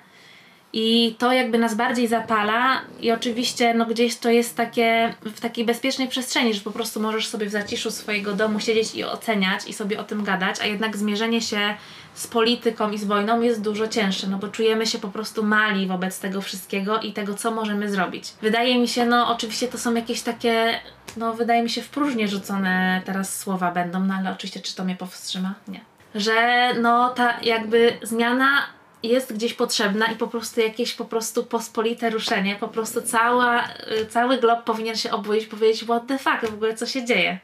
i 0.77 1.15
to 1.17 1.33
jakby 1.33 1.57
nas 1.57 1.75
bardziej 1.75 2.07
zapala 2.07 2.81
i 3.01 3.11
oczywiście 3.11 3.73
no 3.73 3.85
gdzieś 3.85 4.17
to 4.17 4.29
jest 4.29 4.57
takie 4.57 5.13
w 5.21 5.39
takiej 5.39 5.65
bezpiecznej 5.65 6.07
przestrzeni, 6.07 6.53
że 6.53 6.61
po 6.61 6.71
prostu 6.71 6.99
możesz 6.99 7.27
sobie 7.27 7.45
w 7.45 7.49
zaciszu 7.49 7.91
swojego 7.91 8.33
domu 8.33 8.59
siedzieć 8.59 8.95
i 8.95 9.03
oceniać 9.03 9.67
i 9.67 9.73
sobie 9.73 9.99
o 9.99 10.03
tym 10.03 10.23
gadać, 10.23 10.55
a 10.61 10.65
jednak 10.65 10.97
zmierzenie 10.97 11.41
się 11.41 11.75
z 12.13 12.27
polityką 12.27 12.91
i 12.91 12.97
z 12.97 13.03
wojną 13.03 13.41
jest 13.41 13.61
dużo 13.61 13.87
cięższe, 13.87 14.27
no 14.27 14.37
bo 14.37 14.47
czujemy 14.47 14.87
się 14.87 14.99
po 14.99 15.07
prostu 15.07 15.43
mali 15.43 15.87
wobec 15.87 16.19
tego 16.19 16.41
wszystkiego 16.41 16.99
i 16.99 17.13
tego, 17.13 17.33
co 17.33 17.51
możemy 17.51 17.89
zrobić. 17.89 18.33
Wydaje 18.41 18.79
mi 18.79 18.87
się, 18.87 19.05
no 19.05 19.27
oczywiście 19.33 19.67
to 19.67 19.77
są 19.77 19.93
jakieś 19.93 20.21
takie, 20.21 20.79
no 21.17 21.33
wydaje 21.33 21.63
mi 21.63 21.69
się 21.69 21.81
w 21.81 21.89
próżnię 21.89 22.27
rzucone 22.27 23.01
teraz 23.05 23.39
słowa 23.39 23.71
będą, 23.71 23.99
no 23.99 24.13
ale 24.13 24.31
oczywiście 24.31 24.59
czy 24.59 24.75
to 24.75 24.83
mnie 24.83 24.95
powstrzyma? 24.95 25.53
Nie. 25.67 25.81
Że 26.15 26.69
no 26.81 27.09
ta 27.09 27.39
jakby 27.41 27.97
zmiana 28.03 28.74
jest 29.07 29.33
gdzieś 29.33 29.53
potrzebna 29.53 30.05
i 30.05 30.15
po 30.15 30.27
prostu 30.27 30.61
jakieś 30.61 30.93
po 30.93 31.05
prostu 31.05 31.43
pospolite 31.43 32.09
ruszenie, 32.09 32.55
po 32.55 32.67
prostu 32.67 33.01
cała, 33.01 33.63
y, 34.01 34.05
cały 34.05 34.37
glob 34.37 34.63
powinien 34.63 34.95
się 34.95 35.11
obudzić, 35.11 35.45
powiedzieć 35.45 35.83
what 35.83 36.07
the 36.07 36.17
fuck, 36.17 36.51
w 36.51 36.53
ogóle 36.53 36.75
co 36.75 36.85
się 36.85 37.05
dzieje. 37.05 37.39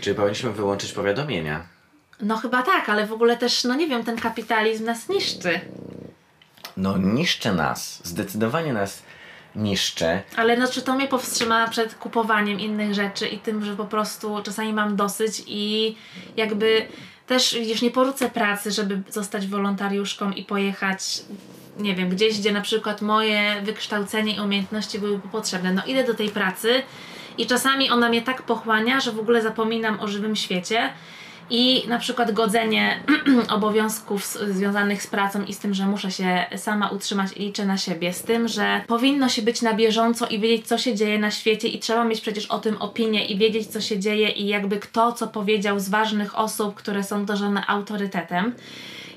Czy 0.00 0.14
powinniśmy 0.14 0.52
wyłączyć 0.52 0.92
powiadomienia? 0.92 1.66
No 2.20 2.36
chyba 2.36 2.62
tak, 2.62 2.88
ale 2.88 3.06
w 3.06 3.12
ogóle 3.12 3.36
też, 3.36 3.64
no 3.64 3.74
nie 3.74 3.88
wiem, 3.88 4.04
ten 4.04 4.16
kapitalizm 4.16 4.84
nas 4.84 5.08
niszczy. 5.08 5.60
No 6.76 6.98
niszczy 6.98 7.52
nas, 7.52 8.00
zdecydowanie 8.04 8.72
nas 8.72 9.02
niszczy. 9.56 10.22
Ale 10.36 10.56
no 10.56 10.68
czy 10.68 10.82
to 10.82 10.94
mnie 10.94 11.08
powstrzyma 11.08 11.68
przed 11.68 11.94
kupowaniem 11.94 12.60
innych 12.60 12.94
rzeczy 12.94 13.28
i 13.28 13.38
tym, 13.38 13.64
że 13.64 13.76
po 13.76 13.84
prostu 13.84 14.42
czasami 14.42 14.72
mam 14.72 14.96
dosyć 14.96 15.42
i 15.46 15.96
jakby 16.36 16.86
też 17.32 17.54
widzisz, 17.54 17.82
nie 17.82 17.90
porzucę 17.90 18.30
pracy, 18.30 18.70
żeby 18.70 19.02
zostać 19.10 19.46
wolontariuszką 19.46 20.32
i 20.32 20.44
pojechać 20.44 21.22
nie 21.78 21.94
wiem, 21.94 22.08
gdzieś, 22.08 22.38
gdzie 22.38 22.52
na 22.52 22.60
przykład 22.60 23.02
moje 23.02 23.62
wykształcenie 23.62 24.36
i 24.36 24.40
umiejętności 24.40 24.98
byłyby 24.98 25.28
potrzebne. 25.28 25.72
No 25.72 25.82
idę 25.86 26.04
do 26.04 26.14
tej 26.14 26.28
pracy 26.28 26.82
i 27.38 27.46
czasami 27.46 27.90
ona 27.90 28.08
mnie 28.08 28.22
tak 28.22 28.42
pochłania, 28.42 29.00
że 29.00 29.12
w 29.12 29.18
ogóle 29.18 29.42
zapominam 29.42 30.00
o 30.00 30.08
żywym 30.08 30.36
świecie 30.36 30.92
i 31.50 31.84
na 31.88 31.98
przykład 31.98 32.32
godzenie 32.32 33.00
obowiązków 33.56 34.38
związanych 34.50 35.02
z 35.02 35.06
pracą 35.06 35.44
i 35.44 35.54
z 35.54 35.58
tym, 35.58 35.74
że 35.74 35.86
muszę 35.86 36.10
się 36.10 36.44
sama 36.56 36.88
utrzymać 36.88 37.32
i 37.36 37.40
liczę 37.40 37.66
na 37.66 37.78
siebie, 37.78 38.12
z 38.12 38.22
tym, 38.22 38.48
że 38.48 38.84
powinno 38.86 39.28
się 39.28 39.42
być 39.42 39.62
na 39.62 39.74
bieżąco 39.74 40.26
i 40.26 40.38
wiedzieć, 40.38 40.66
co 40.66 40.78
się 40.78 40.94
dzieje 40.94 41.18
na 41.18 41.30
świecie 41.30 41.68
i 41.68 41.78
trzeba 41.78 42.04
mieć 42.04 42.20
przecież 42.20 42.46
o 42.46 42.58
tym 42.58 42.76
opinię 42.76 43.26
i 43.26 43.38
wiedzieć, 43.38 43.66
co 43.66 43.80
się 43.80 43.98
dzieje 43.98 44.28
i 44.28 44.46
jakby 44.46 44.76
kto 44.76 45.12
co 45.12 45.26
powiedział 45.26 45.80
z 45.80 45.88
ważnych 45.88 46.38
osób, 46.38 46.74
które 46.74 47.04
są 47.04 47.24
dożone 47.24 47.66
autorytetem 47.66 48.54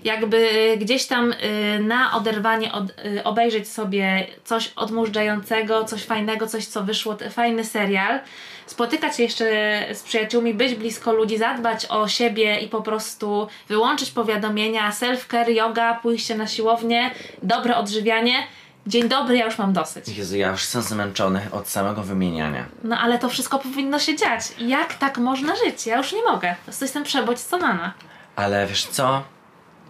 jakby 0.05 0.49
gdzieś 0.77 1.05
tam 1.07 1.31
y, 1.31 1.79
na 1.79 2.13
oderwanie 2.13 2.71
od, 2.71 2.83
y, 2.89 3.23
obejrzeć 3.23 3.67
sobie 3.67 4.27
coś 4.43 4.71
odmurzającego, 4.75 5.85
coś 5.85 6.03
fajnego, 6.03 6.47
coś 6.47 6.65
co 6.65 6.83
wyszło, 6.83 7.17
fajny 7.31 7.63
serial, 7.63 8.19
spotykać 8.65 9.17
się 9.17 9.23
jeszcze 9.23 9.45
z 9.93 10.03
przyjaciółmi, 10.03 10.53
być 10.53 10.75
blisko 10.75 11.13
ludzi, 11.13 11.37
zadbać 11.37 11.85
o 11.85 12.07
siebie 12.07 12.59
i 12.59 12.67
po 12.67 12.81
prostu 12.81 13.47
wyłączyć 13.67 14.11
powiadomienia, 14.11 14.91
self-care, 14.91 15.49
yoga, 15.49 15.93
pójście 15.93 16.35
na 16.35 16.47
siłownię, 16.47 17.11
dobre 17.43 17.77
odżywianie. 17.77 18.47
Dzień 18.87 19.09
dobry, 19.09 19.37
ja 19.37 19.45
już 19.45 19.57
mam 19.57 19.73
dosyć. 19.73 20.17
Jezu, 20.17 20.37
ja 20.37 20.51
już 20.51 20.61
jestem 20.61 20.81
zmęczony 20.81 21.41
od 21.51 21.67
samego 21.67 22.03
wymieniania. 22.03 22.65
No 22.83 22.99
ale 22.99 23.19
to 23.19 23.29
wszystko 23.29 23.59
powinno 23.59 23.99
się 23.99 24.15
dziać. 24.15 24.41
Jak 24.59 24.93
tak 24.93 25.17
można 25.17 25.55
żyć? 25.55 25.85
Ja 25.85 25.97
już 25.97 26.13
nie 26.13 26.23
mogę. 26.23 26.55
Po 26.59 26.63
prostu 26.63 26.85
jestem 26.85 27.03
przebodźcowana. 27.03 27.93
Ale 28.35 28.67
wiesz 28.67 28.85
co? 28.85 29.23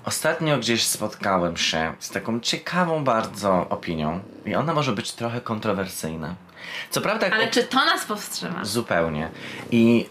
Ostatnio 0.05 0.57
gdzieś 0.57 0.83
spotkałem 0.83 1.57
się 1.57 1.93
z 1.99 2.09
taką 2.09 2.39
ciekawą 2.39 3.03
bardzo 3.03 3.65
opinią 3.69 4.19
i 4.45 4.55
ona 4.55 4.73
może 4.73 4.91
być 4.91 5.11
trochę 5.11 5.41
kontrowersyjna. 5.41 6.35
Co 6.89 7.01
prawda... 7.01 7.27
Ale 7.33 7.47
czy 7.47 7.63
to 7.63 7.85
nas 7.85 8.05
powstrzyma? 8.05 8.65
Zupełnie. 8.65 9.29
I 9.71 10.09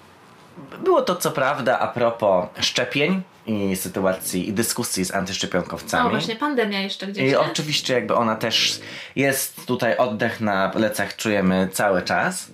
było 0.84 1.02
to 1.02 1.16
co 1.16 1.30
prawda 1.30 1.78
a 1.78 1.88
propos 1.88 2.46
szczepień 2.60 3.22
i 3.46 3.76
sytuacji 3.76 4.48
i 4.48 4.52
dyskusji 4.52 5.04
z 5.04 5.14
antyszczepionkowcami. 5.14 6.04
No 6.04 6.10
właśnie, 6.10 6.36
pandemia 6.36 6.80
jeszcze 6.80 7.06
gdzieś. 7.06 7.30
I 7.32 7.36
oczywiście 7.36 7.94
jakby 7.94 8.14
ona 8.14 8.36
też 8.36 8.80
jest 9.16 9.66
tutaj 9.66 9.96
oddech 9.96 10.40
na 10.40 10.68
plecach 10.68 11.16
czujemy 11.16 11.68
cały 11.72 12.02
czas. 12.02 12.46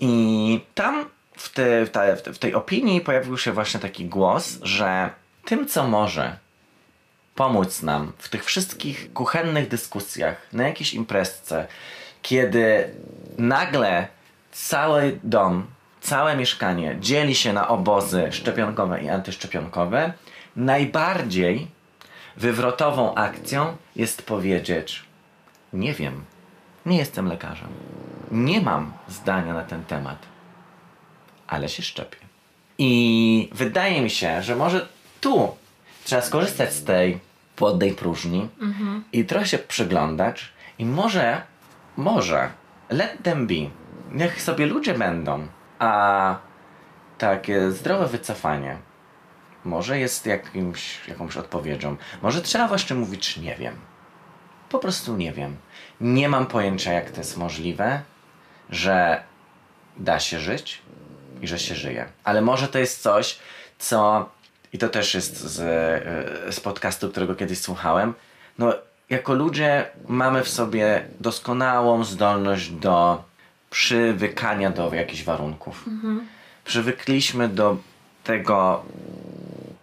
I 0.00 0.60
tam 0.74 1.04
w, 1.36 1.52
te, 1.52 1.86
w 1.86 1.90
te- 1.90 2.16
w 2.16 2.38
tej 2.38 2.54
opinii 2.54 3.00
pojawił 3.00 3.38
się 3.38 3.52
właśnie 3.52 3.80
taki 3.80 4.04
głos, 4.04 4.58
że 4.62 5.10
tym, 5.44 5.68
co 5.68 5.88
może 5.88 6.36
pomóc 7.38 7.82
nam 7.82 8.12
w 8.18 8.28
tych 8.28 8.44
wszystkich 8.44 9.12
kuchennych 9.12 9.68
dyskusjach 9.68 10.46
na 10.52 10.68
jakiejś 10.68 10.94
imprezce, 10.94 11.66
kiedy 12.22 12.94
nagle 13.38 14.08
cały 14.52 15.18
dom, 15.24 15.66
całe 16.00 16.36
mieszkanie 16.36 16.96
dzieli 17.00 17.34
się 17.34 17.52
na 17.52 17.68
obozy 17.68 18.28
szczepionkowe 18.30 19.02
i 19.02 19.08
antyszczepionkowe, 19.08 20.12
najbardziej 20.56 21.68
wywrotową 22.36 23.14
akcją 23.14 23.76
jest 23.96 24.22
powiedzieć: 24.22 25.04
Nie 25.72 25.94
wiem, 25.94 26.24
nie 26.86 26.98
jestem 26.98 27.28
lekarzem, 27.28 27.68
nie 28.30 28.60
mam 28.60 28.92
zdania 29.08 29.54
na 29.54 29.62
ten 29.62 29.84
temat, 29.84 30.18
ale 31.46 31.68
się 31.68 31.82
szczepię. 31.82 32.18
I 32.78 33.50
wydaje 33.52 34.02
mi 34.02 34.10
się, 34.10 34.42
że 34.42 34.56
może 34.56 34.88
tu 35.20 35.56
trzeba 36.04 36.22
skorzystać 36.22 36.72
z 36.72 36.84
tej 36.84 37.27
płodnej 37.58 37.92
próżni 37.92 38.48
i 39.12 39.24
trochę 39.24 39.46
się 39.46 39.58
przyglądać 39.58 40.52
i 40.78 40.86
może, 40.86 41.42
może 41.96 42.50
let 42.90 43.22
them 43.22 43.46
be. 43.46 43.70
Niech 44.12 44.42
sobie 44.42 44.66
ludzie 44.66 44.94
będą, 44.94 45.46
a 45.78 46.36
takie 47.18 47.70
zdrowe 47.70 48.06
wycofanie 48.06 48.78
może 49.64 49.98
jest 49.98 50.26
jakimś, 50.26 51.08
jakąś 51.08 51.36
odpowiedzią. 51.36 51.96
Może 52.22 52.42
trzeba 52.42 52.68
właśnie 52.68 52.96
mówić 52.96 53.36
nie 53.36 53.56
wiem. 53.56 53.74
Po 54.68 54.78
prostu 54.78 55.16
nie 55.16 55.32
wiem. 55.32 55.56
Nie 56.00 56.28
mam 56.28 56.46
pojęcia 56.46 56.92
jak 56.92 57.10
to 57.10 57.20
jest 57.20 57.36
możliwe, 57.36 58.02
że 58.70 59.22
da 59.96 60.20
się 60.20 60.38
żyć 60.40 60.82
i 61.40 61.48
że 61.48 61.58
się 61.58 61.74
żyje. 61.74 62.08
Ale 62.24 62.40
może 62.40 62.68
to 62.68 62.78
jest 62.78 63.02
coś, 63.02 63.38
co 63.78 64.28
i 64.72 64.78
to 64.78 64.88
też 64.88 65.14
jest 65.14 65.40
z, 65.40 65.60
e, 65.60 66.52
z 66.52 66.60
podcastu, 66.60 67.10
którego 67.10 67.34
kiedyś 67.34 67.58
słuchałem. 67.60 68.14
No, 68.58 68.74
jako 69.10 69.34
ludzie 69.34 69.86
mamy 70.08 70.42
w 70.42 70.48
sobie 70.48 71.04
doskonałą 71.20 72.04
zdolność 72.04 72.70
do 72.70 73.24
przywykania 73.70 74.70
do 74.70 74.94
jakichś 74.94 75.24
warunków. 75.24 75.84
Przywykliśmy 76.64 77.48
do 77.48 77.76
tego 78.24 78.84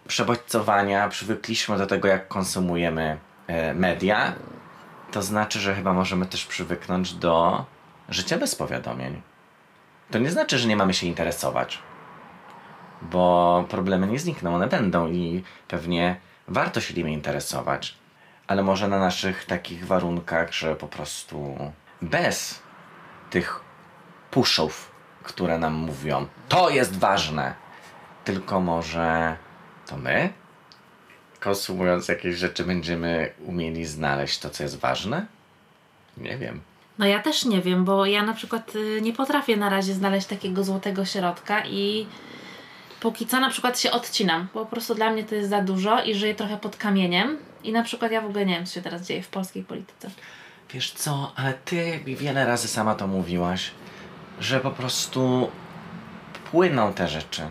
przebodźcowania, 0.08 1.08
przywykliśmy 1.08 1.78
do 1.78 1.86
tego, 1.86 2.08
jak 2.08 2.28
konsumujemy 2.28 3.16
e, 3.46 3.74
media. 3.74 4.32
To 5.12 5.22
znaczy, 5.22 5.60
że 5.60 5.74
chyba 5.74 5.92
możemy 5.92 6.26
też 6.26 6.46
przywyknąć 6.46 7.14
do 7.14 7.64
życia 8.08 8.38
bez 8.38 8.54
powiadomień. 8.54 9.22
To 10.10 10.18
nie 10.18 10.30
znaczy, 10.30 10.58
że 10.58 10.68
nie 10.68 10.76
mamy 10.76 10.94
się 10.94 11.06
interesować, 11.06 11.78
bo 13.02 13.64
problemy 13.68 14.06
nie 14.06 14.18
znikną, 14.18 14.54
one 14.54 14.66
będą 14.66 15.08
i 15.08 15.42
pewnie 15.68 16.16
warto 16.48 16.80
się 16.80 16.94
nimi 16.94 17.12
interesować, 17.12 17.94
ale 18.46 18.62
może 18.62 18.88
na 18.88 18.98
naszych 18.98 19.44
takich 19.44 19.86
warunkach, 19.86 20.52
że 20.52 20.76
po 20.76 20.88
prostu 20.88 21.58
bez 22.02 22.62
tych 23.30 23.60
pushów, 24.30 24.90
które 25.22 25.58
nam 25.58 25.74
mówią, 25.74 26.26
to 26.48 26.70
jest 26.70 26.98
ważne, 26.98 27.54
tylko 28.24 28.60
może 28.60 29.36
to 29.86 29.96
my, 29.96 30.32
konsumując 31.40 32.08
jakieś 32.08 32.36
rzeczy, 32.36 32.64
będziemy 32.64 33.32
umieli 33.46 33.86
znaleźć 33.86 34.38
to, 34.38 34.50
co 34.50 34.62
jest 34.62 34.78
ważne? 34.78 35.26
Nie 36.16 36.38
wiem. 36.38 36.60
No 36.98 37.06
ja 37.06 37.22
też 37.22 37.44
nie 37.44 37.62
wiem, 37.62 37.84
bo 37.84 38.06
ja 38.06 38.22
na 38.22 38.34
przykład 38.34 38.74
y, 38.76 39.00
nie 39.02 39.12
potrafię 39.12 39.56
na 39.56 39.68
razie 39.68 39.94
znaleźć 39.94 40.26
takiego 40.26 40.64
złotego 40.64 41.04
środka 41.04 41.64
i 41.66 42.06
póki 43.06 43.26
co 43.26 43.40
na 43.40 43.50
przykład 43.50 43.80
się 43.80 43.90
odcinam. 43.90 44.48
Po 44.48 44.66
prostu 44.66 44.94
dla 44.94 45.10
mnie 45.10 45.24
to 45.24 45.34
jest 45.34 45.50
za 45.50 45.62
dużo 45.62 46.02
i 46.02 46.14
żyję 46.14 46.34
trochę 46.34 46.56
pod 46.56 46.76
kamieniem. 46.76 47.38
I 47.64 47.72
na 47.72 47.82
przykład 47.82 48.12
ja 48.12 48.20
w 48.20 48.26
ogóle 48.26 48.46
nie 48.46 48.54
wiem, 48.54 48.66
co 48.66 48.74
się 48.74 48.82
teraz 48.82 49.02
dzieje 49.02 49.22
w 49.22 49.28
polskiej 49.28 49.64
polityce. 49.64 50.10
Wiesz 50.70 50.92
co, 50.92 51.32
ale 51.36 51.54
ty 51.54 52.00
wiele 52.06 52.46
razy 52.46 52.68
sama 52.68 52.94
to 52.94 53.06
mówiłaś, 53.06 53.70
że 54.40 54.60
po 54.60 54.70
prostu 54.70 55.50
płyną 56.50 56.92
te 56.92 57.08
rzeczy. 57.08 57.42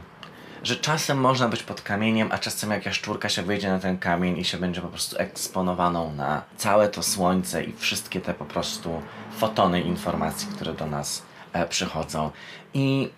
Że 0.64 0.76
czasem 0.76 1.18
można 1.18 1.48
być 1.48 1.64
pod 1.64 1.82
kamieniem, 1.82 2.30
a 2.32 2.38
czasem 2.38 2.72
jak 2.72 2.86
jaszczurka 2.86 3.30
się 3.30 3.42
wyjdzie 3.42 3.70
na 3.70 3.80
ten 3.80 3.98
kamień 3.98 4.38
i 4.38 4.46
się 4.46 4.58
będzie 4.58 4.82
po 4.82 4.88
prostu 4.88 5.18
eksponowaną 5.20 6.14
na 6.14 6.42
całe 6.58 6.90
to 6.90 7.04
słońce 7.04 7.64
i 7.64 7.74
wszystkie 7.74 8.22
te 8.22 8.34
po 8.34 8.46
prostu 8.46 9.02
fotony 9.38 9.82
informacji, 9.82 10.48
które 10.56 10.74
do 10.74 10.86
nas 10.86 11.24
e, 11.54 11.68
przychodzą. 11.68 12.32
I 12.74 13.10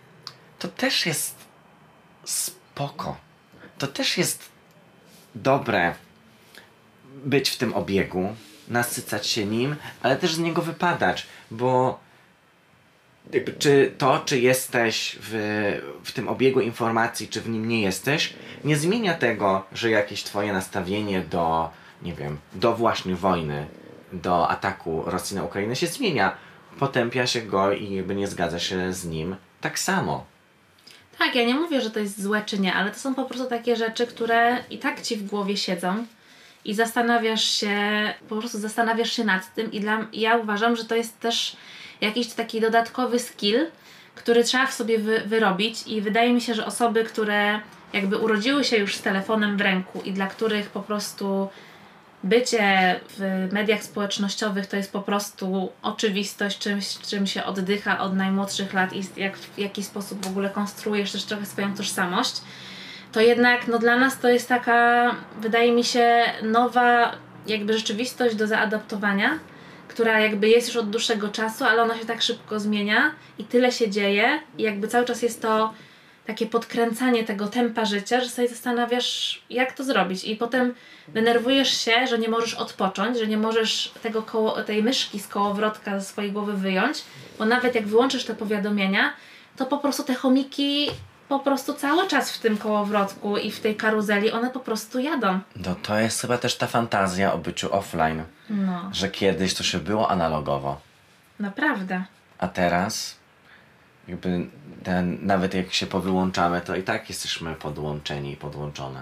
to 0.59 0.67
też 0.67 1.05
jest 1.05 1.36
spoko. 2.27 3.17
To 3.77 3.87
też 3.87 4.17
jest 4.17 4.49
dobre 5.35 5.95
być 7.25 7.49
w 7.49 7.57
tym 7.57 7.73
obiegu, 7.73 8.35
nasycać 8.67 9.27
się 9.27 9.45
nim, 9.45 9.75
ale 10.01 10.15
też 10.15 10.33
z 10.33 10.39
niego 10.39 10.61
wypadać, 10.61 11.27
bo 11.51 11.99
jakby 13.33 13.53
czy 13.53 13.93
to, 13.97 14.19
czy 14.25 14.39
jesteś 14.39 15.17
w, 15.21 15.33
w 16.03 16.11
tym 16.11 16.27
obiegu 16.27 16.59
informacji, 16.61 17.27
czy 17.27 17.41
w 17.41 17.49
nim 17.49 17.67
nie 17.67 17.81
jesteś, 17.81 18.33
nie 18.63 18.77
zmienia 18.77 19.13
tego, 19.13 19.65
że 19.73 19.89
jakieś 19.89 20.23
twoje 20.23 20.53
nastawienie 20.53 21.21
do, 21.21 21.69
nie 22.01 22.13
wiem, 22.13 22.37
do 22.53 22.75
właśnie 22.75 23.15
wojny, 23.15 23.67
do 24.13 24.49
ataku 24.49 25.03
Rosji 25.05 25.35
na 25.35 25.43
Ukrainę 25.43 25.75
się 25.75 25.87
zmienia. 25.87 26.37
Potępia 26.79 27.27
się 27.27 27.41
go 27.41 27.71
i 27.71 27.93
jakby 27.93 28.15
nie 28.15 28.27
zgadza 28.27 28.59
się 28.59 28.93
z 28.93 29.05
nim 29.05 29.35
tak 29.61 29.79
samo. 29.79 30.25
Tak, 31.17 31.35
ja 31.35 31.45
nie 31.45 31.55
mówię, 31.55 31.81
że 31.81 31.91
to 31.91 31.99
jest 31.99 32.21
złe 32.21 32.41
czy 32.45 32.59
nie, 32.59 32.73
ale 32.73 32.91
to 32.91 32.99
są 32.99 33.15
po 33.15 33.25
prostu 33.25 33.49
takie 33.49 33.75
rzeczy, 33.75 34.07
które 34.07 34.57
i 34.69 34.77
tak 34.77 35.01
ci 35.01 35.15
w 35.15 35.25
głowie 35.25 35.57
siedzą 35.57 36.05
i 36.65 36.73
zastanawiasz 36.73 37.43
się, 37.43 37.77
po 38.29 38.35
prostu 38.35 38.59
zastanawiasz 38.59 39.11
się 39.11 39.23
nad 39.23 39.53
tym 39.53 39.71
i 39.71 39.79
dla, 39.79 40.07
ja 40.13 40.37
uważam, 40.37 40.75
że 40.75 40.85
to 40.85 40.95
jest 40.95 41.19
też 41.19 41.57
jakiś 42.01 42.27
taki 42.27 42.61
dodatkowy 42.61 43.19
skill, 43.19 43.65
który 44.15 44.43
trzeba 44.43 44.65
w 44.65 44.73
sobie 44.73 44.99
wy, 44.99 45.21
wyrobić 45.25 45.87
i 45.87 46.01
wydaje 46.01 46.33
mi 46.33 46.41
się, 46.41 46.53
że 46.53 46.65
osoby, 46.65 47.03
które 47.03 47.59
jakby 47.93 48.17
urodziły 48.17 48.63
się 48.63 48.77
już 48.77 48.95
z 48.95 49.01
telefonem 49.01 49.57
w 49.57 49.61
ręku 49.61 50.01
i 50.05 50.11
dla 50.11 50.27
których 50.27 50.69
po 50.69 50.79
prostu 50.79 51.49
bycie 52.27 52.99
w 53.17 53.47
mediach 53.51 53.83
społecznościowych 53.83 54.67
to 54.67 54.77
jest 54.77 54.91
po 54.91 55.01
prostu 55.01 55.71
oczywistość, 55.81 56.57
czymś, 56.57 56.97
czym 56.97 57.27
się 57.27 57.43
oddycha 57.43 57.99
od 57.99 58.15
najmłodszych 58.15 58.73
lat 58.73 58.93
i 58.93 59.01
jak, 59.17 59.37
w 59.37 59.59
jaki 59.59 59.83
sposób 59.83 60.25
w 60.25 60.29
ogóle 60.29 60.49
konstruujesz 60.49 61.11
też 61.11 61.23
trochę 61.23 61.45
swoją 61.45 61.75
tożsamość, 61.75 62.41
to 63.11 63.21
jednak 63.21 63.67
no, 63.67 63.79
dla 63.79 63.97
nas 63.97 64.19
to 64.19 64.29
jest 64.29 64.49
taka, 64.49 65.11
wydaje 65.41 65.71
mi 65.71 65.83
się, 65.83 66.23
nowa 66.43 67.11
jakby 67.47 67.73
rzeczywistość 67.73 68.35
do 68.35 68.47
zaadaptowania, 68.47 69.39
która 69.87 70.19
jakby 70.19 70.49
jest 70.49 70.67
już 70.67 70.77
od 70.77 70.89
dłuższego 70.89 71.29
czasu, 71.29 71.65
ale 71.65 71.83
ona 71.83 71.97
się 71.97 72.05
tak 72.05 72.21
szybko 72.21 72.59
zmienia 72.59 73.11
i 73.39 73.43
tyle 73.43 73.71
się 73.71 73.89
dzieje 73.89 74.39
i 74.57 74.63
jakby 74.63 74.87
cały 74.87 75.05
czas 75.05 75.21
jest 75.21 75.41
to 75.41 75.73
takie 76.27 76.45
podkręcanie 76.45 77.23
tego 77.23 77.47
tempa 77.47 77.85
życia, 77.85 78.21
że 78.21 78.29
sobie 78.29 78.47
zastanawiasz, 78.47 79.41
jak 79.49 79.71
to 79.73 79.83
zrobić. 79.83 80.23
I 80.23 80.35
potem 80.35 80.73
denerwujesz 81.07 81.81
się, 81.81 82.07
że 82.07 82.19
nie 82.19 82.29
możesz 82.29 82.53
odpocząć, 82.53 83.17
że 83.17 83.27
nie 83.27 83.37
możesz 83.37 83.91
tego 84.03 84.23
koło, 84.23 84.63
tej 84.63 84.83
myszki 84.83 85.19
z 85.19 85.27
kołowrotka 85.27 85.99
ze 85.99 86.05
swojej 86.05 86.31
głowy 86.31 86.53
wyjąć, 86.53 87.03
bo 87.39 87.45
nawet 87.45 87.75
jak 87.75 87.87
wyłączysz 87.87 88.25
te 88.25 88.33
powiadomienia, 88.35 89.13
to 89.55 89.65
po 89.65 89.77
prostu 89.77 90.03
te 90.03 90.15
chomiki 90.15 90.89
po 91.29 91.39
prostu 91.39 91.73
cały 91.73 92.07
czas 92.07 92.31
w 92.31 92.39
tym 92.39 92.57
kołowrotku 92.57 93.37
i 93.37 93.51
w 93.51 93.59
tej 93.59 93.75
karuzeli, 93.75 94.31
one 94.31 94.49
po 94.49 94.59
prostu 94.59 94.99
jadą. 94.99 95.39
No 95.55 95.75
to 95.83 95.99
jest 95.99 96.21
chyba 96.21 96.37
też 96.37 96.55
ta 96.55 96.67
fantazja 96.67 97.33
o 97.33 97.37
byciu 97.37 97.73
offline, 97.75 98.23
No, 98.49 98.89
że 98.93 99.09
kiedyś 99.09 99.53
to 99.53 99.63
się 99.63 99.79
było 99.79 100.11
analogowo. 100.11 100.81
naprawdę. 101.39 102.03
A 102.39 102.47
teraz, 102.47 103.16
jakby 104.07 104.47
ten, 104.83 105.17
nawet 105.21 105.53
jak 105.53 105.73
się 105.73 105.85
powyłączamy, 105.85 106.61
to 106.61 106.75
i 106.75 106.83
tak 106.83 107.09
jesteśmy 107.09 107.55
podłączeni 107.55 108.31
i 108.31 108.37
podłączone. 108.37 109.01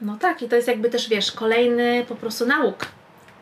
No 0.00 0.16
tak, 0.16 0.42
i 0.42 0.48
to 0.48 0.56
jest 0.56 0.68
jakby 0.68 0.90
też, 0.90 1.08
wiesz, 1.08 1.32
kolejny 1.32 2.04
po 2.08 2.16
prostu 2.16 2.46
nauk, 2.46 2.86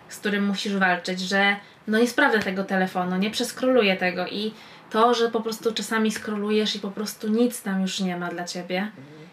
z 0.09 0.19
którym 0.19 0.47
musisz 0.47 0.77
walczyć, 0.77 1.21
że 1.21 1.57
no 1.87 1.99
nie 1.99 2.09
sprawdzę 2.09 2.39
tego 2.39 2.65
telefonu, 2.65 3.17
nie 3.17 3.31
przeskroluję 3.31 3.97
tego 3.97 4.27
i 4.27 4.55
to, 4.91 5.15
że 5.15 5.31
po 5.31 5.41
prostu 5.41 5.75
czasami 5.75 6.13
skrolujesz 6.13 6.77
i 6.77 6.81
po 6.81 6.91
prostu 6.91 7.29
nic 7.29 7.63
tam 7.63 7.83
już 7.83 8.01
nie 8.01 8.17
ma 8.17 8.29
dla 8.29 8.45
ciebie 8.45 8.91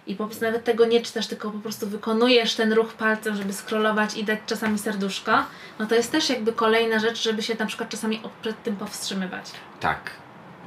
i 0.07 0.15
po 0.15 0.25
prostu 0.25 0.45
nawet 0.45 0.63
tego 0.63 0.85
nie 0.85 1.01
czytasz, 1.01 1.27
tylko 1.27 1.51
po 1.51 1.59
prostu 1.59 1.87
wykonujesz 1.87 2.55
ten 2.55 2.73
ruch 2.73 2.93
palcem, 2.93 3.35
żeby 3.35 3.53
scrollować 3.53 4.17
i 4.17 4.23
dać 4.23 4.39
czasami 4.45 4.79
serduszko, 4.79 5.43
no 5.79 5.85
to 5.85 5.95
jest 5.95 6.11
też 6.11 6.29
jakby 6.29 6.53
kolejna 6.53 6.99
rzecz, 6.99 7.23
żeby 7.23 7.43
się 7.43 7.55
na 7.59 7.65
przykład 7.65 7.89
czasami 7.89 8.21
przed 8.41 8.63
tym 8.63 8.75
powstrzymywać. 8.75 9.45
Tak, 9.79 10.11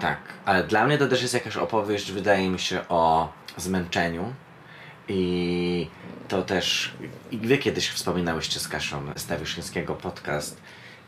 tak. 0.01 0.19
Ale 0.45 0.65
dla 0.65 0.87
mnie 0.87 0.99
to 0.99 1.09
też 1.09 1.23
jest 1.23 1.35
jakaś 1.35 1.57
opowieść, 1.57 2.13
wydaje 2.13 2.51
mi 2.51 2.59
się, 2.59 2.89
o 2.89 3.33
zmęczeniu. 3.57 4.35
I 5.09 5.89
to 6.29 6.43
też. 6.43 6.95
I 7.31 7.39
wy 7.39 7.59
kiedyś 7.59 7.89
wspominałyście 7.89 8.61
z 8.61 8.69
Kasią 8.69 9.03
Stawiszyńskiego 9.17 9.95
podcast. 9.95 10.61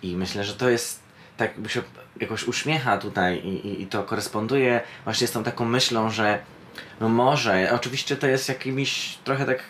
I 0.03 0.17
myślę, 0.17 0.45
że 0.45 0.55
to 0.55 0.71
jest 0.71 1.07
tak 1.37 1.61
by 1.61 1.69
się 1.69 1.83
jakoś 2.21 2.45
uśmiecha 2.45 2.99
tutaj 2.99 3.37
i, 3.39 3.67
i, 3.67 3.83
i 3.83 3.87
to 3.87 4.03
koresponduje 4.03 4.81
właśnie 5.05 5.27
z 5.27 5.33
tą 5.33 5.45
taką 5.45 5.65
myślą, 5.65 6.11
że 6.11 6.39
no 7.01 7.09
może, 7.09 7.73
oczywiście 7.73 8.17
to 8.17 8.27
jest 8.27 8.49
jakimiś 8.49 9.19
trochę 9.25 9.47
tak 9.47 9.63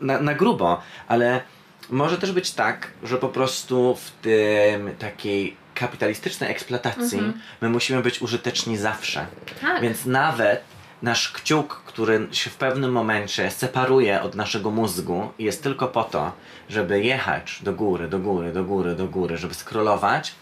na, 0.00 0.20
na 0.20 0.34
grubo, 0.34 0.82
ale 1.08 1.42
może 1.90 2.18
też 2.18 2.32
być 2.32 2.50
tak, 2.50 2.90
że 3.02 3.18
po 3.18 3.28
prostu 3.28 3.96
w 3.96 4.10
tym 4.10 4.96
takiej 4.98 5.56
kapitalistycznej 5.80 6.50
eksploatacji 6.50 7.32
my 7.60 7.68
musimy 7.68 8.02
być 8.02 8.22
użyteczni 8.22 8.76
zawsze. 8.76 9.26
Tak. 9.60 9.82
Więc 9.82 10.06
nawet 10.06 10.64
nasz 11.02 11.32
kciuk, 11.32 11.82
który 11.86 12.28
się 12.32 12.50
w 12.50 12.56
pewnym 12.56 12.92
momencie 12.92 13.50
separuje 13.50 14.22
od 14.22 14.34
naszego 14.34 14.70
mózgu 14.70 15.32
i 15.38 15.44
jest 15.44 15.62
tylko 15.62 15.88
po 15.88 16.04
to, 16.04 16.32
żeby 16.68 17.02
jechać 17.02 17.58
do 17.62 17.72
góry, 17.72 18.08
do 18.08 18.18
góry, 18.18 18.52
do 18.52 18.64
góry, 18.64 18.94
do 18.94 19.06
góry, 19.06 19.36
żeby 19.36 19.54
scrollować, 19.54 20.34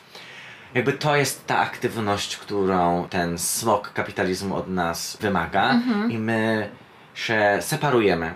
jakby 0.74 0.92
to 0.92 1.16
jest 1.16 1.46
ta 1.46 1.58
aktywność, 1.58 2.36
którą 2.36 3.08
ten 3.10 3.38
smok 3.38 3.92
kapitalizmu 3.92 4.56
od 4.56 4.68
nas 4.68 5.18
wymaga 5.20 5.80
i 6.08 6.18
my 6.18 6.70
się 7.14 7.58
separujemy 7.60 8.34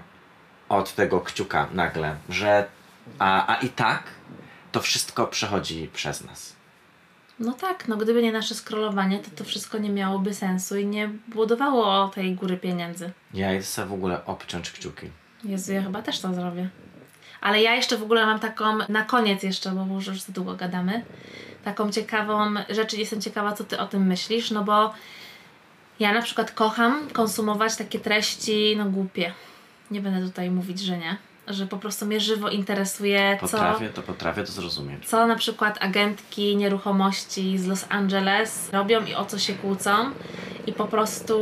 od 0.68 0.94
tego 0.94 1.20
kciuka 1.20 1.68
nagle, 1.72 2.16
że 2.28 2.66
a, 3.18 3.57
a 3.57 3.61
i 3.61 3.68
tak 3.68 4.03
to 4.72 4.80
wszystko 4.80 5.26
przechodzi 5.26 5.90
przez 5.92 6.24
nas. 6.24 6.58
No 7.41 7.53
tak, 7.53 7.89
no 7.89 7.97
gdyby 7.97 8.22
nie 8.22 8.32
nasze 8.32 8.55
scrollowanie, 8.55 9.18
to 9.18 9.30
to 9.36 9.45
wszystko 9.45 9.78
nie 9.78 9.91
miałoby 9.91 10.34
sensu 10.34 10.76
i 10.76 10.86
nie 10.86 11.09
budowało 11.28 12.09
tej 12.09 12.34
góry 12.34 12.57
pieniędzy. 12.57 13.11
Ja 13.34 13.62
sobie 13.62 13.89
w 13.89 13.93
ogóle 13.93 14.24
obciąć 14.24 14.70
kciuki. 14.70 15.11
Jezu, 15.45 15.72
ja 15.72 15.82
chyba 15.82 16.03
też 16.03 16.20
to 16.20 16.34
zrobię. 16.34 16.68
Ale 17.41 17.62
ja 17.62 17.74
jeszcze 17.74 17.97
w 17.97 18.03
ogóle 18.03 18.26
mam 18.26 18.39
taką, 18.41 18.78
na 18.89 19.03
koniec 19.03 19.43
jeszcze, 19.43 19.70
bo 19.70 19.84
może 19.84 20.12
już 20.12 20.20
za 20.20 20.32
długo 20.32 20.55
gadamy, 20.55 21.05
taką 21.64 21.93
ciekawą 21.93 22.55
rzecz, 22.70 22.93
jestem 22.93 23.20
ciekawa, 23.20 23.53
co 23.53 23.64
Ty 23.64 23.78
o 23.78 23.86
tym 23.86 24.07
myślisz, 24.07 24.51
no 24.51 24.64
bo 24.64 24.95
ja 26.01 26.12
na 26.12 26.22
przykład 26.22 26.51
kocham 26.51 27.09
konsumować 27.11 27.76
takie 27.76 27.99
treści, 28.01 28.74
no 28.76 28.84
głupie. 28.84 29.32
Nie 29.91 30.01
będę 30.01 30.26
tutaj 30.28 30.51
mówić, 30.51 30.80
że 30.80 30.99
nie. 30.99 31.16
Że 31.51 31.66
po 31.66 31.76
prostu 31.76 32.07
mnie 32.07 32.20
żywo 32.20 32.49
interesuje, 32.49 33.36
co 33.40 33.46
Potrafię 33.49 33.88
to, 33.88 34.03
potrafię 34.03 34.44
to 34.44 34.53
zrozumieć. 34.53 35.07
co 35.09 35.26
na 35.26 35.36
przykład 35.36 35.78
agentki 35.80 36.57
nieruchomości 36.57 37.59
z 37.59 37.66
Los 37.66 37.86
Angeles 37.88 38.70
robią 38.72 39.05
i 39.05 39.14
o 39.14 39.24
co 39.24 39.38
się 39.38 39.55
kłócą. 39.55 39.90
I 40.69 40.73
po 40.73 40.85
prostu, 40.85 41.35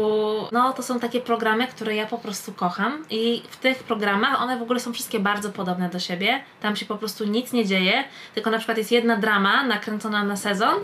no 0.52 0.72
to 0.72 0.82
są 0.82 1.00
takie 1.00 1.20
programy, 1.20 1.66
które 1.66 1.94
ja 1.94 2.06
po 2.06 2.18
prostu 2.18 2.52
kocham. 2.52 3.04
I 3.10 3.42
w 3.50 3.56
tych 3.56 3.82
programach 3.82 4.42
one 4.42 4.58
w 4.58 4.62
ogóle 4.62 4.80
są 4.80 4.92
wszystkie 4.92 5.20
bardzo 5.20 5.50
podobne 5.50 5.88
do 5.88 5.98
siebie. 5.98 6.40
Tam 6.60 6.76
się 6.76 6.86
po 6.86 6.96
prostu 6.96 7.24
nic 7.24 7.52
nie 7.52 7.66
dzieje, 7.66 8.04
tylko 8.34 8.50
na 8.50 8.58
przykład 8.58 8.78
jest 8.78 8.92
jedna 8.92 9.16
drama 9.16 9.62
nakręcona 9.62 10.24
na 10.24 10.36
sezon 10.36 10.74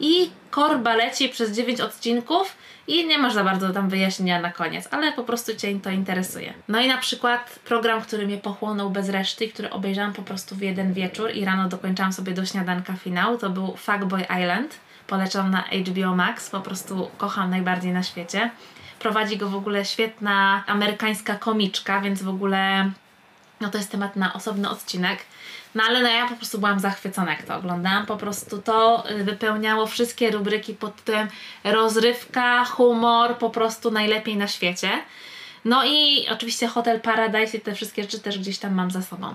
i 0.00 0.30
korba 0.50 0.94
leci 0.94 1.28
przez 1.28 1.52
9 1.52 1.80
odcinków 1.80 2.56
i 2.86 3.06
nie 3.06 3.18
masz 3.18 3.34
za 3.34 3.44
bardzo 3.44 3.72
tam 3.72 3.88
wyjaśnienia 3.88 4.40
na 4.40 4.50
koniec, 4.50 4.88
ale 4.90 5.12
po 5.12 5.24
prostu 5.24 5.56
Cię 5.56 5.80
to 5.80 5.90
interesuje. 5.90 6.54
No 6.68 6.80
i 6.80 6.88
na 6.88 6.98
przykład 6.98 7.58
program, 7.64 8.02
który 8.02 8.26
mnie 8.26 8.38
pochłonął 8.38 8.90
bez 8.90 9.08
reszty, 9.08 9.48
który 9.48 9.70
obejrzałam 9.70 10.12
po 10.12 10.22
prostu 10.22 10.54
w 10.54 10.62
jeden 10.62 10.92
wieczór 10.92 11.30
i 11.34 11.44
rano 11.44 11.68
dokończałam 11.68 12.12
sobie 12.12 12.32
do 12.32 12.46
śniadanka 12.46 12.92
finał, 12.92 13.38
to 13.38 13.50
był 13.50 13.76
Fuckboy 13.76 14.22
Island. 14.22 14.78
Polecam 15.12 15.50
na 15.50 15.62
HBO 15.62 16.16
Max, 16.16 16.50
po 16.50 16.60
prostu 16.60 17.10
kocham 17.18 17.50
najbardziej 17.50 17.92
na 17.92 18.02
świecie. 18.02 18.50
Prowadzi 18.98 19.36
go 19.36 19.48
w 19.48 19.54
ogóle 19.54 19.84
świetna 19.84 20.64
amerykańska 20.66 21.34
komiczka, 21.34 22.00
więc 22.00 22.22
w 22.22 22.28
ogóle 22.28 22.90
no 23.60 23.70
to 23.70 23.78
jest 23.78 23.90
temat 23.90 24.16
na 24.16 24.32
osobny 24.32 24.70
odcinek. 24.70 25.18
No 25.74 25.82
ale 25.88 26.02
no 26.02 26.08
ja 26.08 26.28
po 26.28 26.36
prostu 26.36 26.58
byłam 26.58 26.80
zachwycona 26.80 27.30
jak 27.30 27.42
to 27.42 27.56
oglądałam. 27.56 28.06
Po 28.06 28.16
prostu 28.16 28.58
to 28.58 29.10
y, 29.10 29.24
wypełniało 29.24 29.86
wszystkie 29.86 30.30
rubryki 30.30 30.74
pod 30.74 30.96
tytułem 30.96 31.28
rozrywka, 31.64 32.64
humor, 32.64 33.38
po 33.38 33.50
prostu 33.50 33.90
najlepiej 33.90 34.36
na 34.36 34.48
świecie. 34.48 34.90
No 35.64 35.84
i 35.84 36.26
oczywiście 36.30 36.66
Hotel 36.66 37.00
Paradise 37.00 37.56
i 37.56 37.60
te 37.60 37.74
wszystkie 37.74 38.02
rzeczy 38.02 38.20
też 38.20 38.38
gdzieś 38.38 38.58
tam 38.58 38.74
mam 38.74 38.90
za 38.90 39.02
sobą. 39.02 39.34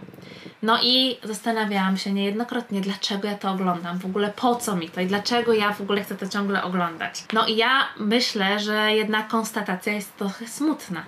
No 0.61 0.79
i 0.83 1.17
zastanawiałam 1.23 1.97
się 1.97 2.13
niejednokrotnie, 2.13 2.81
dlaczego 2.81 3.27
ja 3.27 3.37
to 3.37 3.51
oglądam, 3.51 3.99
w 3.99 4.05
ogóle 4.05 4.33
po 4.35 4.55
co 4.55 4.75
mi 4.75 4.89
to 4.89 5.01
i 5.01 5.07
dlaczego 5.07 5.53
ja 5.53 5.73
w 5.73 5.81
ogóle 5.81 6.03
chcę 6.03 6.15
to 6.15 6.27
ciągle 6.27 6.63
oglądać. 6.63 7.23
No 7.33 7.47
i 7.47 7.55
ja 7.55 7.87
myślę, 7.97 8.59
że 8.59 8.91
jednak 8.93 9.27
konstatacja 9.27 9.93
jest 9.93 10.17
trochę 10.17 10.47
smutna. 10.47 11.03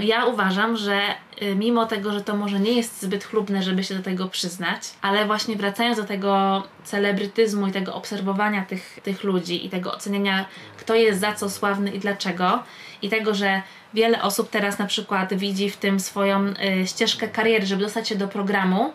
Ja 0.00 0.24
uważam, 0.24 0.76
że 0.76 1.00
y, 1.42 1.54
mimo 1.54 1.86
tego, 1.86 2.12
że 2.12 2.20
to 2.20 2.36
może 2.36 2.60
nie 2.60 2.72
jest 2.72 3.02
zbyt 3.02 3.24
chlubne, 3.24 3.62
żeby 3.62 3.84
się 3.84 3.94
do 3.94 4.02
tego 4.02 4.28
przyznać, 4.28 4.82
ale 5.02 5.26
właśnie 5.26 5.56
wracając 5.56 5.98
do 5.98 6.04
tego 6.04 6.62
celebrytyzmu 6.84 7.66
i 7.66 7.72
tego 7.72 7.94
obserwowania 7.94 8.64
tych, 8.64 8.98
tych 9.02 9.24
ludzi 9.24 9.66
i 9.66 9.70
tego 9.70 9.94
oceniania, 9.94 10.44
kto 10.76 10.94
jest 10.94 11.20
za 11.20 11.32
co 11.32 11.50
sławny 11.50 11.90
i 11.90 11.98
dlaczego, 11.98 12.62
i 13.02 13.08
tego, 13.08 13.34
że 13.34 13.62
wiele 13.96 14.22
osób 14.22 14.50
teraz 14.50 14.78
na 14.78 14.86
przykład 14.86 15.34
widzi 15.34 15.70
w 15.70 15.76
tym 15.76 16.00
swoją 16.00 16.46
y, 16.46 16.86
ścieżkę 16.86 17.28
kariery, 17.28 17.66
żeby 17.66 17.82
dostać 17.82 18.08
się 18.08 18.16
do 18.16 18.28
programu, 18.28 18.92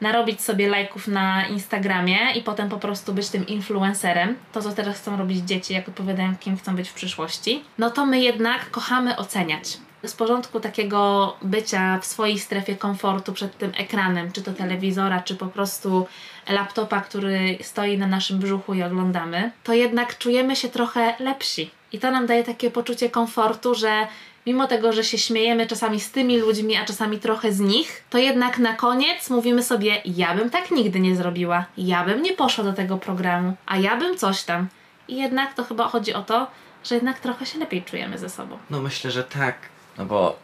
narobić 0.00 0.40
sobie 0.40 0.68
lajków 0.68 1.08
na 1.08 1.46
Instagramie 1.46 2.18
i 2.34 2.42
potem 2.42 2.68
po 2.68 2.76
prostu 2.78 3.14
być 3.14 3.28
tym 3.28 3.46
influencerem, 3.46 4.36
to 4.52 4.62
co 4.62 4.72
teraz 4.72 4.96
chcą 4.96 5.16
robić 5.16 5.38
dzieci, 5.38 5.74
jak 5.74 5.88
odpowiadają, 5.88 6.36
kim 6.36 6.56
chcą 6.56 6.76
być 6.76 6.88
w 6.88 6.94
przyszłości, 6.94 7.64
no 7.78 7.90
to 7.90 8.06
my 8.06 8.20
jednak 8.20 8.70
kochamy 8.70 9.16
oceniać. 9.16 9.78
Z 10.04 10.12
porządku 10.12 10.60
takiego 10.60 11.36
bycia 11.42 11.98
w 11.98 12.06
swojej 12.06 12.38
strefie 12.38 12.76
komfortu 12.76 13.32
przed 13.32 13.58
tym 13.58 13.72
ekranem, 13.76 14.32
czy 14.32 14.42
to 14.42 14.52
telewizora, 14.52 15.22
czy 15.22 15.34
po 15.34 15.46
prostu 15.46 16.06
laptopa, 16.48 17.00
który 17.00 17.58
stoi 17.62 17.98
na 17.98 18.06
naszym 18.06 18.38
brzuchu 18.38 18.74
i 18.74 18.82
oglądamy, 18.82 19.50
to 19.64 19.72
jednak 19.72 20.18
czujemy 20.18 20.56
się 20.56 20.68
trochę 20.68 21.14
lepsi. 21.20 21.70
I 21.92 21.98
to 21.98 22.10
nam 22.10 22.26
daje 22.26 22.44
takie 22.44 22.70
poczucie 22.70 23.10
komfortu, 23.10 23.74
że 23.74 24.06
mimo 24.46 24.66
tego, 24.66 24.92
że 24.92 25.04
się 25.04 25.18
śmiejemy 25.18 25.66
czasami 25.66 26.00
z 26.00 26.10
tymi 26.10 26.38
ludźmi, 26.38 26.76
a 26.76 26.84
czasami 26.84 27.18
trochę 27.18 27.52
z 27.52 27.60
nich, 27.60 28.04
to 28.10 28.18
jednak 28.18 28.58
na 28.58 28.74
koniec 28.74 29.30
mówimy 29.30 29.62
sobie: 29.62 30.02
Ja 30.04 30.34
bym 30.34 30.50
tak 30.50 30.70
nigdy 30.70 31.00
nie 31.00 31.16
zrobiła, 31.16 31.64
ja 31.78 32.04
bym 32.04 32.22
nie 32.22 32.32
poszła 32.32 32.64
do 32.64 32.72
tego 32.72 32.98
programu, 32.98 33.56
a 33.66 33.76
ja 33.76 33.96
bym 33.96 34.16
coś 34.16 34.42
tam. 34.42 34.68
I 35.08 35.16
jednak 35.16 35.54
to 35.54 35.64
chyba 35.64 35.88
chodzi 35.88 36.14
o 36.14 36.22
to, 36.22 36.46
że 36.84 36.94
jednak 36.94 37.20
trochę 37.20 37.46
się 37.46 37.58
lepiej 37.58 37.82
czujemy 37.82 38.18
ze 38.18 38.30
sobą. 38.30 38.58
No 38.70 38.80
myślę, 38.80 39.10
że 39.10 39.24
tak. 39.24 39.56
No 39.98 40.06
bo 40.06 40.36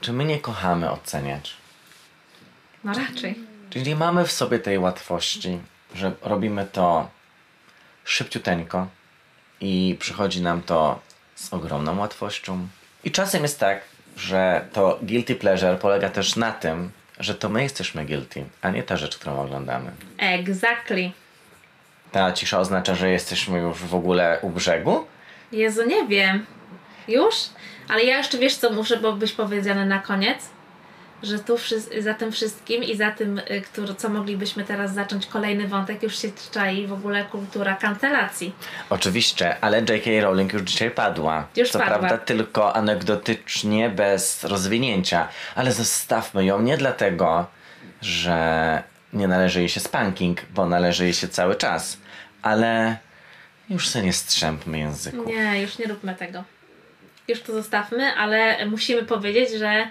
czy 0.00 0.12
my 0.12 0.24
nie 0.24 0.38
kochamy 0.38 0.90
oceniać? 0.90 1.56
No 2.84 2.92
raczej. 2.92 3.34
Czyli 3.70 3.94
mamy 3.94 4.26
w 4.26 4.32
sobie 4.32 4.58
tej 4.58 4.78
łatwości, 4.78 5.58
że 5.94 6.12
robimy 6.22 6.66
to 6.72 7.08
szybciuteńko 8.04 8.86
i 9.62 9.96
przychodzi 10.00 10.42
nam 10.42 10.62
to 10.62 11.00
z 11.34 11.52
ogromną 11.52 11.98
łatwością. 11.98 12.68
I 13.04 13.10
czasem 13.10 13.42
jest 13.42 13.60
tak, 13.60 13.80
że 14.16 14.64
to 14.72 14.98
guilty 15.02 15.34
pleasure 15.34 15.76
polega 15.76 16.10
też 16.10 16.36
na 16.36 16.52
tym, 16.52 16.90
że 17.18 17.34
to 17.34 17.48
my 17.48 17.62
jesteśmy 17.62 18.04
guilty, 18.04 18.44
a 18.62 18.70
nie 18.70 18.82
ta 18.82 18.96
rzecz, 18.96 19.18
którą 19.18 19.40
oglądamy. 19.40 19.90
Exactly. 20.18 21.10
Ta 22.12 22.32
cisza 22.32 22.58
oznacza, 22.58 22.94
że 22.94 23.10
jesteśmy 23.10 23.58
już 23.58 23.78
w 23.78 23.94
ogóle 23.94 24.38
u 24.42 24.50
brzegu? 24.50 25.06
Jezu, 25.52 25.86
nie 25.86 26.06
wiem. 26.06 26.46
Już? 27.08 27.34
Ale 27.88 28.04
ja 28.04 28.18
jeszcze 28.18 28.38
wiesz, 28.38 28.56
co 28.56 28.70
muszę 28.70 28.96
bo 28.96 29.12
być 29.12 29.32
powiedziane 29.32 29.86
na 29.86 29.98
koniec? 29.98 30.51
Że 31.22 31.38
tu 31.38 31.56
za 31.98 32.14
tym 32.14 32.32
wszystkim 32.32 32.84
i 32.84 32.96
za 32.96 33.10
tym, 33.10 33.38
y, 33.38 33.60
który, 33.60 33.94
co 33.94 34.08
moglibyśmy 34.08 34.64
teraz 34.64 34.94
zacząć, 34.94 35.26
kolejny 35.26 35.68
wątek, 35.68 36.02
już 36.02 36.18
się 36.18 36.28
czai 36.52 36.86
w 36.86 36.92
ogóle 36.92 37.24
kultura 37.24 37.74
kancelacji. 37.76 38.52
Oczywiście, 38.90 39.56
ale 39.60 39.78
J.K. 39.78 40.10
Rowling 40.20 40.52
już 40.52 40.62
dzisiaj 40.62 40.90
padła. 40.90 41.46
Już 41.56 41.70
Co 41.70 41.78
padła. 41.78 41.98
prawda 41.98 42.18
tylko 42.18 42.76
anegdotycznie, 42.76 43.90
bez 43.90 44.44
rozwinięcia, 44.44 45.28
ale 45.54 45.72
zostawmy 45.72 46.44
ją 46.44 46.62
nie 46.62 46.76
dlatego, 46.76 47.46
że 48.00 48.82
nie 49.12 49.28
należy 49.28 49.60
jej 49.60 49.68
się 49.68 49.80
spanking, 49.80 50.42
bo 50.54 50.66
należy 50.66 51.04
jej 51.04 51.14
się 51.14 51.28
cały 51.28 51.54
czas, 51.54 51.98
ale 52.42 52.96
już 53.70 53.88
sobie 53.88 54.04
nie 54.04 54.12
strzępmy 54.12 54.78
języku. 54.78 55.24
Nie, 55.24 55.62
już 55.62 55.78
nie 55.78 55.86
róbmy 55.86 56.14
tego. 56.14 56.44
Już 57.28 57.42
to 57.42 57.52
zostawmy, 57.52 58.14
ale 58.14 58.66
musimy 58.66 59.02
powiedzieć, 59.02 59.50
że 59.58 59.88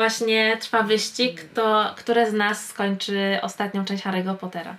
właśnie 0.00 0.56
trwa 0.56 0.82
wyścig, 0.82 1.44
to 1.54 1.94
które 1.96 2.30
z 2.30 2.32
nas 2.32 2.66
skończy 2.66 3.38
ostatnią 3.42 3.84
część 3.84 4.04
Harry'ego 4.04 4.36
Pottera. 4.36 4.76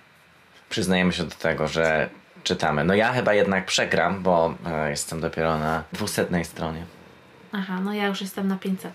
Przyznajemy 0.70 1.14
się 1.14 1.24
do 1.24 1.36
tego, 1.36 1.68
że 1.68 2.10
czytamy. 2.44 2.84
No 2.84 2.94
ja 2.94 3.14
chyba 3.14 3.34
jednak 3.34 3.66
przegram, 3.66 4.24
bo 4.24 4.56
e, 4.66 4.90
jestem 4.90 5.22
dopiero 5.22 5.60
na 5.60 5.84
dwusetnej 5.94 6.46
stronie. 6.46 6.86
Aha, 7.52 7.80
no 7.84 7.94
ja 7.94 8.08
już 8.08 8.22
jestem 8.22 8.48
na 8.48 8.58
500. 8.58 8.94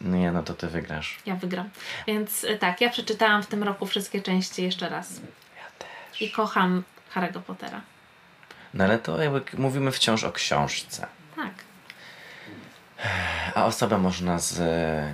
Nie, 0.00 0.32
no 0.32 0.42
to 0.42 0.54
ty 0.54 0.66
wygrasz. 0.66 1.18
Ja 1.26 1.36
wygram. 1.36 1.70
Więc 2.06 2.44
y, 2.44 2.58
tak, 2.58 2.80
ja 2.80 2.90
przeczytałam 2.90 3.42
w 3.42 3.46
tym 3.46 3.62
roku 3.62 3.86
wszystkie 3.86 4.22
części 4.22 4.62
jeszcze 4.62 4.88
raz. 4.88 5.10
Ja 5.56 5.70
też. 5.78 6.22
I 6.22 6.30
kocham 6.30 6.82
Harry'ego 7.14 7.40
Pottera. 7.40 7.80
No 8.74 8.84
ale 8.84 8.98
to 8.98 9.22
jakby 9.22 9.42
mówimy 9.58 9.92
wciąż 9.92 10.24
o 10.24 10.32
książce. 10.32 11.06
Tak. 11.36 11.65
A 13.54 13.66
osobę 13.66 13.98
można 13.98 14.38
z. 14.38 14.58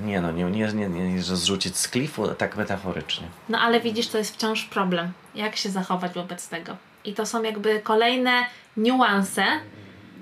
Nie 0.04 0.20
no, 0.20 0.32
nie, 0.32 0.44
nie, 0.44 0.74
nie, 0.74 0.88
nie 0.88 1.22
że 1.22 1.36
zrzucić 1.36 1.76
z 1.76 1.88
klifu, 1.88 2.28
tak 2.28 2.56
metaforycznie. 2.56 3.26
No 3.48 3.58
ale 3.58 3.80
widzisz, 3.80 4.08
to 4.08 4.18
jest 4.18 4.34
wciąż 4.34 4.64
problem. 4.64 5.12
Jak 5.34 5.56
się 5.56 5.70
zachować 5.70 6.12
wobec 6.12 6.48
tego? 6.48 6.76
I 7.04 7.14
to 7.14 7.26
są 7.26 7.42
jakby 7.42 7.80
kolejne 7.80 8.46
niuanse, 8.76 9.44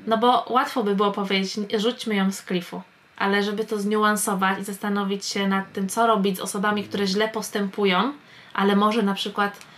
no 0.06 0.18
bo 0.18 0.44
łatwo 0.50 0.82
by 0.82 0.96
było 0.96 1.12
powiedzieć, 1.12 1.54
rzućmy 1.76 2.14
ją 2.14 2.32
z 2.32 2.42
klifu. 2.42 2.82
Ale 3.16 3.42
żeby 3.42 3.64
to 3.64 3.80
zniuansować 3.80 4.58
i 4.58 4.64
zastanowić 4.64 5.26
się 5.26 5.48
nad 5.48 5.72
tym, 5.72 5.88
co 5.88 6.06
robić 6.06 6.36
z 6.36 6.40
osobami, 6.40 6.84
które 6.84 7.06
źle 7.06 7.28
postępują, 7.28 8.12
ale 8.54 8.76
może 8.76 9.02
na 9.02 9.14
przykład 9.14 9.69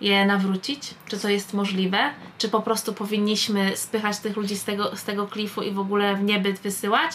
je 0.00 0.24
nawrócić? 0.26 0.94
Czy 1.08 1.18
to 1.18 1.28
jest 1.28 1.54
możliwe? 1.54 1.98
Czy 2.38 2.48
po 2.48 2.60
prostu 2.62 2.94
powinniśmy 2.94 3.76
spychać 3.76 4.18
tych 4.18 4.36
ludzi 4.36 4.56
z 4.56 4.64
tego, 4.64 4.96
z 4.96 5.04
tego 5.04 5.26
klifu 5.26 5.62
i 5.62 5.70
w 5.70 5.78
ogóle 5.78 6.16
w 6.16 6.22
niebyt 6.22 6.58
wysyłać? 6.58 7.10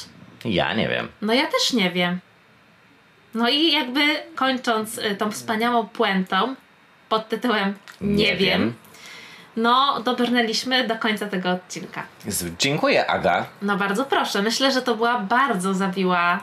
Ja 0.45 0.73
nie 0.73 0.87
wiem. 0.89 1.07
No 1.21 1.33
ja 1.33 1.45
też 1.45 1.73
nie 1.73 1.91
wiem. 1.91 2.19
No 3.33 3.49
i 3.49 3.71
jakby 3.71 4.01
kończąc 4.35 4.97
y, 4.97 5.15
tą 5.15 5.31
wspaniałą 5.31 5.87
puentą 5.87 6.55
pod 7.09 7.29
tytułem 7.29 7.73
Nie, 8.01 8.15
Nie 8.15 8.35
wiem, 8.35 8.59
wiem. 8.61 8.73
no 9.57 10.01
dobrnęliśmy 10.01 10.87
do 10.87 10.95
końca 10.95 11.25
tego 11.27 11.51
odcinka. 11.51 12.03
Dziękuję, 12.59 13.07
Aga. 13.07 13.45
No 13.61 13.77
bardzo 13.77 14.05
proszę, 14.05 14.41
myślę, 14.41 14.71
że 14.71 14.81
to 14.81 14.95
była 14.95 15.19
bardzo 15.19 15.73
zawiła 15.73 16.39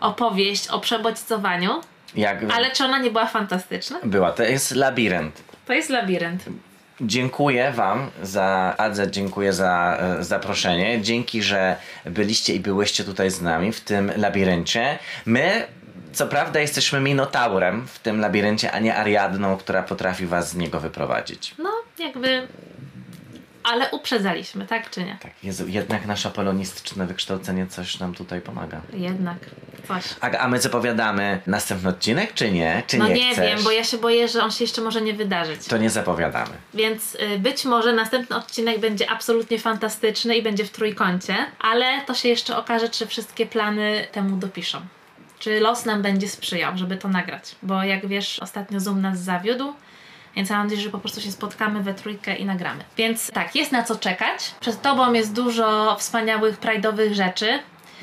opowieść 0.00 0.68
o 0.68 0.80
przebodźcowaniu, 0.80 1.80
Jak 2.14 2.38
ale 2.54 2.70
czy 2.70 2.84
ona 2.84 2.98
nie 2.98 3.10
była 3.10 3.26
fantastyczna? 3.26 3.98
była, 4.04 4.32
to 4.32 4.42
jest 4.42 4.70
labirynt. 4.74 5.42
To 5.66 5.72
jest 5.72 5.90
labirynt. 5.90 6.44
Dziękuję 7.00 7.72
Wam 7.72 8.10
za 8.22 8.74
Adze, 8.78 9.10
dziękuję 9.10 9.52
za 9.52 9.98
e, 10.00 10.24
zaproszenie. 10.24 11.00
Dzięki, 11.00 11.42
że 11.42 11.76
byliście 12.04 12.54
i 12.54 12.60
byłyście 12.60 13.04
tutaj 13.04 13.30
z 13.30 13.42
nami 13.42 13.72
w 13.72 13.80
tym 13.80 14.12
labiryncie. 14.16 14.98
My, 15.26 15.66
co 16.12 16.26
prawda, 16.26 16.60
jesteśmy 16.60 17.00
minotaurem 17.00 17.86
w 17.86 17.98
tym 17.98 18.20
labiryncie, 18.20 18.72
a 18.72 18.78
nie 18.78 18.96
Ariadną, 18.96 19.56
która 19.56 19.82
potrafi 19.82 20.26
Was 20.26 20.50
z 20.50 20.56
niego 20.56 20.80
wyprowadzić. 20.80 21.54
No, 21.58 21.70
jakby. 21.98 22.48
Ale 23.62 23.90
uprzedzaliśmy, 23.90 24.66
tak 24.66 24.90
czy 24.90 25.04
nie? 25.04 25.16
Tak, 25.22 25.32
Jezu, 25.42 25.68
jednak 25.68 26.06
nasze 26.06 26.30
polonistyczne 26.30 27.06
wykształcenie 27.06 27.66
coś 27.66 27.98
nam 27.98 28.14
tutaj 28.14 28.40
pomaga. 28.40 28.80
Jednak 28.92 29.38
coś. 29.88 30.04
Aga, 30.20 30.38
a 30.38 30.48
my 30.48 30.60
zapowiadamy 30.60 31.40
następny 31.46 31.88
odcinek, 31.88 32.34
czy 32.34 32.52
nie? 32.52 32.82
Czy 32.86 32.98
No 32.98 33.08
nie, 33.08 33.14
nie 33.14 33.34
wiem, 33.34 33.62
bo 33.64 33.70
ja 33.70 33.84
się 33.84 33.98
boję, 33.98 34.28
że 34.28 34.44
on 34.44 34.50
się 34.50 34.64
jeszcze 34.64 34.82
może 34.82 35.02
nie 35.02 35.14
wydarzyć. 35.14 35.66
To 35.66 35.76
nie 35.78 35.90
zapowiadamy. 35.90 36.50
Więc 36.74 37.14
y, 37.14 37.38
być 37.38 37.64
może 37.64 37.92
następny 37.92 38.36
odcinek 38.36 38.80
będzie 38.80 39.10
absolutnie 39.10 39.58
fantastyczny 39.58 40.36
i 40.36 40.42
będzie 40.42 40.64
w 40.64 40.70
trójkącie, 40.70 41.36
ale 41.60 42.00
to 42.06 42.14
się 42.14 42.28
jeszcze 42.28 42.56
okaże, 42.56 42.88
czy 42.88 43.06
wszystkie 43.06 43.46
plany 43.46 44.06
temu 44.12 44.36
dopiszą. 44.36 44.80
Czy 45.38 45.60
los 45.60 45.84
nam 45.84 46.02
będzie 46.02 46.28
sprzyjał, 46.28 46.76
żeby 46.76 46.96
to 46.96 47.08
nagrać. 47.08 47.54
Bo 47.62 47.84
jak 47.84 48.06
wiesz, 48.06 48.38
ostatnio 48.38 48.80
Zoom 48.80 49.00
nas 49.00 49.18
zawiódł, 49.18 49.72
więc 50.36 50.50
mam 50.50 50.62
nadzieję, 50.66 50.82
że 50.82 50.90
po 50.90 50.98
prostu 50.98 51.20
się 51.20 51.32
spotkamy 51.32 51.82
we 51.82 51.94
trójkę 51.94 52.36
i 52.36 52.44
nagramy. 52.44 52.84
Więc 52.96 53.30
tak, 53.30 53.54
jest 53.54 53.72
na 53.72 53.82
co 53.82 53.96
czekać. 53.96 54.54
Przed 54.60 54.82
tobą 54.82 55.12
jest 55.12 55.32
dużo 55.32 55.96
wspaniałych, 55.98 56.58
prajdowych 56.58 57.14
rzeczy. 57.14 57.58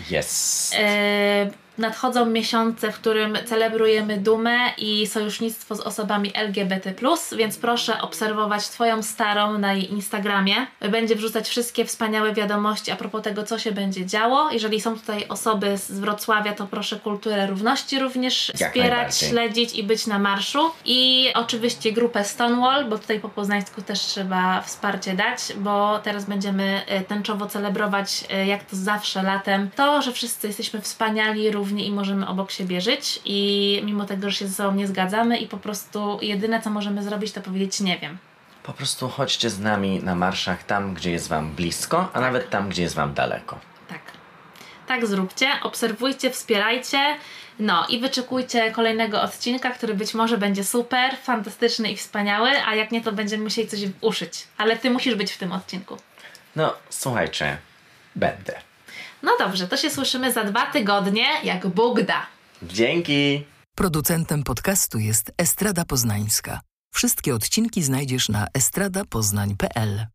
Jest. 0.09 0.75
E, 0.77 1.49
nadchodzą 1.79 2.25
miesiące, 2.25 2.91
w 2.91 2.95
którym 2.95 3.37
celebrujemy 3.45 4.17
dumę 4.17 4.57
i 4.77 5.07
sojusznictwo 5.07 5.75
z 5.75 5.79
osobami 5.79 6.31
LGBT, 6.35 6.93
więc 7.37 7.57
proszę 7.57 8.01
obserwować 8.01 8.69
Twoją 8.69 9.03
starą 9.03 9.57
na 9.57 9.73
jej 9.73 9.91
Instagramie. 9.91 10.55
Będzie 10.91 11.15
wrzucać 11.15 11.49
wszystkie 11.49 11.85
wspaniałe 11.85 12.33
wiadomości 12.33 12.91
a 12.91 12.95
propos 12.95 13.23
tego, 13.23 13.43
co 13.43 13.59
się 13.59 13.71
będzie 13.71 14.05
działo. 14.05 14.51
Jeżeli 14.51 14.81
są 14.81 14.99
tutaj 14.99 15.25
osoby 15.29 15.77
z 15.77 15.99
Wrocławia, 15.99 16.53
to 16.53 16.67
proszę 16.67 16.99
kulturę 16.99 17.47
równości 17.47 17.99
również 17.99 18.51
Jak 18.59 18.69
wspierać, 18.69 19.17
śledzić 19.17 19.75
i 19.75 19.83
być 19.83 20.07
na 20.07 20.19
marszu. 20.19 20.71
I 20.85 21.29
oczywiście 21.33 21.91
grupę 21.91 22.23
Stonewall, 22.23 22.85
bo 22.85 22.97
tutaj 22.97 23.19
po 23.19 23.29
poznańsku 23.29 23.81
też 23.81 23.99
trzeba 23.99 24.61
wsparcie 24.61 25.13
dać, 25.13 25.39
bo 25.57 25.99
teraz 25.99 26.25
będziemy 26.25 26.81
e, 26.87 27.01
tęczowo 27.01 27.45
celebrować, 27.45 28.23
e, 28.29 28.47
jak 28.47 28.63
to 28.63 28.75
zawsze 28.75 29.23
latem, 29.23 29.69
to, 29.75 30.01
że 30.01 30.11
wszyscy 30.11 30.47
jesteśmy 30.47 30.81
wspaniali, 30.81 31.51
równi 31.51 31.68
i 31.77 31.91
możemy 31.91 32.27
obok 32.27 32.51
siebie 32.51 32.81
żyć 32.81 33.19
i 33.25 33.81
mimo 33.85 34.05
tego, 34.05 34.29
że 34.29 34.35
się 34.35 34.47
ze 34.47 34.53
sobą 34.53 34.75
nie 34.75 34.87
zgadzamy 34.87 35.37
i 35.37 35.47
po 35.47 35.57
prostu 35.57 36.19
jedyne, 36.21 36.61
co 36.61 36.69
możemy 36.69 37.03
zrobić, 37.03 37.31
to 37.31 37.41
powiedzieć 37.41 37.79
nie 37.79 37.97
wiem. 37.97 38.17
Po 38.63 38.73
prostu 38.73 39.09
chodźcie 39.09 39.49
z 39.49 39.59
nami 39.59 40.03
na 40.03 40.15
marszach 40.15 40.63
tam, 40.63 40.93
gdzie 40.93 41.11
jest 41.11 41.27
Wam 41.27 41.51
blisko, 41.51 42.09
a 42.13 42.21
nawet 42.21 42.49
tam, 42.49 42.69
gdzie 42.69 42.81
jest 42.81 42.95
Wam 42.95 43.13
daleko. 43.13 43.59
Tak. 43.87 44.01
Tak 44.87 45.07
zróbcie, 45.07 45.47
obserwujcie, 45.63 46.29
wspierajcie. 46.29 47.15
No 47.59 47.85
i 47.89 47.99
wyczekujcie 47.99 48.71
kolejnego 48.71 49.21
odcinka, 49.21 49.69
który 49.69 49.93
być 49.93 50.13
może 50.13 50.37
będzie 50.37 50.63
super, 50.63 51.17
fantastyczny 51.23 51.91
i 51.91 51.97
wspaniały, 51.97 52.49
a 52.65 52.75
jak 52.75 52.91
nie, 52.91 53.01
to 53.01 53.11
będziemy 53.11 53.43
musieli 53.43 53.67
coś 53.67 53.79
uszyć. 54.01 54.47
Ale 54.57 54.77
ty 54.77 54.89
musisz 54.89 55.15
być 55.15 55.31
w 55.31 55.37
tym 55.37 55.51
odcinku. 55.51 55.97
No, 56.55 56.73
słuchajcie, 56.89 57.57
będę. 58.15 58.68
No 59.23 59.31
dobrze, 59.39 59.67
to 59.67 59.77
się 59.77 59.89
słyszymy 59.89 60.33
za 60.33 60.43
dwa 60.43 60.65
tygodnie, 60.71 61.25
jak 61.43 61.67
Bóg 61.67 62.01
da. 62.01 62.25
Dzięki! 62.63 63.45
Producentem 63.75 64.43
podcastu 64.43 64.99
jest 64.99 65.31
Estrada 65.37 65.85
Poznańska. 65.85 66.59
Wszystkie 66.93 67.35
odcinki 67.35 67.83
znajdziesz 67.83 68.29
na 68.29 68.47
estradapoznań.pl. 68.53 70.05